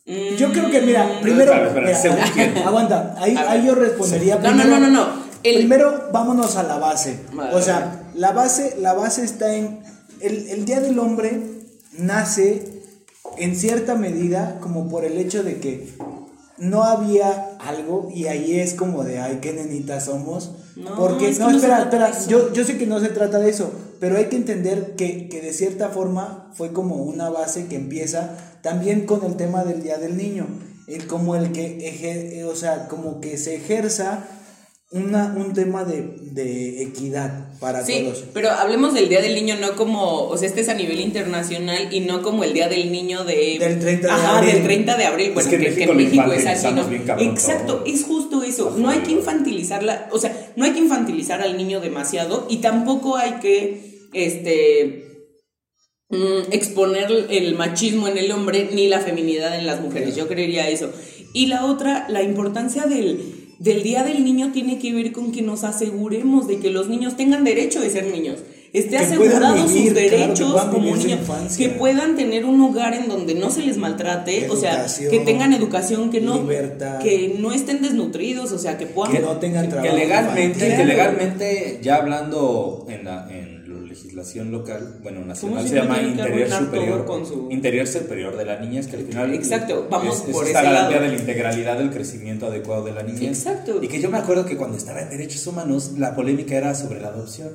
Yo 0.06 0.50
creo 0.52 0.70
que, 0.70 0.80
mira, 0.80 1.04
mm, 1.04 1.22
primero. 1.22 1.52
según. 2.00 2.18
Aguanta, 2.66 3.14
ahí, 3.18 3.36
ahí, 3.36 3.66
yo 3.66 3.74
respondería. 3.74 4.36
No, 4.36 4.52
no, 4.52 4.64
no, 4.64 4.80
no, 4.80 4.88
no. 4.88 5.30
Primero, 5.42 6.08
vámonos 6.12 6.56
a 6.56 6.62
la 6.62 6.78
base. 6.78 7.20
O 7.52 7.60
sea, 7.60 8.10
la 8.14 8.32
base, 8.32 8.76
la 8.80 8.94
base 8.94 9.24
está 9.24 9.54
en. 9.54 9.80
El, 10.20 10.48
el 10.48 10.64
Día 10.64 10.80
del 10.80 10.98
Hombre 10.98 11.40
nace 11.96 12.82
en 13.38 13.56
cierta 13.56 13.94
medida 13.94 14.58
como 14.60 14.88
por 14.88 15.04
el 15.04 15.16
hecho 15.16 15.42
de 15.42 15.60
que 15.60 15.88
no 16.60 16.84
había 16.84 17.56
algo 17.58 18.10
y 18.14 18.26
ahí 18.26 18.60
es 18.60 18.74
como 18.74 19.02
de, 19.02 19.18
ay, 19.18 19.38
qué 19.40 19.52
nenitas 19.52 20.04
somos. 20.04 20.52
No, 20.76 20.96
Porque, 20.96 21.32
no, 21.32 21.50
espera, 21.50 21.82
espera, 21.82 22.12
yo, 22.28 22.52
yo 22.52 22.64
sé 22.64 22.78
que 22.78 22.86
no 22.86 23.00
se 23.00 23.08
trata 23.08 23.38
de 23.38 23.50
eso, 23.50 23.72
pero 23.98 24.16
hay 24.16 24.26
que 24.26 24.36
entender 24.36 24.94
que, 24.94 25.28
que 25.28 25.40
de 25.40 25.52
cierta 25.52 25.88
forma 25.88 26.50
fue 26.54 26.72
como 26.72 26.96
una 26.96 27.28
base 27.30 27.66
que 27.66 27.76
empieza 27.76 28.36
también 28.62 29.06
con 29.06 29.24
el 29.24 29.36
tema 29.36 29.64
del 29.64 29.82
Día 29.82 29.98
del 29.98 30.16
Niño, 30.16 30.46
el, 30.86 31.06
como 31.06 31.36
el 31.36 31.52
que, 31.52 32.44
o 32.44 32.54
sea, 32.54 32.88
como 32.88 33.20
que 33.20 33.36
se 33.36 33.56
ejerza 33.56 34.28
una, 34.92 35.34
un 35.36 35.52
tema 35.52 35.84
de, 35.84 36.02
de 36.32 36.82
equidad 36.82 37.48
para 37.60 37.84
sí, 37.84 38.02
todos. 38.02 38.24
Pero 38.34 38.50
hablemos 38.50 38.92
del 38.92 39.08
Día 39.08 39.20
del 39.20 39.36
Niño 39.36 39.54
no 39.60 39.76
como, 39.76 40.24
o 40.24 40.36
sea, 40.36 40.48
este 40.48 40.62
es 40.62 40.68
a 40.68 40.74
nivel 40.74 41.00
internacional 41.00 41.94
y 41.94 42.00
no 42.00 42.22
como 42.22 42.42
el 42.42 42.52
Día 42.52 42.68
del 42.68 42.90
Niño 42.90 43.22
de... 43.22 43.58
Del 43.60 43.78
30 43.78 44.06
de 44.08 44.12
ajá, 44.12 44.38
abril. 44.38 44.52
del 44.52 44.62
30 44.64 44.96
de 44.96 45.04
abril. 45.04 45.32
Bueno, 45.32 45.48
es 45.48 45.56
que, 45.56 45.74
que, 45.74 45.84
en 45.84 45.96
México 45.96 46.32
es 46.32 46.46
así, 46.46 46.72
¿no? 46.72 46.90
Exacto, 47.20 47.84
es 47.86 48.02
justo 48.02 48.42
eso. 48.42 48.74
No 48.76 48.90
hay 48.90 49.00
que 49.00 49.12
infantilizarla, 49.12 50.08
o 50.10 50.18
sea, 50.18 50.52
no 50.56 50.64
hay 50.64 50.72
que 50.72 50.80
infantilizar 50.80 51.40
al 51.40 51.56
niño 51.56 51.80
demasiado 51.80 52.46
y 52.50 52.56
tampoco 52.56 53.16
hay 53.16 53.34
que, 53.34 54.08
este 54.12 55.09
mm, 56.10 56.52
exponer 56.52 57.26
el 57.30 57.54
machismo 57.54 58.08
en 58.08 58.18
el 58.18 58.30
hombre 58.32 58.70
ni 58.72 58.88
la 58.88 59.00
feminidad 59.00 59.58
en 59.58 59.66
las 59.66 59.80
mujeres. 59.80 60.14
Yo 60.16 60.28
creería 60.28 60.68
eso. 60.68 60.90
Y 61.32 61.46
la 61.46 61.64
otra, 61.64 62.06
la 62.08 62.22
importancia 62.22 62.84
del 62.84 63.40
del 63.60 63.82
Día 63.82 64.02
del 64.04 64.24
Niño 64.24 64.52
tiene 64.52 64.78
que 64.78 64.92
ver 64.94 65.12
con 65.12 65.32
que 65.32 65.42
nos 65.42 65.64
aseguremos 65.64 66.48
de 66.48 66.58
que 66.58 66.70
los 66.70 66.88
niños 66.88 67.16
tengan 67.16 67.44
derecho 67.44 67.80
de 67.80 67.90
ser 67.90 68.06
niños. 68.06 68.38
Esté 68.72 68.96
asegurado 68.96 69.68
sus 69.68 69.92
derechos 69.92 70.62
como 70.70 70.96
niños, 70.96 71.20
que 71.58 71.68
puedan 71.68 72.16
tener 72.16 72.46
un 72.46 72.60
hogar 72.62 72.94
en 72.94 73.08
donde 73.08 73.34
no 73.34 73.50
se 73.50 73.62
les 73.62 73.76
maltrate, 73.76 74.48
o 74.48 74.56
sea, 74.56 74.86
que 75.10 75.18
tengan 75.20 75.52
educación, 75.52 76.10
que 76.10 76.20
no, 76.22 76.46
que 77.02 77.34
no 77.38 77.52
estén 77.52 77.82
desnutridos, 77.82 78.52
o 78.52 78.58
sea, 78.58 78.78
que 78.78 78.86
puedan... 78.86 79.12
Que 79.12 79.18
no 79.18 79.36
tengan 79.38 79.68
trabajo. 79.68 79.94
Que 79.94 80.04
legalmente, 80.04 80.76
que 80.76 80.84
legalmente 80.84 81.80
ya 81.82 81.96
hablando 81.96 82.86
en 82.88 83.04
la, 83.04 83.28
legislación 84.00 84.50
local, 84.50 84.98
bueno, 85.02 85.24
nacional 85.24 85.68
se, 85.68 85.74
llama 85.74 86.00
interior 86.00 86.48
superior, 86.48 87.06
interior 87.50 87.86
superior 87.86 88.36
de 88.36 88.44
la 88.46 88.58
niñez, 88.58 88.86
que 88.86 88.96
al 88.96 89.02
final 89.02 89.34
Exacto, 89.34 89.86
vamos 89.90 90.24
es, 90.26 90.32
por 90.32 90.46
esta 90.46 90.62
garantía 90.62 91.00
de 91.00 91.08
la 91.08 91.14
integralidad 91.18 91.78
del 91.78 91.90
crecimiento 91.90 92.46
adecuado 92.46 92.84
de 92.84 92.92
la 92.92 93.02
niñez. 93.02 93.22
Exacto. 93.22 93.82
Y 93.82 93.88
que 93.88 94.00
yo 94.00 94.10
me 94.10 94.18
acuerdo 94.18 94.46
que 94.46 94.56
cuando 94.56 94.78
estaba 94.78 95.02
en 95.02 95.10
derechos 95.10 95.46
humanos 95.46 95.92
la 95.98 96.14
polémica 96.14 96.56
era 96.56 96.74
sobre 96.74 97.00
la 97.00 97.08
adopción, 97.08 97.50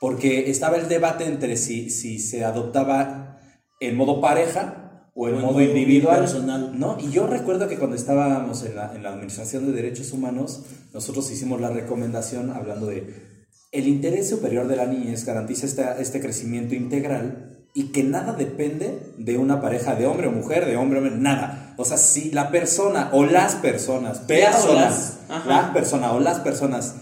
porque 0.00 0.50
estaba 0.50 0.76
el 0.76 0.88
debate 0.88 1.26
entre 1.26 1.56
si, 1.56 1.90
si 1.90 2.18
se 2.18 2.44
adoptaba 2.44 3.38
en 3.78 3.96
modo 3.96 4.20
pareja 4.20 5.10
o 5.14 5.28
en 5.28 5.40
modo 5.40 5.60
individual, 5.60 6.20
personal. 6.20 6.78
¿no? 6.78 6.96
Y 6.98 7.10
yo 7.10 7.26
recuerdo 7.26 7.68
que 7.68 7.76
cuando 7.76 7.96
estábamos 7.96 8.64
en 8.64 8.76
la, 8.76 8.94
en 8.94 9.02
la 9.02 9.10
Administración 9.10 9.66
de 9.66 9.72
Derechos 9.72 10.12
Humanos, 10.12 10.62
nosotros 10.94 11.30
hicimos 11.30 11.60
la 11.60 11.68
recomendación 11.68 12.50
hablando 12.50 12.86
de 12.86 13.31
el 13.72 13.88
interés 13.88 14.28
superior 14.28 14.68
de 14.68 14.76
la 14.76 14.86
niñez 14.86 15.24
garantiza 15.24 15.66
este, 15.66 15.84
este 15.98 16.20
crecimiento 16.20 16.74
integral 16.74 17.66
y 17.74 17.84
que 17.84 18.02
nada 18.02 18.34
depende 18.34 18.98
de 19.16 19.38
una 19.38 19.62
pareja 19.62 19.94
de 19.94 20.06
hombre 20.06 20.28
o 20.28 20.32
mujer, 20.32 20.66
de 20.66 20.76
hombre 20.76 20.98
o 20.98 21.02
mujer, 21.02 21.18
nada. 21.18 21.74
O 21.78 21.84
sea, 21.86 21.96
si 21.96 22.30
la 22.30 22.50
persona 22.50 23.08
o 23.12 23.24
las 23.24 23.54
personas, 23.54 24.18
personas, 24.18 25.18
la 25.46 25.72
persona 25.72 26.12
o 26.12 26.20
las 26.20 26.40
personas 26.40 26.96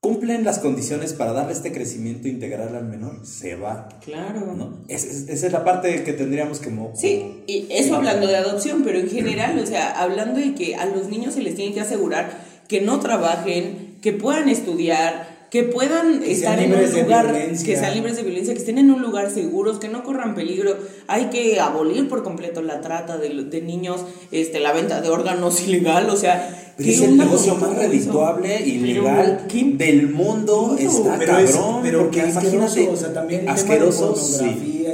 cumplen 0.00 0.44
las 0.44 0.58
condiciones 0.58 1.12
para 1.12 1.32
darle 1.32 1.52
este 1.52 1.72
crecimiento 1.72 2.28
integral 2.28 2.74
al 2.74 2.84
menor, 2.84 3.24
se 3.26 3.56
va. 3.56 3.88
Claro. 4.02 4.54
¿no? 4.54 4.84
Es, 4.88 5.04
esa 5.04 5.46
es 5.46 5.52
la 5.52 5.64
parte 5.64 6.04
que 6.04 6.12
tendríamos 6.14 6.58
que... 6.58 6.70
sí, 6.94 7.42
y 7.46 7.66
eso 7.70 7.96
hablando 7.96 8.26
de 8.26 8.36
adopción, 8.36 8.82
pero 8.82 8.98
en 8.98 9.08
general, 9.08 9.58
o 9.58 9.66
sea, 9.66 9.92
hablando 9.92 10.40
de 10.40 10.54
que 10.54 10.76
a 10.76 10.86
los 10.86 11.08
niños 11.08 11.34
se 11.34 11.42
les 11.42 11.54
tiene 11.54 11.74
que 11.74 11.80
asegurar 11.80 12.38
que 12.68 12.80
no 12.80 13.00
trabajen, 13.00 13.98
que 14.02 14.12
puedan 14.12 14.48
estudiar, 14.48 15.33
que 15.54 15.62
puedan 15.62 16.24
estar 16.24 16.58
en 16.58 16.74
un 16.74 16.90
lugar, 16.90 17.32
que 17.32 17.76
sean 17.76 17.94
libres 17.94 18.16
de 18.16 18.24
violencia, 18.24 18.52
que 18.54 18.58
estén 18.58 18.76
en 18.76 18.90
un 18.90 19.00
lugar 19.00 19.30
seguros, 19.30 19.78
que 19.78 19.88
no 19.88 20.02
corran 20.02 20.34
peligro. 20.34 20.76
Hay 21.06 21.26
que 21.26 21.60
abolir 21.60 22.08
por 22.08 22.24
completo 22.24 22.60
la 22.60 22.80
trata 22.80 23.18
de, 23.18 23.28
de 23.28 23.62
niños, 23.62 24.00
este, 24.32 24.58
la 24.58 24.72
venta 24.72 25.00
de 25.00 25.10
órganos 25.10 25.60
ilegal, 25.68 26.10
o 26.10 26.16
sea... 26.16 26.72
Pero 26.76 26.90
es 26.90 27.02
el 27.02 27.16
negocio 27.16 27.54
más 27.54 27.76
redituable 27.76 28.66
y 28.66 28.78
legal 28.80 29.46
del 29.48 30.08
mundo, 30.08 30.74
está 30.76 31.18
pero 31.20 31.34
cabrón. 31.34 31.80
pero 31.84 31.98
porque 32.00 32.22
asqueroso, 32.22 32.90
o 32.90 32.96
sea, 32.96 33.12
también 33.12 33.48
asqueroso, 33.48 34.16
sí. 34.16 34.84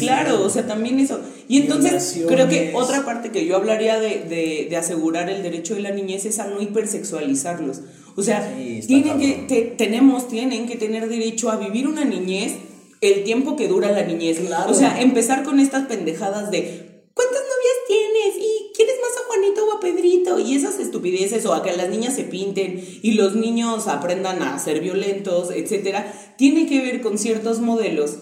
Claro, 0.00 0.44
o 0.44 0.50
sea, 0.50 0.66
también 0.66 1.00
eso. 1.00 1.20
Y 1.48 1.62
entonces 1.62 2.20
creo 2.28 2.48
que 2.48 2.72
otra 2.74 3.06
parte 3.06 3.30
que 3.30 3.46
yo 3.46 3.56
hablaría 3.56 3.98
de, 3.98 4.24
de, 4.28 4.66
de 4.68 4.76
asegurar 4.76 5.30
el 5.30 5.42
derecho 5.42 5.74
de 5.74 5.80
la 5.80 5.92
niñez 5.92 6.26
es 6.26 6.38
a 6.38 6.48
no 6.48 6.60
hipersexualizarlos. 6.60 7.80
O 8.16 8.22
sea, 8.22 8.54
tienen 8.86 9.18
que, 9.18 9.74
tenemos, 9.76 10.28
tienen 10.28 10.66
que 10.66 10.76
tener 10.76 11.08
derecho 11.08 11.50
a 11.50 11.56
vivir 11.56 11.86
una 11.86 12.04
niñez 12.04 12.54
el 13.00 13.24
tiempo 13.24 13.56
que 13.56 13.68
dura 13.68 13.90
la 13.90 14.04
niñez. 14.04 14.40
O 14.68 14.74
sea, 14.74 15.00
empezar 15.00 15.42
con 15.42 15.60
estas 15.60 15.86
pendejadas 15.86 16.50
de 16.50 17.04
¿cuántas 17.14 17.42
novias 17.42 17.76
tienes? 17.86 18.36
¿Y 18.38 18.72
quieres 18.74 18.94
más 19.00 19.10
a 19.20 19.26
Juanito 19.26 19.66
o 19.66 19.76
a 19.76 19.80
Pedrito? 19.80 20.38
Y 20.38 20.54
esas 20.54 20.78
estupideces, 20.78 21.44
o 21.46 21.52
a 21.52 21.62
que 21.62 21.76
las 21.76 21.90
niñas 21.90 22.14
se 22.14 22.24
pinten 22.24 22.82
y 23.02 23.12
los 23.12 23.34
niños 23.34 23.88
aprendan 23.88 24.42
a 24.42 24.58
ser 24.58 24.80
violentos, 24.80 25.50
etcétera, 25.50 26.12
tiene 26.38 26.66
que 26.66 26.80
ver 26.80 27.02
con 27.02 27.18
ciertos 27.18 27.60
modelos 27.60 28.18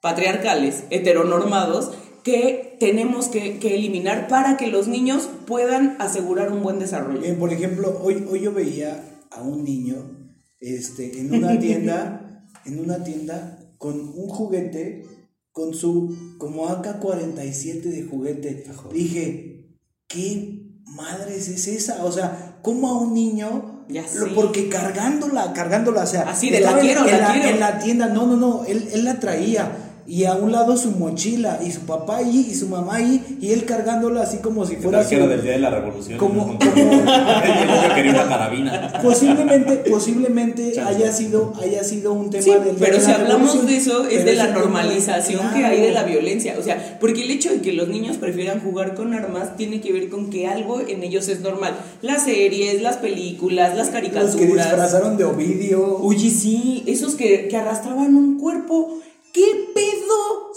patriarcales, 0.00 0.84
heteronormados, 0.90 1.90
que 2.24 2.76
tenemos 2.80 3.28
que, 3.28 3.58
eliminar 3.62 4.28
para 4.28 4.56
que 4.56 4.68
los 4.68 4.88
niños 4.88 5.28
puedan 5.46 5.96
asegurar 5.98 6.52
un 6.52 6.62
buen 6.62 6.78
desarrollo. 6.78 7.20
por 7.38 7.52
ejemplo, 7.52 8.00
hoy, 8.02 8.24
hoy 8.30 8.40
yo 8.40 8.52
veía 8.52 9.11
a 9.34 9.42
un 9.42 9.64
niño 9.64 9.96
este, 10.60 11.20
en 11.20 11.34
una 11.34 11.58
tienda, 11.60 12.46
en 12.64 12.78
una 12.80 13.02
tienda 13.02 13.58
con 13.78 13.98
un 14.00 14.28
juguete, 14.28 15.04
con 15.50 15.74
su 15.74 16.36
como 16.38 16.68
AK-47 16.68 17.82
de 17.82 18.02
juguete. 18.04 18.64
Dije, 18.92 19.76
¿qué 20.06 20.62
madres 20.84 21.48
es 21.48 21.66
esa? 21.68 22.04
O 22.04 22.12
sea, 22.12 22.58
¿cómo 22.62 22.88
a 22.88 22.98
un 23.00 23.14
niño? 23.14 23.84
Ya 23.88 24.04
porque 24.34 24.68
cargándola, 24.68 25.52
cargándola, 25.52 26.04
o 26.04 26.06
sea, 26.06 26.22
así 26.22 26.48
de 26.50 26.60
la 26.60 26.78
quiero, 26.78 27.04
la 27.04 27.34
en, 27.34 27.40
quiero. 27.40 27.54
en 27.54 27.60
la 27.60 27.78
tienda, 27.78 28.08
no, 28.08 28.26
no, 28.26 28.36
no, 28.36 28.64
él, 28.64 28.88
él 28.92 29.04
la 29.04 29.18
traía 29.20 29.91
y 30.06 30.24
a 30.24 30.34
un 30.34 30.50
lado 30.52 30.76
su 30.76 30.90
mochila 30.92 31.60
y 31.64 31.70
su 31.70 31.80
papá 31.82 32.18
ahí 32.18 32.48
y 32.50 32.54
su 32.54 32.68
mamá 32.68 32.96
ahí 32.96 33.38
y 33.40 33.52
él 33.52 33.64
cargándola 33.64 34.22
así 34.22 34.38
como 34.38 34.66
si 34.66 34.76
¿Qué 34.76 34.82
fuera 34.82 35.04
su- 35.04 35.14
era 35.14 35.26
del 35.28 35.42
día 35.42 35.52
de 35.52 35.58
la 35.58 35.70
revolución? 35.70 36.18
como- 36.18 36.58
quería 37.94 38.12
una 38.12 38.28
carabina. 38.28 38.92
posiblemente 39.02 39.76
posiblemente 39.90 40.80
haya 40.80 41.12
sido 41.12 41.52
haya 41.62 41.84
sido 41.84 42.12
un 42.12 42.30
tema 42.30 42.42
Sí, 42.42 42.50
del 42.50 42.62
día 42.64 42.74
pero 42.78 42.94
de 42.96 43.00
si 43.00 43.10
la 43.10 43.16
hablamos 43.16 43.66
de 43.66 43.76
eso, 43.76 44.06
es 44.08 44.24
de 44.24 44.34
la 44.34 44.48
normalización 44.48 45.52
que 45.54 45.64
hay 45.64 45.80
de 45.80 45.92
la 45.92 46.02
violencia. 46.04 46.56
O 46.58 46.62
sea, 46.62 46.98
porque 47.00 47.22
el 47.22 47.30
hecho 47.30 47.50
de 47.50 47.60
que 47.60 47.72
los 47.72 47.88
niños 47.88 48.16
prefieran 48.16 48.60
jugar 48.60 48.94
con 48.94 49.14
armas 49.14 49.56
tiene 49.56 49.80
que 49.80 49.92
ver 49.92 50.08
con 50.08 50.30
que 50.30 50.46
algo 50.46 50.80
en 50.80 51.02
ellos 51.02 51.28
es 51.28 51.40
normal. 51.40 51.74
Las 52.00 52.24
series, 52.24 52.82
las 52.82 52.96
películas, 52.96 53.70
las 53.76 53.78
los 53.78 53.86
que 53.88 53.92
caricaturas. 53.92 54.66
disfrazaron 54.66 55.16
de 55.16 55.24
Ovidio 55.24 55.96
Oye, 55.98 56.30
sí, 56.30 56.82
esos 56.86 57.14
que, 57.14 57.48
que 57.48 57.56
arrastraban 57.56 58.14
un 58.16 58.38
cuerpo. 58.38 58.98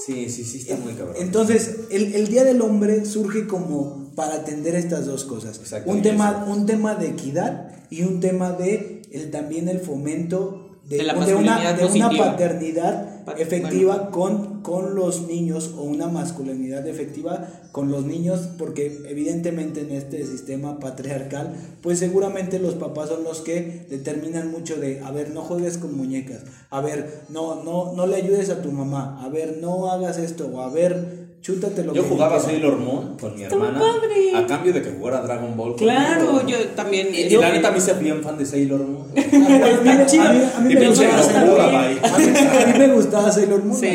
Sí, 0.05 0.29
sí, 0.29 0.43
sí, 0.43 0.57
está 0.59 0.75
muy 0.77 0.93
cabrón. 0.93 1.15
Entonces, 1.19 1.75
el, 1.89 2.13
el 2.13 2.27
Día 2.27 2.43
del 2.43 2.61
Hombre 2.61 3.05
surge 3.05 3.47
como 3.47 4.11
para 4.15 4.35
atender 4.35 4.75
estas 4.75 5.05
dos 5.05 5.23
cosas. 5.25 5.57
Exacto, 5.57 5.89
Un 5.89 6.01
tema, 6.01 6.41
eso. 6.43 6.51
un 6.53 6.65
tema 6.65 6.95
de 6.95 7.07
equidad 7.07 7.71
y 7.89 8.03
un 8.03 8.19
tema 8.19 8.51
de 8.51 9.01
el, 9.11 9.31
también 9.31 9.67
el 9.67 9.79
fomento 9.79 10.77
de, 10.87 10.97
De 10.97 11.03
la 11.03 11.13
de 11.25 11.33
una, 11.35 11.73
de 11.73 11.85
una 11.85 12.09
paternidad 12.11 13.09
Pa- 13.09 13.14
efectiva 13.37 14.09
con, 14.11 14.61
con 14.61 14.95
los 14.95 15.27
niños 15.27 15.73
o 15.77 15.83
una 15.83 16.07
masculinidad 16.07 16.87
efectiva 16.87 17.47
con 17.71 17.91
los 17.91 18.05
niños, 18.05 18.47
porque 18.57 19.01
evidentemente 19.07 19.81
en 19.81 19.91
este 19.91 20.25
sistema 20.25 20.79
patriarcal, 20.79 21.53
pues 21.81 21.99
seguramente 21.99 22.59
los 22.59 22.75
papás 22.75 23.09
son 23.09 23.23
los 23.23 23.41
que 23.41 23.85
determinan 23.89 24.51
mucho 24.51 24.75
de, 24.77 25.01
a 25.01 25.11
ver, 25.11 25.31
no 25.31 25.41
juegues 25.41 25.77
con 25.77 25.95
muñecas, 25.97 26.43
a 26.69 26.81
ver, 26.81 27.23
no, 27.29 27.63
no, 27.63 27.93
no 27.93 28.07
le 28.07 28.15
ayudes 28.15 28.49
a 28.49 28.61
tu 28.61 28.71
mamá, 28.71 29.21
a 29.23 29.29
ver, 29.29 29.57
no 29.61 29.91
hagas 29.91 30.17
esto, 30.17 30.47
o 30.53 30.61
a 30.61 30.69
ver, 30.69 31.25
chútate 31.41 31.83
lo 31.83 31.93
Yo 31.93 32.01
que 32.03 32.09
jugaba. 32.09 32.39
Sailor 32.39 32.77
Moon 32.77 33.17
con 33.19 33.35
mi 33.35 33.43
hermana 33.43 33.79
padre. 33.79 34.35
a 34.35 34.47
cambio 34.47 34.73
de 34.73 34.81
que 34.81 34.89
jugara 34.89 35.21
Dragon 35.21 35.55
Ball. 35.55 35.75
Claro, 35.75 36.25
conmigo. 36.25 36.47
yo 36.47 36.57
también. 36.69 37.09
Y 37.13 37.29
yo- 37.29 37.39
la 37.39 37.51
neta 37.51 37.67
a 37.67 37.71
mí 37.71 37.79
se 37.79 37.93
bien 37.93 38.23
fan 38.23 38.37
de 38.39 38.45
Sailor 38.47 38.81
Moon. 38.81 39.04
A 39.17 39.37
mí, 39.37 39.55
a 39.55 39.57
mí- 39.57 39.89
a 39.89 40.33
mí- 40.33 40.41
a 40.55 40.59
mí 40.59 40.73
Y 40.73 40.75
me 40.75 40.87
gustaba 40.89 41.21
Sailor 41.23 41.57
Moon. 41.57 41.71
bye. 41.71 42.09
A 42.09 42.17
mí- 42.17 42.63
a 42.63 42.65
mí 42.67 42.79
me 42.79 42.87
gustaba 42.93 43.31
Sailor 43.31 43.63
Moon. 43.63 43.79
Sí, 43.79 43.87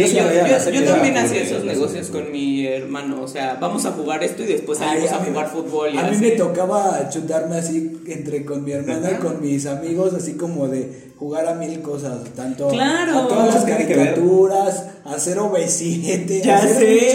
Yo 0.72 0.84
también 0.84 1.16
hacía 1.16 1.42
esos 1.42 1.64
negocios 1.64 2.08
con 2.08 2.30
mi 2.32 2.66
hermano. 2.66 3.22
O 3.22 3.28
sea, 3.28 3.56
vamos 3.60 3.84
a 3.86 3.92
jugar 3.92 4.22
esto 4.24 4.42
y 4.42 4.46
después 4.46 4.78
salimos 4.78 5.12
a, 5.12 5.18
mí- 5.20 5.26
jugar 5.28 5.48
fútbol. 5.48 5.94
Y 5.94 5.98
a 5.98 6.02
mí 6.02 6.08
así. 6.12 6.20
me 6.20 6.30
tocaba 6.32 7.08
chutarme 7.10 7.56
así 7.56 8.00
entre 8.06 8.44
con 8.44 8.64
mi 8.64 8.72
hermana 8.72 9.10
y 9.12 9.14
con 9.16 9.40
mis 9.40 9.66
amigos, 9.66 10.14
así 10.14 10.34
como 10.34 10.68
de 10.68 11.10
jugar 11.18 11.46
a 11.46 11.54
mil 11.54 11.80
cosas, 11.82 12.18
tanto 12.34 12.68
Claro. 12.68 13.18
a 13.18 13.28
todas 13.28 13.54
las 13.54 13.64
caricaturas, 13.64 14.86
hacer 15.04 15.38
OV7, 15.38 16.40
Ya 16.42 16.56
hacer 16.56 16.76
sé. 16.78 17.12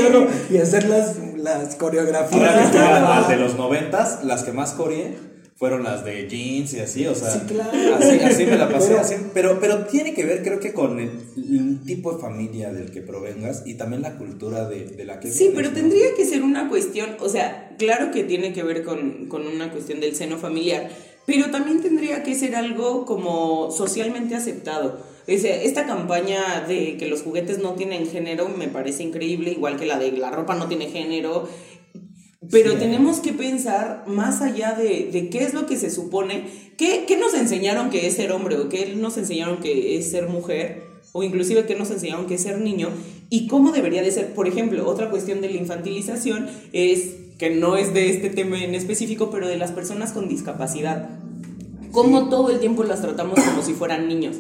y 0.52 0.58
hacer 0.60 0.88
las, 0.88 1.16
las 1.38 1.76
coreografías. 1.76 2.42
Ahora 2.56 2.72
que 2.72 2.78
las 2.78 3.28
de 3.30 3.38
los 3.38 3.56
noventas, 3.58 4.24
las 4.24 4.44
que 4.44 4.52
más 4.52 4.74
coreé 4.74 5.18
fueron 5.56 5.84
las 5.84 6.04
de 6.04 6.28
jeans 6.28 6.74
y 6.74 6.80
así, 6.82 7.08
o 7.08 7.16
sea, 7.16 7.32
Sí, 7.32 7.40
claro. 7.48 7.72
así, 7.96 8.20
así 8.20 8.46
me 8.46 8.58
la 8.58 8.70
pasé, 8.70 8.90
Pero- 8.90 9.00
así, 9.00 9.16
pero, 9.34 9.60
pero 9.62 9.86
tiene 9.86 10.14
que 10.14 10.26
ver 10.26 10.44
creo 10.44 10.60
que 10.60 10.74
con 10.74 11.00
el, 11.00 11.10
el 11.38 11.80
tipo 11.86 12.12
de 12.14 12.20
familia 12.22 12.74
del 12.74 12.92
que 12.92 13.00
provengas 13.02 13.64
y 13.66 13.76
también 13.76 14.02
la 14.02 14.18
cultura 14.18 14.68
de, 14.68 14.86
de 14.86 15.06
la 15.06 15.20
que 15.22 15.32
Sí, 15.32 15.46
vienes, 15.50 15.56
pero 15.56 15.70
¿no? 15.70 15.76
tendría 15.76 16.14
que 16.16 16.26
ser 16.26 16.44
una 16.44 16.68
cuestión, 16.68 17.12
o 17.22 17.30
sea, 17.30 17.74
claro 17.80 18.12
que 18.12 18.24
tiene 18.26 18.52
que 18.52 18.64
ver 18.64 18.84
con, 18.84 19.28
con 19.28 19.48
una 19.48 19.72
cuestión 19.72 20.02
del 20.02 20.14
seno 20.16 20.38
familiar, 20.38 20.90
pero 21.26 21.50
también 21.52 21.82
tendría 21.82 22.22
que 22.24 22.36
ser 22.36 22.56
algo 22.56 23.06
como 23.06 23.72
socialmente 23.72 24.36
aceptado. 24.36 25.16
Esta 25.28 25.88
campaña 25.88 26.66
de 26.68 26.98
que 26.98 27.08
los 27.08 27.24
juguetes 27.24 27.58
no 27.58 27.74
tienen 27.74 28.06
género 28.08 28.48
me 28.48 28.68
parece 28.68 29.02
increíble, 29.02 29.50
igual 29.54 29.76
que 29.76 29.88
la 29.88 29.98
de 29.98 30.12
la 30.12 30.30
ropa 30.30 30.54
no 30.54 30.68
tiene 30.68 30.86
género. 30.88 31.50
Pero 32.52 32.74
Sí. 32.74 32.78
tenemos 32.80 33.20
que 33.20 33.34
pensar 33.34 34.04
más 34.08 34.42
allá 34.42 34.74
de, 34.74 35.10
de 35.12 35.30
qué 35.30 35.44
es 35.44 35.54
lo 35.54 35.66
que 35.66 35.78
se 35.78 35.90
supone, 35.90 36.44
qué, 36.78 37.06
qué 37.08 37.18
nos 37.18 37.34
enseñaron 37.34 37.90
que 37.90 38.08
es 38.08 38.16
ser 38.16 38.32
hombre 38.32 38.58
o 38.58 38.70
qué 38.70 38.94
nos 38.96 39.18
enseñaron 39.18 39.58
que 39.60 39.98
es 39.98 40.12
ser 40.12 40.28
mujer 40.28 40.84
o 41.12 41.24
inclusive 41.24 41.66
qué 41.66 41.76
nos 41.76 41.92
enseñaron 41.92 42.28
que 42.28 42.36
es 42.36 42.44
ser 42.44 42.60
niño 42.60 42.90
y 43.30 43.48
cómo 43.48 43.72
debería 43.72 44.02
de 44.04 44.12
ser. 44.12 44.34
Por 44.34 44.48
ejemplo, 44.48 44.88
otra 44.88 45.10
cuestión 45.10 45.42
de 45.42 45.50
la 45.50 45.58
infantilización 45.58 46.48
es 46.74 47.16
que 47.40 47.50
no 47.50 47.78
es 47.78 47.94
de 47.94 48.10
este 48.10 48.30
tema 48.30 48.64
en 48.64 48.76
específico, 48.76 49.30
pero 49.32 49.48
de 49.48 49.58
las 49.58 49.72
personas 49.72 50.12
con 50.12 50.28
discapacidad. 50.30 51.10
Cómo 51.92 52.30
todo 52.30 52.50
el 52.50 52.60
tiempo 52.60 52.84
las 52.84 53.02
tratamos 53.02 53.40
como 53.40 53.62
si 53.64 53.74
fueran 53.74 54.08
niños. 54.08 54.36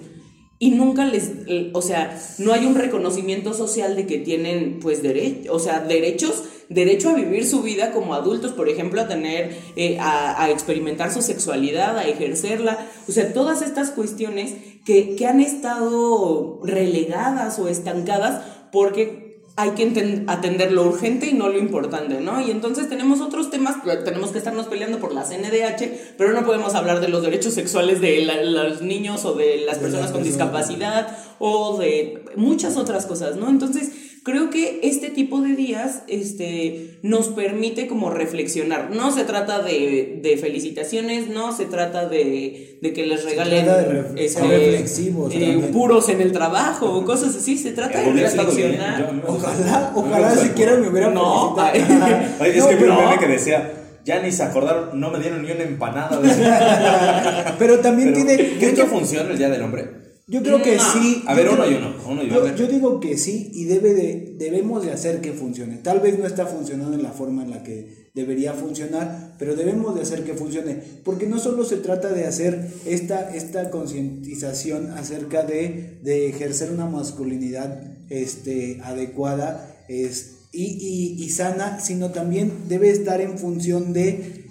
Y 0.60 0.72
nunca 0.72 1.06
les, 1.06 1.32
o 1.74 1.82
sea, 1.82 2.18
no 2.40 2.54
hay 2.54 2.66
un 2.66 2.76
reconocimiento 2.76 3.54
social 3.54 3.96
de 3.96 4.06
que 4.08 4.20
tienen, 4.20 4.80
pues, 4.82 5.02
derechos, 5.04 5.54
o 5.54 5.60
sea, 5.60 5.80
derechos, 5.82 6.44
derecho 6.70 7.10
a 7.10 7.14
vivir 7.14 7.46
su 7.46 7.62
vida 7.62 7.92
como 7.92 8.14
adultos, 8.16 8.54
por 8.54 8.70
ejemplo, 8.70 9.02
a 9.02 9.08
tener, 9.08 9.56
eh, 9.76 9.98
a, 10.00 10.44
a 10.44 10.50
experimentar 10.50 11.12
su 11.14 11.22
sexualidad, 11.22 11.98
a 11.98 12.06
ejercerla, 12.08 12.78
o 13.08 13.12
sea, 13.12 13.34
todas 13.34 13.62
estas 13.62 13.92
cuestiones 13.92 14.54
que, 14.86 15.16
que 15.16 15.28
han 15.28 15.40
estado 15.42 16.60
relegadas 16.64 17.60
o 17.60 17.68
estancadas 17.68 18.42
porque 18.72 19.26
hay 19.58 19.70
que 19.70 20.24
atender 20.28 20.74
lo 20.74 20.84
urgente 20.84 21.28
y 21.28 21.34
no 21.34 21.48
lo 21.48 21.58
importante, 21.58 22.20
¿no? 22.20 22.46
Y 22.46 22.52
entonces 22.52 22.90
tenemos 22.90 23.22
otros 23.22 23.50
temas, 23.50 23.78
tenemos 24.04 24.32
que 24.32 24.38
estarnos 24.38 24.66
peleando 24.68 25.00
por 25.00 25.14
la 25.14 25.24
CNDH, 25.24 26.16
pero 26.18 26.34
no 26.34 26.46
podemos 26.46 26.76
hablar 26.76 27.00
de 27.00 27.08
los 27.08 27.24
derechos 27.24 27.54
sexuales 27.54 28.02
de 28.02 28.26
la- 28.26 28.44
los 28.44 28.82
niños 28.82 29.24
o 29.24 29.34
de 29.34 29.60
las 29.66 29.78
De 29.78 29.82
personas 29.84 30.08
las 30.08 30.12
con 30.12 30.24
discapacidad 30.24 31.18
o 31.40 31.78
de 31.78 32.26
muchas 32.36 32.76
otras 32.76 33.06
cosas, 33.06 33.38
¿no? 33.38 33.48
Entonces, 33.50 33.92
creo 34.26 34.50
que 34.50 34.80
este 34.84 35.10
tipo 35.12 35.40
de 35.40 35.56
días 35.56 36.02
este, 36.08 36.98
nos 37.04 37.28
permite 37.30 37.88
como 37.88 38.10
reflexionar. 38.10 38.90
No 38.90 39.12
se 39.12 39.24
trata 39.24 39.62
de, 39.62 40.20
de 40.22 40.38
felicitaciones, 40.38 41.30
no 41.30 41.56
se 41.56 41.66
trata 41.66 42.10
de, 42.10 42.80
de 42.82 42.92
que 42.94 43.06
les 43.06 43.24
regalen 43.24 43.64
trata 43.66 43.82
de 43.84 44.02
ref- 44.02 44.28
ser 44.28 44.44
reflexivos 44.50 45.32
eh, 45.34 45.70
puros 45.72 46.10
en 46.10 46.22
el 46.22 46.32
trabajo 46.32 46.92
o 46.92 47.06
cosas 47.06 47.36
así, 47.36 47.56
se 47.58 47.72
trata 47.72 48.00
de 48.02 48.12
bien, 48.12 48.26
reflexionar. 48.26 49.00
yo- 49.00 49.32
gusta- 49.32 49.52
Ojalá, 49.52 49.92
ojalá 49.96 50.34
el 50.34 50.40
siquiera 50.40 50.76
me 50.78 50.90
hubiera 50.90 51.10
No, 51.12 51.56
es 51.74 51.88
No, 51.88 52.68
que 52.70 52.76
vi 52.76 52.84
un 52.84 52.90
no. 52.90 53.02
meme 53.02 53.20
que 53.20 53.28
decía, 53.28 53.74
ya 54.04 54.20
ni 54.22 54.32
se 54.32 54.42
acordaron, 54.44 55.00
no 55.00 55.12
me 55.12 55.20
dieron 55.20 55.44
ni 55.44 55.52
una 55.52 55.64
empanada. 55.64 56.20
decía. 56.20 57.56
Pero 57.60 57.80
también 57.80 58.12
Pero, 58.14 58.26
tiene. 58.26 58.58
¿Crees 58.58 58.76
yo- 58.76 58.84
que 58.86 58.90
funciona 58.90 59.30
el 59.32 59.38
Día 59.38 59.50
del 59.50 59.62
Hombre? 59.62 60.05
Yo 60.28 60.42
creo 60.42 60.62
que 60.64 60.76
No. 60.78 60.82
sí. 60.94 61.24
A 61.28 61.36
ver, 61.36 61.50
uno 61.50 61.70
y 61.70 61.76
uno, 61.76 62.24
y 62.24 62.58
yo 62.58 62.68
digo 62.68 63.00
que 63.00 63.16
sí 63.18 63.52
y 63.54 63.66
debe 63.66 63.94
de, 63.94 64.36
debemos 64.40 64.84
de 64.84 64.92
hacer 64.92 65.22
que 65.22 65.34
funcione. 65.34 65.78
Tal 65.78 66.00
vez 66.00 66.18
no 66.18 66.26
está 66.26 66.48
funcionando 66.48 66.96
en 66.96 67.04
la 67.04 67.12
forma 67.12 67.44
en 67.44 67.52
la 67.52 67.62
que 67.62 68.10
debería 68.16 68.54
funcionar, 68.54 69.36
pero 69.38 69.56
debemos 69.56 69.94
de 69.94 70.02
hacer 70.02 70.24
que 70.24 70.34
funcione. 70.34 70.82
Porque 71.04 71.28
no 71.28 71.38
solo 71.38 71.64
se 71.64 71.78
trata 71.78 72.12
de 72.12 72.26
hacer 72.26 72.68
esta, 72.88 73.36
esta 73.36 73.70
concientización 73.70 74.92
acerca 74.92 75.44
de, 75.44 76.00
de 76.02 76.28
ejercer 76.30 76.72
una 76.72 76.88
masculinidad 76.88 77.82
este, 78.10 78.80
adecuada 78.84 79.76
es, 79.88 80.48
y, 80.52 80.64
y- 80.64 81.24
y 81.24 81.30
sana, 81.30 81.80
sino 81.80 82.12
también 82.12 82.52
debe 82.68 82.90
estar 82.90 83.22
en 83.22 83.38
función 83.38 83.94
de 83.94 84.46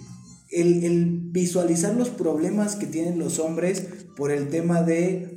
el, 0.51 0.83
el 0.85 1.05
visualizar 1.31 1.95
los 1.95 2.09
problemas 2.09 2.75
que 2.75 2.85
tienen 2.85 3.19
los 3.19 3.39
hombres 3.39 3.83
por 4.15 4.31
el 4.31 4.47
tema 4.49 4.83
de 4.83 5.34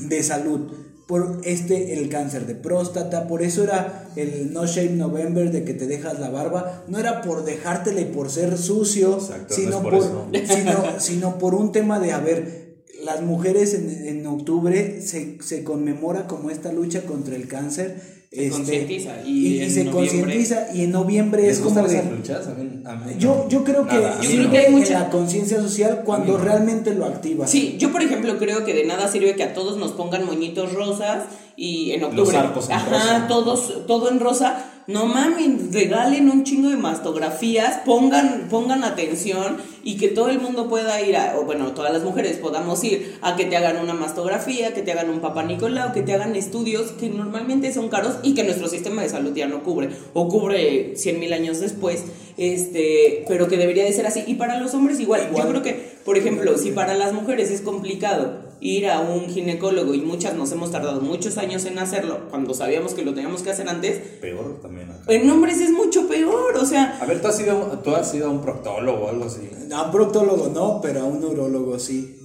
de 0.00 0.22
salud 0.22 0.72
por 1.06 1.40
este 1.44 1.94
el 1.94 2.08
cáncer 2.08 2.46
de 2.46 2.54
próstata. 2.54 3.28
Por 3.28 3.42
eso 3.42 3.62
era 3.62 4.10
el 4.16 4.52
no 4.52 4.66
shave 4.66 4.90
november 4.90 5.52
de 5.52 5.64
que 5.64 5.74
te 5.74 5.86
dejas 5.86 6.18
la 6.18 6.30
barba. 6.30 6.84
No 6.88 6.98
era 6.98 7.22
por 7.22 7.44
dejártela 7.44 8.00
y 8.00 8.06
por 8.06 8.30
ser 8.30 8.58
sucio 8.58 9.18
Exacto, 9.18 9.54
sino 9.54 9.70
no 9.70 9.82
por 9.82 9.98
por, 9.98 10.28
sino, 10.46 11.00
sino 11.00 11.38
por 11.38 11.54
un 11.54 11.72
tema 11.72 12.00
de 12.00 12.12
a 12.12 12.18
ver 12.18 12.66
las 13.04 13.22
mujeres 13.22 13.74
en, 13.74 13.90
en 14.06 14.26
octubre 14.26 15.00
se, 15.00 15.38
se 15.42 15.62
conmemora 15.62 16.26
como 16.26 16.50
esta 16.50 16.72
lucha 16.72 17.02
contra 17.02 17.36
el 17.36 17.46
cáncer 17.46 18.15
Se 18.36 18.46
este, 18.46 18.56
concientiza, 18.58 19.10
y 19.24 19.30
y, 19.30 19.46
y 19.56 19.62
en 19.62 19.70
se 19.70 19.86
concientiza 19.90 20.68
y 20.74 20.82
en 20.84 20.90
noviembre 20.92 21.42
¿Les 21.42 21.52
es 21.56 21.58
como 21.62 21.80
de 21.82 21.86
esas 21.98 22.10
luchas? 22.10 22.46
A 22.46 22.50
mí- 22.54 22.80
a 22.84 22.94
mí 22.96 23.12
yo, 23.18 23.34
no. 23.44 23.48
yo 23.48 23.64
creo 23.64 23.86
que 23.86 23.94
Nada, 23.94 24.16
a 24.16 24.18
mí 24.20 24.26
Yo 24.26 24.30
creo 24.30 24.42
no. 24.44 24.50
que 24.50 24.58
hay 24.58 24.64
sirve 24.64 24.66
en 24.66 24.72
mucha- 24.78 25.00
la 25.00 25.08
conciencia 25.10 25.60
social 25.62 26.02
cuando 26.04 26.36
realmente 26.36 26.94
lo 26.94 27.06
activa 27.06 27.46
Sí, 27.46 27.76
yo 27.78 27.90
por 27.92 28.02
ejemplo 28.02 28.36
creo 28.38 28.64
que 28.66 28.74
de 28.74 28.84
nada 28.84 29.08
sirve 29.08 29.34
que 29.36 29.42
a 29.42 29.54
todos 29.54 29.78
nos 29.78 29.92
pongan 29.92 30.26
moñitos 30.26 30.74
rosas 30.74 31.24
y 31.56 31.92
en 31.92 32.04
octubre. 32.04 32.24
Los 32.26 32.34
arcos 32.34 32.66
en 32.66 32.72
Ajá, 32.72 32.90
rosa. 32.90 33.26
todos, 33.28 33.86
todo 33.86 34.10
en 34.10 34.20
rosa. 34.20 34.70
No 34.88 35.06
mames, 35.06 35.72
regalen 35.72 36.30
un 36.30 36.44
chingo 36.44 36.68
de 36.68 36.76
mastografías, 36.76 37.80
pongan, 37.84 38.46
pongan 38.48 38.84
atención 38.84 39.56
y 39.82 39.96
que 39.96 40.06
todo 40.06 40.28
el 40.28 40.40
mundo 40.40 40.68
pueda 40.68 41.02
ir 41.02 41.16
a, 41.16 41.36
o 41.36 41.42
bueno, 41.42 41.72
todas 41.72 41.92
las 41.92 42.04
mujeres 42.04 42.36
podamos 42.36 42.84
ir 42.84 43.18
a 43.20 43.34
que 43.34 43.46
te 43.46 43.56
hagan 43.56 43.78
una 43.78 43.94
mastografía, 43.94 44.74
que 44.74 44.82
te 44.82 44.92
hagan 44.92 45.10
un 45.10 45.18
papá 45.18 45.42
Nicolau, 45.42 45.92
que 45.92 46.02
te 46.02 46.14
hagan 46.14 46.36
estudios 46.36 46.92
que 46.92 47.08
normalmente 47.08 47.74
son 47.74 47.88
caros 47.88 48.18
y 48.22 48.36
que 48.36 48.44
nuestro 48.44 48.68
sistema 48.68 49.02
de 49.02 49.08
salud 49.08 49.34
ya 49.34 49.48
no 49.48 49.64
cubre, 49.64 49.90
o 50.14 50.28
cubre 50.28 50.94
100 50.94 51.18
mil 51.18 51.32
años 51.32 51.58
después, 51.58 52.04
este, 52.36 53.24
pero 53.28 53.48
que 53.48 53.56
debería 53.56 53.84
de 53.84 53.92
ser 53.92 54.06
así. 54.06 54.22
Y 54.26 54.34
para 54.34 54.58
los 54.60 54.74
hombres 54.74 55.00
igual, 55.00 55.28
Igual. 55.28 55.44
yo 55.44 55.50
creo 55.50 55.62
que 55.62 55.96
Por 56.04 56.16
ejemplo, 56.16 56.56
si 56.58 56.70
para 56.70 56.94
las 56.94 57.12
mujeres 57.12 57.50
es 57.50 57.60
complicado 57.62 58.44
ir 58.60 58.88
a 58.88 59.00
un 59.00 59.26
ginecólogo 59.28 59.92
y 59.94 60.00
muchas 60.00 60.34
nos 60.34 60.50
hemos 60.52 60.70
tardado 60.72 61.00
muchos 61.00 61.36
años 61.36 61.64
en 61.66 61.78
hacerlo, 61.78 62.20
cuando 62.30 62.54
sabíamos 62.54 62.94
que 62.94 63.02
lo 63.04 63.12
teníamos 63.12 63.42
que 63.42 63.50
hacer 63.50 63.68
antes, 63.68 63.98
Peor 64.20 64.60
también 64.62 64.90
acá. 64.90 65.02
en 65.12 65.28
hombres 65.30 65.60
es 65.60 65.70
mucho 65.72 66.08
peor, 66.08 66.56
o 66.56 66.64
sea, 66.64 66.98
A 67.00 67.04
ver, 67.06 67.20
¿tú 67.20 67.28
has 67.28 67.38
ido, 67.40 67.80
tú 67.84 67.94
has 67.94 68.14
ido 68.14 68.28
a 68.28 68.30
un 68.30 68.40
proctólogo 68.40 69.04
o 69.06 69.08
algo 69.10 69.24
así? 69.26 69.50
A 69.72 69.82
un 69.82 69.90
proctólogo 69.92 70.48
no, 70.54 70.80
pero 70.80 71.00
a 71.00 71.04
un 71.04 71.20
neurólogo 71.20 71.78
sí. 71.78 72.16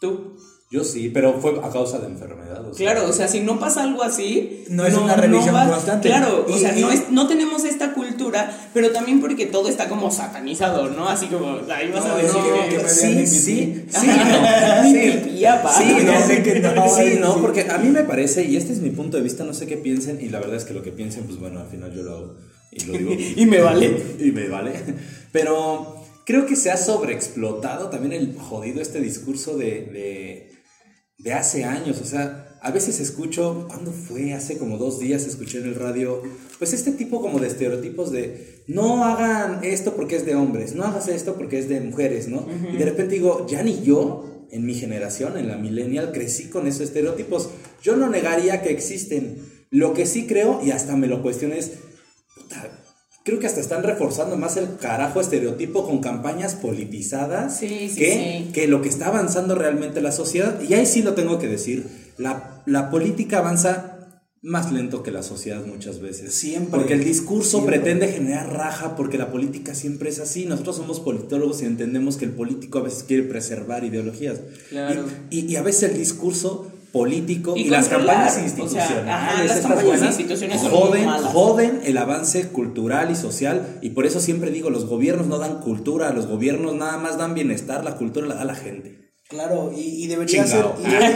tú, 0.00 0.34
Yo 0.72 0.82
sí, 0.84 1.10
pero 1.12 1.38
fue 1.38 1.60
a 1.62 1.68
causa 1.68 1.98
de 1.98 2.06
enfermedad. 2.06 2.66
o 2.66 2.72
sea. 2.74 2.92
Claro, 2.92 3.06
o 3.08 3.12
sea, 3.12 3.28
si 3.28 3.40
no 3.40 3.58
pasa 3.60 3.82
algo 3.82 4.02
así, 4.02 4.64
No 4.70 4.86
es 4.86 4.94
una 4.94 5.14
revisión 5.16 5.54
constante. 5.68 6.08
Claro, 6.08 6.46
o 6.48 6.50
Y- 6.50 6.58
sea, 6.60 6.76
y- 6.76 6.80
no, 6.80 6.90
es, 6.90 7.10
no 7.10 7.26
tenemos 7.28 7.64
esta 7.66 7.92
cultura, 7.92 8.70
pero 8.72 8.90
también 8.90 9.20
porque 9.20 9.44
todo 9.44 9.68
está 9.68 9.90
como 9.90 10.10
satanizado, 10.10 10.88
¿no? 10.88 11.10
Así 11.10 11.26
como, 11.26 11.58
ahí 11.70 11.90
vas 11.92 12.06
a 12.06 12.08
No, 12.08 12.16
decir 12.16 12.40
no, 12.40 12.68
que... 12.70 12.76
que 12.78 12.88
Sí, 12.88 13.26
sí, 13.26 13.38
sí, 13.38 13.84
no, 13.92 14.00
sí. 14.00 14.08
no, 16.62 16.74
no, 16.74 16.88
sí. 16.88 17.18
no, 17.20 17.40
porque 17.42 17.62
a 17.70 17.78
mí 17.78 17.88
me 17.90 18.04
parece, 18.04 18.44
y 18.44 18.56
este 18.56 18.72
es 18.72 18.80
mi 18.80 18.90
punto 18.90 19.16
de 19.16 19.22
vista, 19.22 19.44
no 19.44 19.54
sé 19.54 19.66
qué 19.66 19.76
piensen, 19.76 20.20
y 20.20 20.28
la 20.28 20.40
verdad 20.40 20.56
es 20.56 20.64
que 20.64 20.74
lo 20.74 20.82
que 20.82 20.92
piensen, 20.92 21.24
pues 21.24 21.38
bueno, 21.38 21.60
al 21.60 21.68
final 21.68 21.92
yo 21.94 22.02
lo 22.02 22.12
hago 22.16 22.34
y 22.70 22.84
lo 22.84 22.92
digo. 22.94 23.10
Y 23.36 23.46
me 23.46 23.60
vale. 23.60 24.02
Y 24.20 24.30
me 24.32 24.48
vale. 24.48 24.72
Pero 25.32 25.96
creo 26.24 26.46
que 26.46 26.56
se 26.56 26.70
ha 26.70 26.76
sobreexplotado 26.76 27.88
también 27.90 28.12
el 28.12 28.36
jodido 28.38 28.80
este 28.80 29.00
discurso 29.00 29.56
de, 29.56 29.66
de, 29.66 30.51
de 31.22 31.32
hace 31.32 31.64
años. 31.64 32.00
O 32.00 32.04
sea, 32.04 32.58
a 32.60 32.70
veces 32.70 33.00
escucho, 33.00 33.66
¿cuándo 33.68 33.92
fue? 33.92 34.34
Hace 34.34 34.58
como 34.58 34.78
dos 34.78 35.00
días 35.00 35.26
escuché 35.26 35.58
en 35.58 35.66
el 35.66 35.74
radio, 35.74 36.22
pues 36.58 36.72
este 36.72 36.92
tipo 36.92 37.20
como 37.20 37.40
de 37.40 37.48
estereotipos 37.48 38.12
de 38.12 38.62
no 38.68 39.04
hagan 39.04 39.64
esto 39.64 39.96
porque 39.96 40.16
es 40.16 40.26
de 40.26 40.34
hombres, 40.34 40.74
no 40.74 40.84
hagas 40.84 41.08
esto 41.08 41.34
porque 41.34 41.58
es 41.58 41.68
de 41.68 41.80
mujeres, 41.80 42.28
¿no? 42.28 42.46
Y 42.72 42.76
de 42.76 42.84
repente 42.84 43.14
digo, 43.14 43.46
ya 43.48 43.62
ni 43.62 43.82
yo. 43.82 44.28
En 44.52 44.66
mi 44.66 44.74
generación, 44.74 45.38
en 45.38 45.48
la 45.48 45.56
millennial, 45.56 46.12
crecí 46.12 46.50
con 46.50 46.66
esos 46.66 46.82
estereotipos. 46.82 47.48
Yo 47.82 47.96
no 47.96 48.10
negaría 48.10 48.60
que 48.60 48.68
existen. 48.68 49.38
Lo 49.70 49.94
que 49.94 50.04
sí 50.04 50.26
creo, 50.26 50.60
y 50.62 50.72
hasta 50.72 50.94
me 50.94 51.06
lo 51.06 51.22
cuestioné, 51.22 51.56
es, 51.58 51.72
puta, 52.34 52.81
creo 53.24 53.38
que 53.38 53.46
hasta 53.46 53.60
están 53.60 53.82
reforzando 53.82 54.36
más 54.36 54.56
el 54.56 54.76
carajo 54.80 55.20
estereotipo 55.20 55.86
con 55.86 56.00
campañas 56.00 56.54
politizadas 56.54 57.58
Sí, 57.58 57.88
sí, 57.88 57.96
que, 57.98 58.42
sí. 58.46 58.52
que 58.52 58.66
lo 58.68 58.82
que 58.82 58.88
está 58.88 59.06
avanzando 59.08 59.54
realmente 59.54 60.00
la 60.00 60.12
sociedad. 60.12 60.60
Y 60.60 60.74
ahí 60.74 60.86
sí 60.86 61.02
lo 61.02 61.14
tengo 61.14 61.38
que 61.38 61.48
decir, 61.48 61.86
la, 62.18 62.62
la 62.66 62.90
política 62.90 63.38
avanza 63.38 63.88
más 64.44 64.72
lento 64.72 65.04
que 65.04 65.12
la 65.12 65.22
sociedad 65.22 65.64
muchas 65.64 66.00
veces. 66.00 66.34
Siempre. 66.34 66.76
Porque 66.76 66.94
el 66.94 67.04
discurso 67.04 67.58
Siempre. 67.58 67.78
pretende 67.78 68.08
generar 68.08 68.52
raja, 68.52 68.96
porque 68.96 69.16
la 69.16 69.30
política 69.30 69.72
siempre 69.76 70.08
es 70.10 70.18
así. 70.18 70.46
Nosotros 70.46 70.74
somos 70.76 70.98
politólogos 70.98 71.62
y 71.62 71.66
entendemos 71.66 72.16
que 72.16 72.24
el 72.24 72.32
político 72.32 72.78
a 72.80 72.82
veces 72.82 73.04
quiere 73.04 73.22
preservar 73.22 73.84
ideologías. 73.84 74.40
Claro. 74.70 75.04
Y, 75.30 75.40
y- 75.40 75.52
y 75.52 75.56
a 75.56 75.62
veces 75.62 75.90
el 75.92 75.96
discurso 75.96 76.72
político 76.92 77.54
y, 77.56 77.62
Y 77.62 77.64
las 77.70 77.88
campañas 77.88 78.32
o 78.32 78.34
sea, 78.34 78.44
institucionales, 78.44 79.08
ajá, 79.08 79.42
las 79.44 79.56
estas 79.56 79.72
campañas 79.72 80.02
institucionales 80.20 80.62
joden, 81.32 81.80
el 81.84 81.96
avance 81.96 82.48
cultural 82.48 83.10
y 83.10 83.16
social 83.16 83.78
y 83.80 83.90
por 83.90 84.04
eso 84.06 84.20
siempre 84.20 84.50
digo, 84.50 84.68
los 84.70 84.86
gobiernos 84.86 85.26
no 85.26 85.38
dan 85.38 85.60
cultura, 85.60 86.12
los 86.12 86.26
gobiernos 86.26 86.74
nada 86.74 86.98
más 86.98 87.16
dan 87.18 87.34
bienestar, 87.34 87.82
la 87.84 87.96
cultura 87.96 88.26
la 88.26 88.34
da 88.34 88.44
la 88.44 88.54
gente. 88.54 89.00
Claro, 89.28 89.72
y, 89.74 89.80
y 90.04 90.06
debería 90.08 90.46
ser, 90.46 90.66
y 90.78 90.90
debe, 90.90 91.06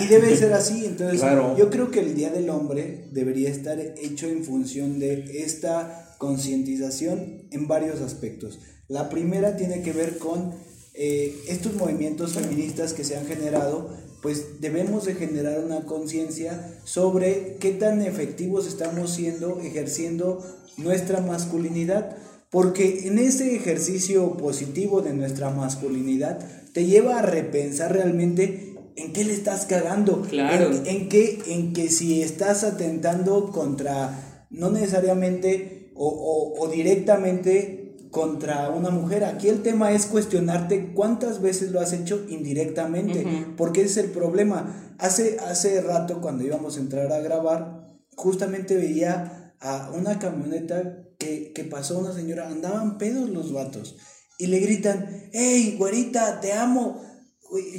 y- 0.00 0.04
y 0.04 0.06
debe 0.06 0.36
ser 0.42 0.52
así. 0.52 0.86
Entonces, 0.86 1.18
Claro. 1.20 1.56
yo 1.58 1.70
creo 1.70 1.90
que 1.90 1.98
el 1.98 2.14
Día 2.14 2.30
del 2.30 2.48
Hombre 2.48 3.08
debería 3.10 3.48
estar 3.50 3.80
hecho 3.80 4.28
en 4.28 4.44
función 4.44 5.00
de 5.00 5.42
esta 5.42 6.14
concientización 6.18 7.48
en 7.50 7.66
varios 7.66 8.00
aspectos. 8.00 8.60
La 8.86 9.08
primera 9.08 9.56
tiene 9.56 9.82
que 9.82 9.92
ver 9.92 10.18
con 10.18 10.54
eh, 10.94 11.34
estos 11.48 11.74
movimientos 11.74 12.32
feministas 12.32 12.92
que 12.92 13.02
se 13.04 13.16
han 13.16 13.26
generado, 13.26 13.90
pues 14.22 14.60
debemos 14.60 15.04
de 15.04 15.14
generar 15.14 15.62
una 15.64 15.80
conciencia 15.84 16.78
sobre 16.84 17.56
qué 17.60 17.72
tan 17.72 18.00
efectivos 18.02 18.66
estamos 18.66 19.10
siendo 19.10 19.60
ejerciendo 19.60 20.42
nuestra 20.78 21.20
masculinidad. 21.20 22.16
Porque 22.50 23.08
en 23.08 23.18
ese 23.18 23.56
ejercicio 23.56 24.36
positivo 24.36 25.00
de 25.02 25.12
nuestra 25.14 25.50
masculinidad 25.50 26.38
te 26.72 26.84
lleva 26.86 27.18
a 27.18 27.22
repensar 27.22 27.92
realmente 27.92 28.74
en 28.94 29.12
qué 29.14 29.24
le 29.24 29.32
estás 29.32 29.64
cagando. 29.66 30.20
Claro. 30.28 30.70
En, 30.70 30.86
en 30.86 31.08
que, 31.08 31.40
en 31.46 31.72
que 31.72 31.88
si 31.88 32.22
estás 32.22 32.62
atentando 32.62 33.50
contra, 33.52 34.46
no 34.50 34.70
necesariamente 34.70 35.90
o, 35.94 36.06
o- 36.08 36.60
o 36.62 36.68
directamente 36.68 37.81
contra 38.12 38.68
una 38.68 38.90
mujer. 38.90 39.24
Aquí 39.24 39.48
el 39.48 39.62
tema 39.62 39.90
es 39.90 40.04
cuestionarte 40.06 40.92
cuántas 40.92 41.40
veces 41.40 41.72
lo 41.72 41.80
has 41.80 41.94
hecho 41.94 42.24
indirectamente. 42.28 43.26
Porque 43.56 43.80
ese 43.80 44.00
es 44.00 44.06
el 44.06 44.12
problema. 44.12 44.94
Hace, 44.98 45.38
hace 45.40 45.80
rato 45.80 46.20
cuando 46.20 46.44
íbamos 46.44 46.76
a 46.76 46.80
entrar 46.80 47.10
a 47.10 47.20
grabar, 47.20 47.88
justamente 48.14 48.76
veía 48.76 49.54
a 49.60 49.90
una 49.94 50.18
camioneta 50.18 51.08
que, 51.18 51.52
que 51.54 51.64
pasó 51.64 51.98
una 51.98 52.12
señora, 52.12 52.48
andaban 52.48 52.98
pedos 52.98 53.30
los 53.30 53.52
vatos, 53.52 53.96
y 54.38 54.48
le 54.48 54.58
gritan, 54.58 55.30
hey, 55.32 55.76
güerita, 55.78 56.40
te 56.40 56.52
amo. 56.52 57.00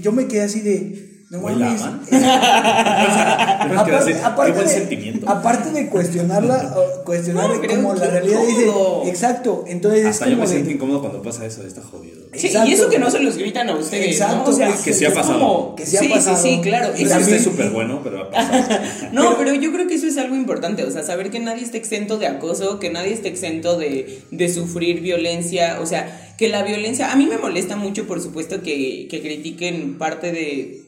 Yo 0.01 0.11
me 0.11 0.27
quedé 0.27 0.41
así 0.41 0.61
de, 0.61 1.12
no 1.33 1.39
Güey, 1.41 1.55
¿la 1.55 1.65
mames. 1.71 2.07
aparte, 3.79 4.13
qué 4.13 4.19
aparte 4.19 4.51
buen 4.53 4.67
de, 4.67 4.73
sentimiento. 4.73 5.29
aparte 5.29 5.71
de 5.71 5.89
cuestionarla, 5.89 6.75
cuestionar 7.05 7.49
No, 7.49 7.61
pero 7.61 7.75
como 7.75 7.93
la 7.95 8.05
realidad 8.07 8.39
dice, 8.47 8.69
exacto, 9.09 9.63
entonces 9.67 10.05
Hasta 10.05 10.25
es 10.25 10.31
yo 10.31 10.37
me 10.37 10.43
de- 10.43 10.47
siento 10.49 10.69
incómodo 10.69 11.01
cuando 11.01 11.21
pasa 11.21 11.45
eso, 11.45 11.65
está 11.65 11.81
jodido. 11.81 12.21
Sí, 12.33 12.47
Exacto. 12.47 12.69
y 12.69 12.73
eso 12.73 12.89
que 12.89 12.99
no 12.99 13.09
se 13.11 13.19
los 13.19 13.37
gritan 13.37 13.69
a 13.69 13.75
ustedes, 13.75 14.07
Exacto, 14.13 14.49
¿no? 14.49 14.49
O 14.49 14.53
sea, 14.53 14.69
es 14.69 14.81
que 14.81 14.93
sí 14.93 15.05
ha 15.05 15.13
pasado. 15.13 15.39
como- 15.39 15.75
Que 15.75 15.85
sí 15.85 15.97
ha 15.97 15.99
sí, 16.01 16.07
pasado. 16.09 16.37
sí, 16.37 16.49
sí, 16.55 16.61
claro. 16.61 16.93
Y 16.97 17.05
también- 17.05 17.33
es 17.35 17.43
súper 17.43 17.69
bueno, 17.71 17.99
pero 18.03 18.21
ha 18.23 18.29
pasado. 18.31 18.63
No, 19.11 19.37
pero 19.37 19.53
yo 19.53 19.71
creo 19.71 19.87
que 19.87 19.95
eso 19.95 20.07
es 20.07 20.17
algo 20.17 20.35
importante, 20.35 20.83
o 20.83 20.91
sea, 20.91 21.03
saber 21.03 21.29
que 21.31 21.39
nadie 21.39 21.63
está 21.63 21.77
exento 21.77 22.17
de 22.17 22.27
acoso, 22.27 22.79
que 22.79 22.89
nadie 22.91 23.13
está 23.13 23.27
exento 23.27 23.77
de, 23.77 24.19
de 24.31 24.49
sufrir 24.53 25.01
violencia, 25.01 25.79
o 25.81 25.85
sea, 25.85 26.19
que 26.37 26.47
la 26.49 26.63
violencia, 26.63 27.11
a 27.11 27.15
mí 27.15 27.25
me 27.27 27.37
molesta 27.37 27.75
mucho, 27.75 28.05
por 28.07 28.19
supuesto, 28.21 28.61
que, 28.63 29.07
que 29.09 29.21
critiquen 29.21 29.97
parte 29.99 30.31
de, 30.31 30.82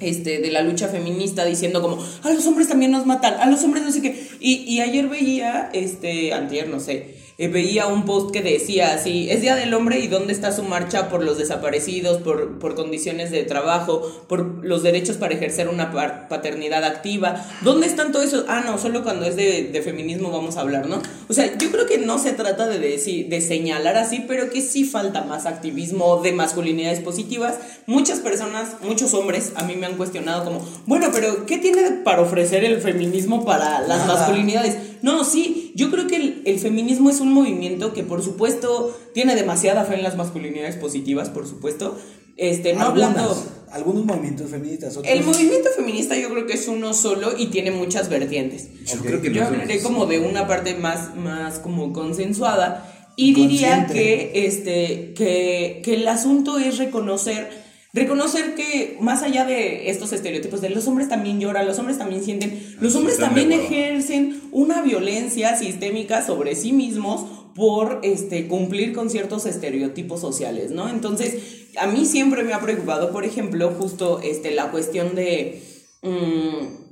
este, 0.00 0.38
de 0.38 0.50
la 0.50 0.62
lucha 0.62 0.88
feminista 0.88 1.44
diciendo 1.44 1.82
como, 1.82 2.02
a 2.22 2.30
los 2.30 2.46
hombres 2.46 2.68
también 2.68 2.90
nos 2.92 3.06
matan, 3.06 3.34
a 3.34 3.46
los 3.46 3.62
hombres 3.64 3.84
no 3.84 3.92
sé 3.92 4.02
qué, 4.02 4.28
y, 4.40 4.62
y 4.62 4.80
ayer 4.80 5.08
veía, 5.08 5.70
este, 5.72 6.32
antier, 6.32 6.68
no 6.68 6.80
sé, 6.80 7.15
eh, 7.38 7.48
veía 7.48 7.86
un 7.86 8.04
post 8.04 8.30
que 8.30 8.42
decía 8.42 8.94
así, 8.94 9.30
es 9.30 9.42
Día 9.42 9.56
del 9.56 9.74
Hombre 9.74 9.98
y 9.98 10.08
dónde 10.08 10.32
está 10.32 10.52
su 10.52 10.62
marcha 10.62 11.08
por 11.10 11.22
los 11.22 11.36
desaparecidos, 11.36 12.22
por, 12.22 12.58
por 12.58 12.74
condiciones 12.74 13.30
de 13.30 13.42
trabajo, 13.42 14.00
por 14.26 14.64
los 14.64 14.82
derechos 14.82 15.16
para 15.16 15.34
ejercer 15.34 15.68
una 15.68 15.90
paternidad 16.28 16.84
activa, 16.84 17.44
¿dónde 17.62 17.86
están 17.86 18.12
todo 18.12 18.22
eso? 18.22 18.44
Ah, 18.48 18.62
no, 18.64 18.78
solo 18.78 19.02
cuando 19.02 19.26
es 19.26 19.36
de, 19.36 19.64
de 19.64 19.82
feminismo 19.82 20.30
vamos 20.30 20.56
a 20.56 20.62
hablar, 20.62 20.88
¿no? 20.88 21.02
O 21.28 21.32
sea, 21.32 21.58
yo 21.58 21.70
creo 21.70 21.86
que 21.86 21.98
no 21.98 22.18
se 22.18 22.32
trata 22.32 22.66
de, 22.68 22.78
decir, 22.78 23.28
de 23.28 23.40
señalar 23.40 23.96
así, 23.96 24.24
pero 24.26 24.48
que 24.48 24.62
sí 24.62 24.84
falta 24.84 25.22
más 25.22 25.44
activismo 25.44 26.22
de 26.22 26.32
masculinidades 26.32 27.00
positivas. 27.00 27.56
Muchas 27.86 28.20
personas, 28.20 28.76
muchos 28.82 29.12
hombres, 29.12 29.52
a 29.56 29.64
mí 29.64 29.76
me 29.76 29.86
han 29.86 29.96
cuestionado 29.96 30.44
como, 30.44 30.66
bueno, 30.86 31.08
pero 31.12 31.44
¿qué 31.44 31.58
tiene 31.58 31.82
para 32.04 32.22
ofrecer 32.22 32.64
el 32.64 32.80
feminismo 32.80 33.44
para 33.44 33.80
las 33.80 34.06
Nada. 34.06 34.14
masculinidades? 34.14 34.76
No, 35.02 35.24
sí, 35.24 35.72
yo 35.74 35.90
creo 35.90 36.06
que 36.06 36.16
el, 36.16 36.42
el 36.46 36.58
feminismo 36.58 37.10
es 37.10 37.20
un 37.20 37.32
movimiento 37.32 37.92
que 37.92 38.02
por 38.02 38.22
supuesto 38.22 38.96
tiene 39.14 39.34
demasiada 39.34 39.84
fe 39.84 39.94
en 39.94 40.02
las 40.02 40.16
masculinidades 40.16 40.76
positivas, 40.76 41.28
por 41.30 41.46
supuesto. 41.46 41.98
Este, 42.36 42.74
no 42.74 42.82
algunas, 42.82 43.08
hablando... 43.16 43.44
algunos 43.72 44.04
movimientos 44.04 44.50
feministas, 44.50 44.96
otros- 44.96 45.10
El 45.12 45.24
movimiento 45.24 45.70
feminista 45.74 46.16
yo 46.18 46.28
creo 46.28 46.46
que 46.46 46.52
es 46.52 46.68
uno 46.68 46.92
solo 46.92 47.32
y 47.38 47.46
tiene 47.46 47.70
muchas 47.70 48.10
vertientes. 48.10 48.68
Yo 48.84 48.98
creo 49.00 49.22
que 49.22 49.32
Yo 49.32 49.46
hablaré 49.46 49.80
como 49.80 50.04
de 50.06 50.18
una 50.20 50.46
parte 50.46 50.74
más, 50.74 51.14
más 51.16 51.58
como 51.60 51.92
consensuada 51.94 52.92
y 53.16 53.32
diría 53.32 53.86
Consciente. 53.86 53.94
que, 53.94 54.46
este, 54.46 55.14
que, 55.14 55.80
que 55.82 55.94
el 55.94 56.06
asunto 56.08 56.58
es 56.58 56.76
reconocer, 56.76 57.48
reconocer 57.96 58.54
que 58.54 58.96
más 59.00 59.22
allá 59.22 59.44
de 59.44 59.90
estos 59.90 60.12
estereotipos 60.12 60.60
de 60.60 60.70
los 60.70 60.86
hombres 60.86 61.08
también 61.08 61.40
lloran, 61.40 61.66
los 61.66 61.78
hombres 61.78 61.98
también 61.98 62.22
sienten, 62.22 62.76
los 62.78 62.92
Sí, 62.92 62.98
hombres 62.98 63.18
también 63.18 63.50
ejercen 63.50 64.42
una 64.52 64.82
violencia 64.82 65.56
sistémica 65.56 66.24
sobre 66.24 66.54
sí 66.54 66.72
mismos 66.72 67.26
por 67.54 68.00
este, 68.02 68.46
cumplir 68.48 68.92
con 68.92 69.08
ciertos 69.08 69.46
estereotipos 69.46 70.20
sociales, 70.20 70.70
¿no? 70.70 70.90
Entonces, 70.90 71.68
a 71.78 71.86
mí 71.86 72.04
siempre 72.04 72.42
me 72.44 72.52
ha 72.52 72.60
preocupado, 72.60 73.10
por 73.12 73.24
ejemplo, 73.24 73.70
justo 73.78 74.20
este, 74.22 74.50
la 74.50 74.70
cuestión 74.70 75.14
de... 75.14 75.62
mm, 76.02 76.86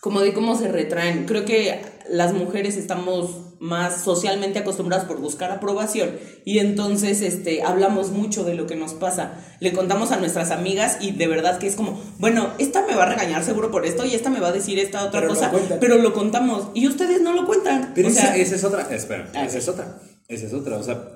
como 0.00 0.20
de 0.20 0.34
cómo 0.34 0.56
se 0.56 0.70
retraen. 0.70 1.24
Creo 1.24 1.44
que 1.44 1.80
las 2.10 2.32
mujeres 2.34 2.76
estamos 2.76 3.53
más 3.64 4.02
socialmente 4.04 4.58
acostumbradas 4.58 5.06
por 5.06 5.18
buscar 5.20 5.50
aprobación 5.50 6.10
y 6.44 6.58
entonces 6.58 7.22
este 7.22 7.62
hablamos 7.62 8.10
mucho 8.10 8.44
de 8.44 8.54
lo 8.54 8.66
que 8.66 8.76
nos 8.76 8.92
pasa. 8.92 9.32
Le 9.60 9.72
contamos 9.72 10.12
a 10.12 10.18
nuestras 10.18 10.50
amigas 10.50 10.98
y 11.00 11.12
de 11.12 11.26
verdad 11.26 11.58
que 11.58 11.66
es 11.66 11.74
como, 11.74 11.98
bueno, 12.18 12.52
esta 12.58 12.86
me 12.86 12.94
va 12.94 13.04
a 13.04 13.08
regañar 13.08 13.42
seguro 13.42 13.70
por 13.70 13.86
esto 13.86 14.04
y 14.04 14.14
esta 14.14 14.28
me 14.28 14.38
va 14.40 14.48
a 14.48 14.52
decir 14.52 14.78
esta 14.78 15.02
otra 15.02 15.20
Pero 15.22 15.32
cosa, 15.32 15.50
pero 15.80 15.96
lo 15.96 16.12
contamos 16.12 16.68
y 16.74 16.86
ustedes 16.86 17.22
no 17.22 17.32
lo 17.32 17.46
cuentan. 17.46 17.92
Pero 17.94 18.08
O 18.08 18.10
sea, 18.10 18.36
esa, 18.36 18.36
esa 18.36 18.54
es 18.56 18.64
otra, 18.64 18.94
espera, 18.94 19.30
Ah, 19.34 19.44
esa 19.44 19.52
sí. 19.52 19.58
es 19.58 19.68
otra, 19.68 19.98
esa 20.28 20.46
es 20.46 20.52
otra, 20.52 20.76
o 20.76 20.82
sea, 20.82 21.14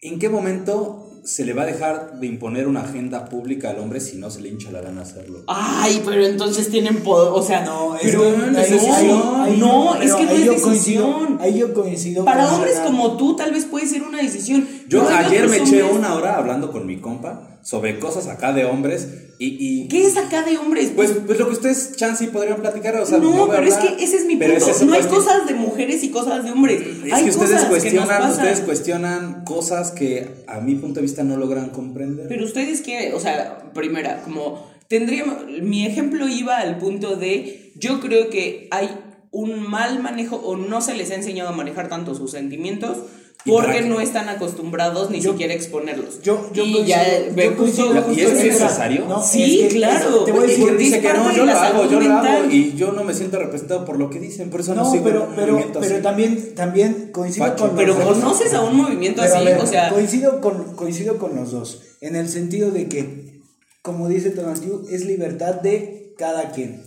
¿en 0.00 0.18
qué 0.18 0.28
momento 0.28 1.05
se 1.26 1.44
le 1.44 1.52
va 1.54 1.64
a 1.64 1.66
dejar 1.66 2.20
de 2.20 2.26
imponer 2.28 2.68
una 2.68 2.82
agenda 2.82 3.24
pública 3.28 3.70
al 3.70 3.80
hombre 3.80 3.98
si 4.00 4.16
no 4.16 4.30
se 4.30 4.40
le 4.40 4.48
hincha 4.48 4.70
la 4.70 4.80
gana 4.80 5.02
hacerlo? 5.02 5.42
Ay, 5.48 6.00
pero 6.04 6.24
entonces 6.24 6.70
tienen 6.70 7.02
poder, 7.02 7.30
o 7.32 7.42
sea, 7.42 7.64
No, 7.64 7.96
es 7.96 8.02
pero 8.02 8.36
no, 8.36 8.46
es 8.60 8.70
decisión. 8.70 8.94
ahí- 8.94 9.50
ahí- 9.52 9.56
no, 9.58 9.96
es 10.00 10.14
que 10.14 10.24
no 10.24 10.30
es 10.30 10.44
decisión. 10.46 10.62
coincido- 10.62 11.38
ahí 11.40 11.58
yo 11.58 11.74
coincido 11.74 12.24
Para 12.24 12.52
hombres 12.54 12.78
como 12.78 13.16
tú, 13.16 13.34
tal 13.36 13.50
vez 13.52 13.64
puede 13.64 13.86
ser 13.86 14.02
una 14.02 14.18
decisión. 14.22 14.68
Yo 14.88 15.08
ayer 15.08 15.48
me 15.48 15.58
eché 15.58 15.82
una 15.82 16.14
hora 16.14 16.36
hablando 16.36 16.70
con 16.70 16.86
mi 16.86 16.98
compa 17.00 17.58
sobre 17.62 17.98
cosas 17.98 18.28
acá 18.28 18.52
de 18.52 18.64
hombres 18.64 19.08
y... 19.38 19.56
y 19.58 19.88
¿Qué 19.88 20.06
es 20.06 20.16
acá 20.16 20.42
de 20.42 20.56
hombres? 20.56 20.92
pues, 20.94 21.12
pues 21.26 21.38
lo 21.38 21.46
que 21.46 21.52
ustedes, 21.52 21.96
chance, 21.96 22.24
y 22.24 22.28
podrían 22.28 22.60
platicar, 22.60 22.96
o 22.96 23.04
sea, 23.04 23.18
no, 23.18 23.44
a 23.44 23.50
pero 23.50 23.66
es 23.66 23.74
que 23.74 24.02
ese 24.02 24.18
es 24.18 24.24
mi 24.24 24.36
punto. 24.36 24.70
es 24.70 24.82
no 24.82 24.94
hay 24.94 25.02
cosas 25.02 25.46
de 25.46 25.54
mujeres 25.54 26.02
y 26.04 26.10
cosas 26.10 26.44
de 26.44 26.52
hombres. 26.52 26.80
Es 27.04 27.12
hay 27.12 27.24
que 27.24 27.30
ustedes 27.30 27.62
que 27.62 27.68
cuestionan, 27.68 28.30
ustedes 28.30 28.60
cuestionan 28.60 29.44
cosas 29.44 29.90
que 29.90 30.44
a 30.46 30.60
mi 30.60 30.76
punto 30.76 31.00
de 31.00 31.02
vista 31.02 31.24
no 31.24 31.36
logran 31.36 31.70
comprender. 31.70 32.28
Pero 32.28 32.44
ustedes 32.44 32.80
quieren, 32.82 33.14
o 33.14 33.20
sea, 33.20 33.72
primera, 33.74 34.22
como 34.22 34.64
tendríamos, 34.88 35.36
mi 35.62 35.86
ejemplo 35.86 36.28
iba 36.28 36.58
al 36.58 36.78
punto 36.78 37.16
de, 37.16 37.72
yo 37.76 38.00
creo 38.00 38.30
que 38.30 38.68
hay 38.70 38.90
un 39.32 39.68
mal 39.68 40.02
manejo 40.02 40.36
o 40.36 40.56
no 40.56 40.80
se 40.80 40.94
les 40.94 41.10
ha 41.10 41.14
enseñado 41.14 41.50
a 41.50 41.52
manejar 41.52 41.88
tanto 41.88 42.14
sus 42.14 42.30
sentimientos 42.30 42.98
porque 43.46 43.80
no 43.82 44.00
están 44.00 44.28
acostumbrados 44.28 45.10
ni 45.10 45.20
Yo- 45.20 45.32
siquiera 45.32 45.52
a 45.52 45.56
exponerlos. 45.56 46.20
Yo, 46.22 46.50
yo 46.52 46.64
y 46.64 46.84
ya, 46.84 47.28
yo 47.34 47.54
justo- 47.56 47.84
justo 47.94 48.12
¿Y 48.12 48.20
es 48.20 48.32
necesario? 48.34 49.04
No, 49.08 49.22
Sí, 49.22 49.60
es 49.62 49.68
que- 49.72 49.78
claro. 49.78 50.24
Te 50.24 50.32
voy 50.32 50.44
a 50.44 50.46
decir, 50.48 50.76
dice 50.76 51.00
que 51.00 51.12
no, 51.12 51.30
yo 51.32 51.38
lo 51.44 51.52
la 51.52 51.66
hago, 51.66 51.88
yo 51.90 52.00
lo 52.00 52.12
hago 52.14 52.50
y 52.50 52.74
yo 52.74 52.92
no 52.92 53.04
me 53.04 53.14
siento 53.14 53.38
representado 53.38 53.84
por 53.84 53.98
lo 53.98 54.10
que 54.10 54.18
dicen, 54.18 54.50
por 54.50 54.60
eso 54.60 54.74
no, 54.74 54.82
no, 54.84 54.90
sigo 54.90 55.04
pero, 55.04 55.24
un 55.24 55.34
pero, 55.36 55.52
movimiento 55.52 55.80
pero 55.80 55.94
así. 55.94 56.02
también, 56.02 56.54
también 56.54 57.10
coincido 57.12 57.46
Facho. 57.46 57.68
con 57.68 57.76
Pero 57.76 57.94
conoces 58.02 58.52
a 58.54 58.62
un 58.62 58.76
movimiento 58.76 59.22
así, 59.22 59.44
ver, 59.44 59.58
o 59.58 59.66
sea, 59.66 59.90
coincido 59.90 60.40
con, 60.40 60.74
coincido 60.76 61.18
con 61.18 61.36
los 61.36 61.52
dos, 61.52 61.82
en 62.00 62.16
el 62.16 62.28
sentido 62.28 62.70
de 62.70 62.88
que, 62.88 63.40
como 63.82 64.08
dice 64.08 64.30
Tonatiu, 64.30 64.84
es 64.90 65.04
libertad 65.04 65.54
de 65.60 66.14
cada 66.18 66.50
quien. 66.50 66.82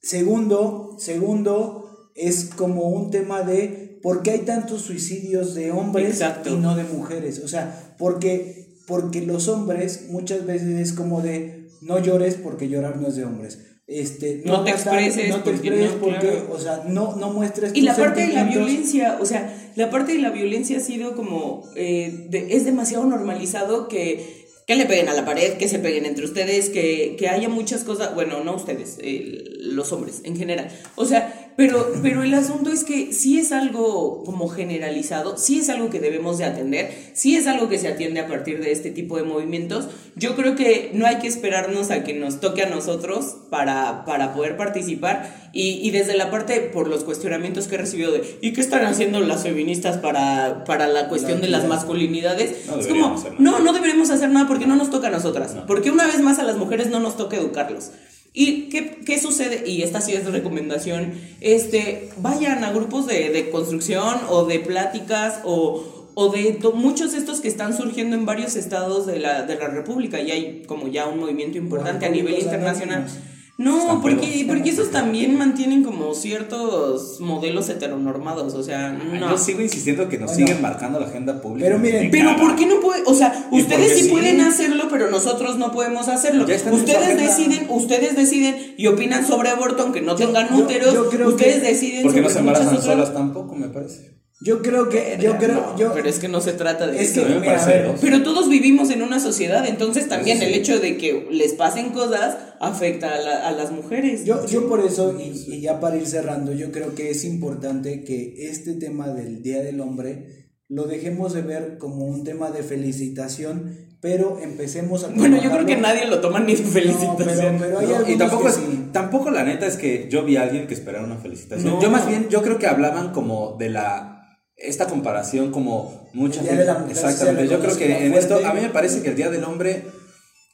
Segundo, 0.00 0.96
segundo, 0.98 2.10
es 2.14 2.46
como 2.56 2.88
un 2.88 3.10
tema 3.10 3.42
de 3.42 3.87
por 4.02 4.22
qué 4.22 4.32
hay 4.32 4.38
tantos 4.40 4.82
suicidios 4.82 5.54
de 5.54 5.70
hombres 5.72 6.08
Exacto. 6.10 6.50
y 6.50 6.56
no 6.56 6.74
de 6.76 6.84
mujeres. 6.84 7.40
O 7.44 7.48
sea, 7.48 7.94
porque, 7.98 8.66
porque 8.86 9.22
los 9.22 9.48
hombres 9.48 10.06
muchas 10.10 10.46
veces 10.46 10.78
es 10.80 10.92
como 10.92 11.20
de 11.22 11.68
no 11.80 11.98
llores 12.02 12.34
porque 12.36 12.68
llorar 12.68 12.96
no 12.96 13.08
es 13.08 13.16
de 13.16 13.24
hombres. 13.24 13.58
Este, 13.86 14.42
No 14.44 14.64
te 14.64 14.70
hagas 14.72 14.84
tal- 14.84 14.98
expreses 14.98 15.30
no 15.30 15.36
te 15.42 15.50
porque 15.50 15.68
expreses 15.68 15.94
no, 15.94 16.00
porque, 16.00 16.18
claro. 16.28 16.48
o 16.52 16.58
sea, 16.58 16.84
no, 16.86 17.16
no 17.16 17.32
muestres 17.32 17.70
Y 17.72 17.76
tus 17.76 17.84
la 17.84 17.96
parte 17.96 18.26
de 18.26 18.32
la 18.34 18.44
violencia, 18.44 19.16
o 19.20 19.24
sea, 19.24 19.72
la 19.76 19.88
parte 19.90 20.12
de 20.12 20.18
la 20.18 20.30
violencia 20.30 20.76
ha 20.76 20.80
sido 20.80 21.16
como, 21.16 21.64
eh, 21.74 22.26
de- 22.28 22.54
es 22.54 22.66
demasiado 22.66 23.04
normalizado 23.06 23.88
que, 23.88 24.46
que 24.66 24.76
le 24.76 24.84
peguen 24.84 25.08
a 25.08 25.14
la 25.14 25.24
pared, 25.24 25.54
que 25.54 25.68
se 25.68 25.78
peguen 25.78 26.04
entre 26.04 26.26
ustedes, 26.26 26.68
que, 26.68 27.16
que 27.18 27.28
haya 27.30 27.48
muchas 27.48 27.84
cosas, 27.84 28.14
bueno, 28.14 28.44
no 28.44 28.56
ustedes, 28.56 28.98
eh, 29.00 29.42
los 29.60 29.90
hombres 29.92 30.20
en 30.24 30.36
general. 30.36 30.68
O 30.96 31.06
sea, 31.06 31.47
pero, 31.58 31.92
pero 32.02 32.22
el 32.22 32.32
asunto 32.34 32.70
es 32.70 32.84
que 32.84 33.12
sí 33.12 33.40
es 33.40 33.50
algo 33.50 34.22
como 34.22 34.46
generalizado, 34.46 35.36
sí 35.36 35.58
es 35.58 35.68
algo 35.68 35.90
que 35.90 35.98
debemos 35.98 36.38
de 36.38 36.44
atender, 36.44 36.92
sí 37.14 37.34
es 37.34 37.48
algo 37.48 37.68
que 37.68 37.80
se 37.80 37.88
atiende 37.88 38.20
a 38.20 38.28
partir 38.28 38.60
de 38.60 38.70
este 38.70 38.92
tipo 38.92 39.16
de 39.16 39.24
movimientos. 39.24 39.88
Yo 40.14 40.36
creo 40.36 40.54
que 40.54 40.92
no 40.94 41.04
hay 41.04 41.16
que 41.16 41.26
esperarnos 41.26 41.90
a 41.90 42.04
que 42.04 42.14
nos 42.14 42.38
toque 42.38 42.62
a 42.62 42.68
nosotros 42.68 43.38
para, 43.50 44.04
para 44.04 44.34
poder 44.34 44.56
participar 44.56 45.50
y, 45.52 45.80
y 45.82 45.90
desde 45.90 46.16
la 46.16 46.30
parte 46.30 46.60
por 46.60 46.86
los 46.86 47.02
cuestionamientos 47.02 47.66
que 47.66 47.74
he 47.74 47.78
recibido 47.78 48.12
de 48.12 48.38
¿y 48.40 48.52
qué 48.52 48.60
están 48.60 48.84
haciendo 48.86 49.18
las 49.18 49.42
feministas 49.42 49.96
para, 49.96 50.62
para 50.62 50.86
la 50.86 51.08
cuestión 51.08 51.40
de 51.40 51.48
las 51.48 51.66
masculinidades? 51.66 52.68
No 52.68 52.78
es 52.78 52.86
como, 52.86 53.16
no, 53.40 53.58
no 53.58 53.72
deberíamos 53.72 54.10
hacer 54.10 54.30
nada 54.30 54.46
porque 54.46 54.68
no 54.68 54.76
nos 54.76 54.90
toca 54.90 55.08
a 55.08 55.10
nosotras, 55.10 55.56
porque 55.66 55.90
una 55.90 56.06
vez 56.06 56.20
más 56.20 56.38
a 56.38 56.44
las 56.44 56.56
mujeres 56.56 56.88
no 56.88 57.00
nos 57.00 57.16
toca 57.16 57.36
educarlos. 57.36 57.90
¿Y 58.32 58.68
qué, 58.68 59.00
qué 59.04 59.18
sucede? 59.18 59.68
Y 59.68 59.82
esta 59.82 60.00
sí 60.00 60.12
es 60.12 60.24
recomendación, 60.30 61.12
este, 61.40 62.10
vayan 62.18 62.62
a 62.62 62.72
grupos 62.72 63.06
de, 63.06 63.30
de 63.30 63.50
construcción 63.50 64.18
o 64.28 64.44
de 64.44 64.60
pláticas 64.60 65.40
o, 65.44 66.10
o 66.14 66.28
de 66.30 66.58
muchos 66.74 67.12
de 67.12 67.18
estos 67.18 67.40
que 67.40 67.48
están 67.48 67.76
surgiendo 67.76 68.16
en 68.16 68.26
varios 68.26 68.56
estados 68.56 69.06
de 69.06 69.18
la, 69.18 69.42
de 69.42 69.56
la 69.56 69.68
República 69.68 70.20
y 70.20 70.30
hay 70.30 70.62
como 70.66 70.88
ya 70.88 71.06
un 71.06 71.20
movimiento 71.20 71.58
importante 71.58 72.06
a 72.06 72.10
nivel 72.10 72.38
internacional. 72.38 73.02
Anónimos. 73.02 73.37
No, 73.60 73.98
porque, 74.00 74.44
porque 74.46 74.70
esos 74.70 74.92
también 74.92 75.36
mantienen 75.36 75.82
como 75.82 76.14
ciertos 76.14 77.18
modelos 77.20 77.68
heteronormados, 77.68 78.54
o 78.54 78.62
sea, 78.62 78.92
no. 78.92 79.30
Yo 79.30 79.36
sigo 79.36 79.60
insistiendo 79.60 80.08
que 80.08 80.16
nos 80.16 80.30
Bueno. 80.30 80.46
siguen 80.46 80.62
marcando 80.62 81.00
la 81.00 81.06
agenda 81.06 81.40
pública. 81.42 81.66
Pero 81.66 81.80
miren, 81.80 82.08
Pero. 82.12 82.36
¿por 82.36 82.54
qué 82.54 82.66
no 82.66 82.78
puede? 82.80 83.02
O 83.06 83.14
sea, 83.14 83.48
¿Y 83.50 83.60
ustedes 83.60 83.98
sí 83.98 84.04
sí? 84.04 84.10
pueden 84.10 84.40
hacerlo, 84.42 84.84
pero 84.88 85.10
nosotros 85.10 85.58
no 85.58 85.72
podemos 85.72 86.06
hacerlo. 86.06 86.44
Ustedes 86.44 87.16
deciden, 87.18 87.66
ustedes 87.68 88.14
deciden 88.14 88.74
y 88.78 88.86
opinan 88.86 89.26
sobre 89.26 89.48
aborto 89.48 89.82
aunque 89.82 90.02
no 90.02 90.14
tengan 90.14 90.48
yo- 90.50 90.58
úteros. 90.64 90.94
yo 90.94 91.08
creo 91.08 91.28
ustedes 91.30 91.56
que- 91.60 91.68
deciden 91.68 92.02
Porque 92.04 92.20
no 92.20 92.28
se 92.30 92.38
embarazan 92.38 92.80
solas 92.80 93.12
tampoco, 93.12 93.56
me 93.56 93.66
parece. 93.68 94.17
Yo 94.40 94.62
creo 94.62 94.88
que, 94.88 95.18
yo 95.20 95.36
creo, 95.36 95.54
No, 95.72 95.76
yo, 95.76 95.92
pero 95.92 96.08
es 96.08 96.20
que 96.20 96.28
no 96.28 96.40
se 96.40 96.52
trata 96.52 96.86
de 96.86 97.02
es 97.02 97.16
eso. 97.16 97.26
que, 97.26 97.40
mira, 97.40 97.64
ver, 97.66 97.86
dos. 97.88 98.00
Pero 98.00 98.22
todos 98.22 98.48
vivimos 98.48 98.88
en 98.90 99.02
una 99.02 99.18
sociedad, 99.18 99.66
entonces 99.66 100.08
también 100.08 100.38
Sí, 100.38 100.44
sí. 100.44 100.48
el 100.52 100.58
hecho 100.60 100.78
de 100.78 100.96
que 100.96 101.26
les 101.32 101.54
pasen 101.54 101.90
cosas 101.90 102.36
afecta 102.60 103.14
a, 103.14 103.18
la- 103.18 103.48
a 103.48 103.50
las 103.50 103.72
mujeres. 103.72 104.24
Yo, 104.24 104.46
yo 104.46 104.68
por 104.68 104.78
eso, 104.80 105.18
y, 105.18 105.30
y 105.52 105.60
ya 105.60 105.80
para 105.80 105.96
ir 105.96 106.06
cerrando, 106.06 106.52
yo 106.52 106.70
creo 106.70 106.94
que 106.94 107.10
es 107.10 107.24
importante 107.24 108.04
que 108.04 108.48
este 108.48 108.74
tema 108.74 109.08
del 109.08 109.42
Día 109.42 109.60
del 109.60 109.80
Hombre 109.80 110.52
lo 110.68 110.84
dejemos 110.86 111.32
de 111.32 111.42
ver 111.42 111.78
como 111.78 112.04
un 112.04 112.22
tema 112.22 112.50
de 112.52 112.62
felicitación, 112.62 113.74
pero 114.00 114.38
empecemos 114.40 115.02
a 115.02 115.08
bueno, 115.08 115.42
yo 115.42 115.50
creo 115.50 115.66
que 115.66 115.76
nadie 115.76 116.06
lo 116.06 116.20
toma 116.20 116.38
ni 116.38 116.54
de 116.54 116.62
No, 116.62 116.68
felicitación. 116.68 117.56
pero, 117.58 117.78
pero 117.78 117.78
hay 118.06 118.12
y 118.12 118.16
tampoco 118.16 118.44
que 118.44 118.48
es, 118.50 118.54
sí. 118.54 118.88
tampoco 118.92 119.30
la 119.30 119.42
neta 119.42 119.66
es 119.66 119.76
que 119.76 120.06
yo 120.08 120.24
vi 120.24 120.36
a 120.36 120.42
alguien 120.42 120.68
que 120.68 120.74
esperaba 120.74 121.04
una 121.04 121.16
felicitación. 121.16 121.74
No. 121.74 121.82
Yo 121.82 121.90
más 121.90 122.06
bien, 122.06 122.28
yo 122.28 122.42
creo 122.42 122.58
que 122.58 122.68
hablaban 122.68 123.12
como 123.12 123.56
de 123.58 123.70
la 123.70 124.14
esta 124.58 124.86
comparación 124.86 125.50
como 125.50 126.10
mucha 126.12 126.42
Mujer 126.42 126.68
Exactamente. 126.90 127.48
Yo 127.48 127.60
creo 127.60 127.76
que 127.76 128.06
en 128.06 128.14
esto 128.14 128.40
a 128.44 128.52
mí 128.52 128.60
me 128.60 128.70
parece 128.70 129.02
que 129.02 129.10
el 129.10 129.16
Día 129.16 129.30
del 129.30 129.44
Hombre 129.44 129.84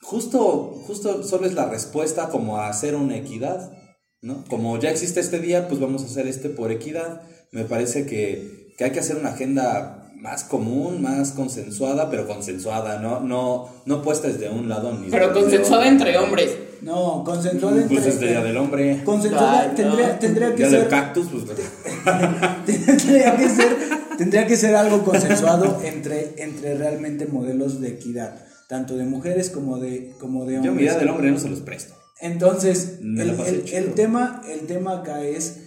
justo 0.03 0.83
justo 0.87 1.23
solo 1.23 1.47
es 1.47 1.55
la 1.55 1.69
respuesta 1.69 2.29
como 2.29 2.59
a 2.59 2.69
hacer 2.69 2.95
una 2.95 3.17
equidad, 3.17 3.73
¿no? 4.21 4.45
Como 4.49 4.79
ya 4.79 4.91
existe 4.91 5.21
este 5.21 5.41
día, 5.41 5.69
pues 5.69 5.81
vamos 5.81 6.03
a 6.03 6.07
hacer 6.07 6.27
este 6.27 6.51
por 6.51 6.71
equidad. 6.71 7.23
Me 7.53 7.65
parece 7.65 8.05
que, 8.05 8.75
que 8.77 8.85
hay 8.85 8.91
que 8.91 9.01
hacer 9.01 9.17
una 9.17 9.31
agenda 9.31 10.04
más 10.25 10.43
común, 10.45 11.03
más 11.03 11.33
consensuada, 11.33 12.09
pero 12.11 12.27
consensuada, 12.27 12.99
no 12.99 13.21
no 13.21 13.69
no 13.85 14.01
puesta 14.03 14.29
desde 14.29 14.49
un 14.49 14.69
lado 14.69 14.93
ni 14.99 15.09
Pero 15.11 15.33
consensuada 15.35 15.87
entre 15.87 16.17
hombres. 16.19 16.51
No, 16.81 17.23
consensuada 17.25 17.81
entre... 17.81 17.97
Pues 17.99 18.05
desde 18.21 18.43
del 18.43 18.57
Hombre. 18.59 19.01
Consensuada 19.05 19.61
Ay, 19.63 19.69
no. 19.69 19.75
tendría, 19.75 20.19
tendría 20.19 20.51
que 20.51 20.57
Día 20.57 20.69
ser... 20.71 20.81
del 20.81 20.89
cactus, 20.89 21.27
pues. 21.29 21.45
tendría 22.67 23.37
que 23.37 23.49
ser 23.49 23.77
tendría 24.19 24.47
que 24.47 24.57
ser 24.57 24.75
algo 24.77 25.03
consensuado 25.05 25.81
entre 25.85 26.35
entre 26.43 26.75
realmente 26.75 27.27
modelos 27.27 27.81
de 27.81 27.89
equidad 27.89 28.37
tanto 28.69 28.97
de 28.97 29.05
mujeres 29.05 29.51
como 29.51 29.79
de 29.79 30.13
como 30.21 30.45
de 30.47 30.55
Yo 30.55 30.59
hombres 30.59 30.75
mi 30.77 30.83
Día 30.83 30.99
del 30.99 31.09
Hombre 31.09 31.31
no 31.31 31.39
se 31.39 31.49
los 31.49 31.61
presto. 31.61 31.95
entonces 32.21 32.99
el, 33.03 33.21
el- 33.31 33.65
el 33.73 33.95
tema 33.95 34.43
el 34.51 34.67
tema 34.67 34.99
acá 34.99 35.23
es 35.25 35.61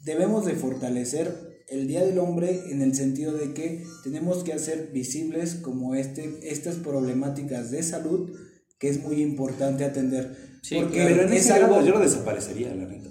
debemos 0.00 0.44
de 0.46 0.52
fortalecer 0.54 1.47
el 1.70 1.86
día 1.86 2.04
del 2.04 2.18
hombre 2.18 2.62
en 2.70 2.82
el 2.82 2.94
sentido 2.94 3.32
de 3.32 3.52
que 3.52 3.84
tenemos 4.02 4.44
que 4.44 4.52
hacer 4.52 4.90
visibles 4.92 5.54
como 5.54 5.94
este 5.94 6.38
estas 6.42 6.76
problemáticas 6.76 7.70
de 7.70 7.82
salud 7.82 8.30
que 8.78 8.88
es 8.88 9.02
muy 9.02 9.20
importante 9.20 9.84
atender 9.84 10.48
Sí, 10.62 10.76
porque 10.76 11.04
Pero 11.04 11.22
en 11.22 11.32
ese 11.32 11.52
algo 11.52 11.80
yo 11.82 11.92
lo 11.92 12.00
desaparecería, 12.00 12.74
la 12.74 12.86
neta. 12.86 13.07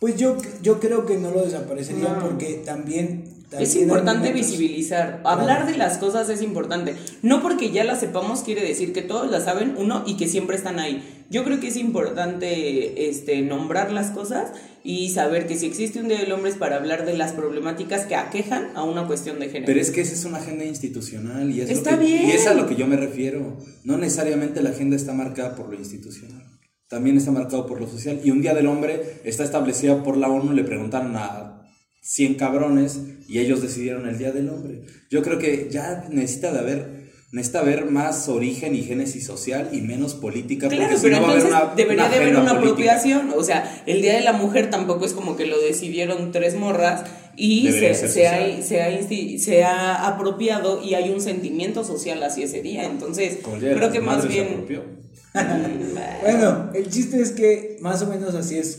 Pues 0.00 0.16
yo 0.16 0.36
yo 0.62 0.78
creo 0.80 1.06
que 1.06 1.16
no 1.16 1.30
lo 1.30 1.42
desaparecería 1.44 2.10
No. 2.14 2.20
porque 2.20 2.62
también 2.64 3.24
Es 3.58 3.76
importante 3.76 4.32
visibilizar, 4.32 5.20
hablar 5.24 5.66
de 5.70 5.76
las 5.78 5.98
cosas 5.98 6.28
es 6.28 6.42
importante. 6.42 6.96
No 7.22 7.40
porque 7.42 7.70
ya 7.70 7.84
las 7.84 8.00
sepamos 8.00 8.40
quiere 8.40 8.62
decir 8.62 8.92
que 8.92 9.02
todos 9.02 9.30
las 9.30 9.44
saben, 9.44 9.74
uno, 9.78 10.02
y 10.06 10.16
que 10.16 10.26
siempre 10.28 10.56
están 10.56 10.78
ahí. 10.80 11.02
Yo 11.30 11.44
creo 11.44 11.58
que 11.60 11.68
es 11.68 11.76
importante 11.76 13.08
este, 13.08 13.42
nombrar 13.42 13.92
las 13.92 14.10
cosas 14.10 14.50
y 14.84 15.10
saber 15.10 15.46
que 15.46 15.56
si 15.56 15.66
existe 15.66 16.00
un 16.00 16.08
Día 16.08 16.18
del 16.18 16.32
Hombre 16.32 16.50
es 16.50 16.56
para 16.56 16.76
hablar 16.76 17.06
de 17.06 17.16
las 17.16 17.32
problemáticas 17.32 18.04
que 18.06 18.14
aquejan 18.16 18.70
a 18.74 18.82
una 18.82 19.06
cuestión 19.06 19.38
de 19.38 19.46
género. 19.46 19.66
Pero 19.66 19.80
es 19.80 19.90
que 19.90 20.00
esa 20.02 20.14
es 20.14 20.24
una 20.24 20.38
agenda 20.38 20.64
institucional 20.64 21.50
y 21.50 21.60
es, 21.60 21.70
Está 21.70 21.92
lo 21.92 21.98
que, 22.00 22.04
bien. 22.04 22.26
y 22.28 22.32
es 22.32 22.46
a 22.46 22.54
lo 22.54 22.66
que 22.68 22.74
yo 22.76 22.86
me 22.86 22.96
refiero. 22.96 23.56
No 23.84 23.96
necesariamente 23.96 24.60
la 24.62 24.70
agenda 24.70 24.96
está 24.96 25.12
marcada 25.14 25.54
por 25.56 25.68
lo 25.68 25.74
institucional. 25.76 26.44
También 26.88 27.16
está 27.16 27.30
marcado 27.30 27.66
por 27.66 27.80
lo 27.80 27.88
social. 27.88 28.20
Y 28.22 28.30
un 28.30 28.42
Día 28.42 28.54
del 28.54 28.66
Hombre 28.66 29.20
está 29.24 29.44
establecido 29.44 30.02
por 30.02 30.16
la 30.16 30.28
ONU. 30.28 30.52
Le 30.52 30.64
preguntaron 30.64 31.16
a 31.16 31.62
100 32.02 32.34
cabrones 32.34 33.00
y 33.28 33.40
ellos 33.40 33.62
decidieron 33.62 34.08
el 34.08 34.18
Día 34.18 34.32
del 34.32 34.48
Hombre. 34.48 34.82
Yo 35.10 35.22
creo 35.22 35.38
que 35.38 35.68
ya 35.70 36.06
necesita 36.10 36.52
de 36.52 36.58
haber 36.60 36.96
necesita 37.32 37.62
ver 37.62 37.86
más 37.86 38.28
origen 38.28 38.74
y 38.74 38.82
génesis 38.82 39.26
social 39.26 39.68
y 39.72 39.80
menos 39.82 40.14
política. 40.14 40.68
Claro, 40.68 40.84
porque 40.84 40.96
si 40.96 41.02
pero 41.02 41.16
no 41.16 41.22
va 41.22 41.28
a 41.28 41.32
haber 41.32 41.44
entonces 41.44 41.64
una, 41.64 41.74
debería 41.74 42.04
una 42.04 42.10
de 42.10 42.16
haber 42.16 42.36
una 42.36 42.60
política. 42.60 42.70
apropiación. 42.70 43.32
O 43.36 43.42
sea, 43.42 43.82
el 43.86 44.00
Día 44.00 44.14
de 44.14 44.20
la 44.22 44.32
Mujer 44.32 44.70
tampoco 44.70 45.04
es 45.04 45.12
como 45.12 45.36
que 45.36 45.46
lo 45.46 45.60
decidieron 45.60 46.32
tres 46.32 46.54
morras 46.54 47.04
y 47.36 47.70
se, 47.72 47.94
se, 47.94 48.28
ha, 48.28 48.62
se, 48.62 48.80
ha 48.80 49.08
se 49.38 49.64
ha 49.64 50.06
apropiado 50.06 50.82
y 50.82 50.94
hay 50.94 51.10
un 51.10 51.20
sentimiento 51.20 51.84
social 51.84 52.22
hacia 52.22 52.44
ese 52.46 52.62
día. 52.62 52.84
Entonces, 52.84 53.38
creo 53.42 53.90
que 53.90 54.00
más 54.00 54.26
bien... 54.28 54.64
Bueno, 56.22 56.70
el 56.74 56.88
chiste 56.90 57.20
es 57.20 57.30
que 57.30 57.76
más 57.80 58.02
o 58.02 58.06
menos 58.08 58.34
así 58.34 58.58
es, 58.58 58.78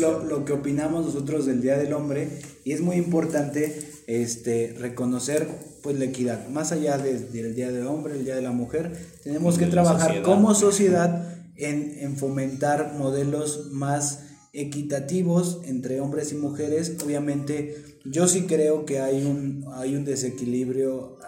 lo, 0.00 0.24
lo 0.24 0.44
que 0.44 0.52
opinamos 0.52 1.04
nosotros 1.06 1.46
del 1.46 1.60
Día 1.60 1.76
del 1.78 1.92
Hombre 1.92 2.28
y 2.64 2.72
es 2.72 2.80
muy 2.80 2.96
importante 2.96 3.80
este, 4.06 4.74
reconocer 4.78 5.46
pues 5.82 5.98
la 5.98 6.06
equidad. 6.06 6.48
Más 6.48 6.72
allá 6.72 6.98
de- 6.98 7.18
del 7.20 7.54
Día 7.54 7.70
del 7.70 7.86
Hombre, 7.86 8.14
el 8.14 8.24
Día 8.24 8.34
de 8.34 8.42
la 8.42 8.50
Mujer, 8.52 8.92
tenemos 9.22 9.56
que 9.56 9.66
trabajar 9.66 10.08
sociedad. 10.08 10.24
como 10.24 10.54
sociedad 10.54 11.34
en, 11.56 11.96
en 12.00 12.16
fomentar 12.16 12.94
modelos 12.98 13.68
más 13.70 14.20
equitativos 14.52 15.60
entre 15.64 16.00
hombres 16.00 16.32
y 16.32 16.36
mujeres. 16.36 16.96
Obviamente 17.04 18.00
yo 18.04 18.26
sí 18.26 18.42
creo 18.42 18.84
que 18.84 19.00
hay 19.00 19.24
un, 19.24 19.64
hay 19.74 19.94
un 19.94 20.04
desequilibrio 20.04 21.18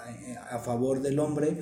a, 0.50 0.56
a 0.56 0.58
favor 0.58 1.02
del 1.02 1.18
hombre, 1.20 1.56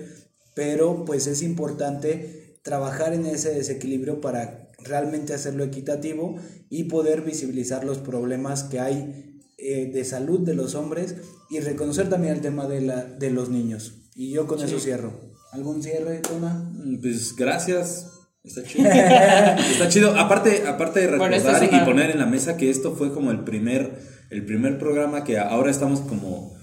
pero 0.55 1.05
pues 1.05 1.27
es 1.27 1.43
importante 1.43 2.50
trabajar 2.63 3.13
en 3.15 3.27
ese 3.27 3.55
desequilibrio 3.55 4.21
para 4.21 4.71
realmente 4.83 5.35
hacerlo 5.35 5.65
equitativo 5.65 6.37
y 6.69 6.85
poder 6.85 7.23
visibilizar 7.23 7.85
los 7.85 7.99
problemas 7.99 8.65
que 8.65 8.81
hay 8.81 9.39
eh, 9.59 9.91
de 9.93 10.05
salud 10.05 10.41
de 10.41 10.55
los 10.55 10.75
hombres 10.75 11.17
y 11.51 11.61
reconocer 11.61 12.09
también 12.09 12.35
el 12.35 12.41
tema 12.41 12.67
de, 12.67 12.81
la, 12.81 13.05
de 13.05 13.31
los 13.31 13.49
niños. 13.51 13.95
Y 14.15 14.31
yo 14.33 14.47
con 14.47 14.63
eso 14.63 14.79
cierro. 14.81 15.13
¿Algún 15.53 15.83
cierre, 15.83 16.19
Tona? 16.19 16.55
Mm, 16.73 17.01
Pues 17.01 17.35
gracias. 17.37 18.07
Está 18.43 18.63
chido. 18.63 18.89
Está 18.91 19.89
chido. 19.89 20.19
Aparte, 20.19 20.67
aparte 20.67 21.01
de 21.01 21.07
recordar 21.09 21.35
esto 21.35 21.51
es 21.51 21.69
una- 21.71 21.83
y 21.83 21.85
poner 21.85 22.11
en 22.11 22.19
la 22.19 22.27
mesa 22.27 22.57
que 22.57 22.71
esto 22.71 22.95
fue 22.95 23.13
como 23.13 23.31
el 23.31 23.45
primer, 23.45 23.99
el 24.31 24.45
primer 24.47 24.79
programa 24.79 25.25
que 25.25 25.39
ahora 25.39 25.71
estamos 25.71 26.01
como, 26.01 26.55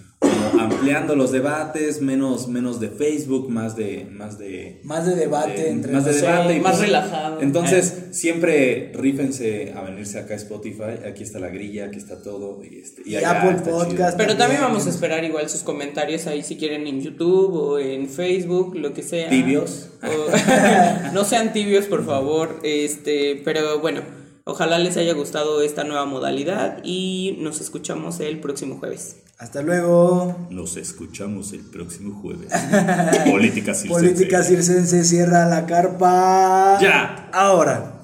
como 0.52 0.64
ampliando 0.64 1.16
los 1.16 1.32
debates, 1.32 2.02
menos, 2.02 2.48
menos 2.48 2.80
de 2.80 2.89
Facebook, 2.89 3.50
más 3.50 3.76
de, 3.76 4.08
más 4.12 4.38
de 4.38 4.80
Más 4.84 5.06
de 5.06 5.16
debate 5.16 5.64
de- 5.64 5.70
entre 5.70 5.91
más 5.93 6.06
de 6.06 6.14
debate 6.14 6.56
y 6.56 6.60
más 6.60 6.74
pues, 6.78 6.86
relajado. 6.88 7.41
Entonces, 7.41 8.06
siempre 8.12 8.91
rífense 8.93 9.74
a 9.76 9.82
venirse 9.82 10.20
acá 10.20 10.34
a 10.34 10.38
Spotify. 10.38 11.06
Aquí 11.08 11.24
está 11.24 11.39
la 11.39 11.50
grilla, 11.50 11.86
aquí 11.86 11.98
está 11.98 12.22
todo. 12.22 12.62
Y, 12.64 12.80
este, 12.80 13.02
Y 13.06 13.16
allá 13.16 13.41
Apple 13.41 13.58
chido. 13.64 13.78
Podcast. 13.78 14.18
Pero 14.18 14.30
también 14.32 14.38
También. 14.38 14.62
vamos 14.62 14.88
a 14.88 14.89
esperar 14.89 15.24
igual 15.24 15.50
sus 15.50 15.62
comentarios 15.62 16.28
ahí 16.28 16.43
si 16.43 16.58
quieren 16.58 16.88
en 16.88 17.02
YouTube 17.02 17.54
o 17.54 17.80
en 17.80 18.08
Facebook, 18.08 18.76
lo 18.76 18.93
que 18.93 19.04
sea. 19.04 19.30
Tibios. 19.30 19.89
O- 20.04 21.12
no 21.14 21.24
sean 21.24 21.54
tibios, 21.54 21.86
por 21.86 22.06
favor. 22.06 22.60
Este, 22.64 23.41
pero 23.43 23.80
bueno, 23.80 24.02
ojalá 24.45 24.80
les 24.80 24.98
haya 24.98 25.14
gustado 25.14 25.62
esta 25.62 25.84
nueva 25.84 26.06
modalidad 26.06 26.80
y 26.84 27.38
nos 27.39 27.62
escuchamos 27.62 28.20
el 28.20 28.39
próximo 28.39 28.78
jueves. 28.80 29.18
Hasta 29.38 29.62
luego. 29.62 30.48
Nos 30.50 30.78
escuchamos 30.78 31.54
el 31.54 31.62
próximo 31.62 32.20
jueves. 32.20 32.52
Política 33.30 33.76
circense. 33.76 33.88
Política 33.88 34.44
circense 34.44 35.04
cierra 35.04 35.46
la 35.46 35.68
carpa. 35.68 36.80
Ya. 36.82 37.30
Ahora. 37.32 37.97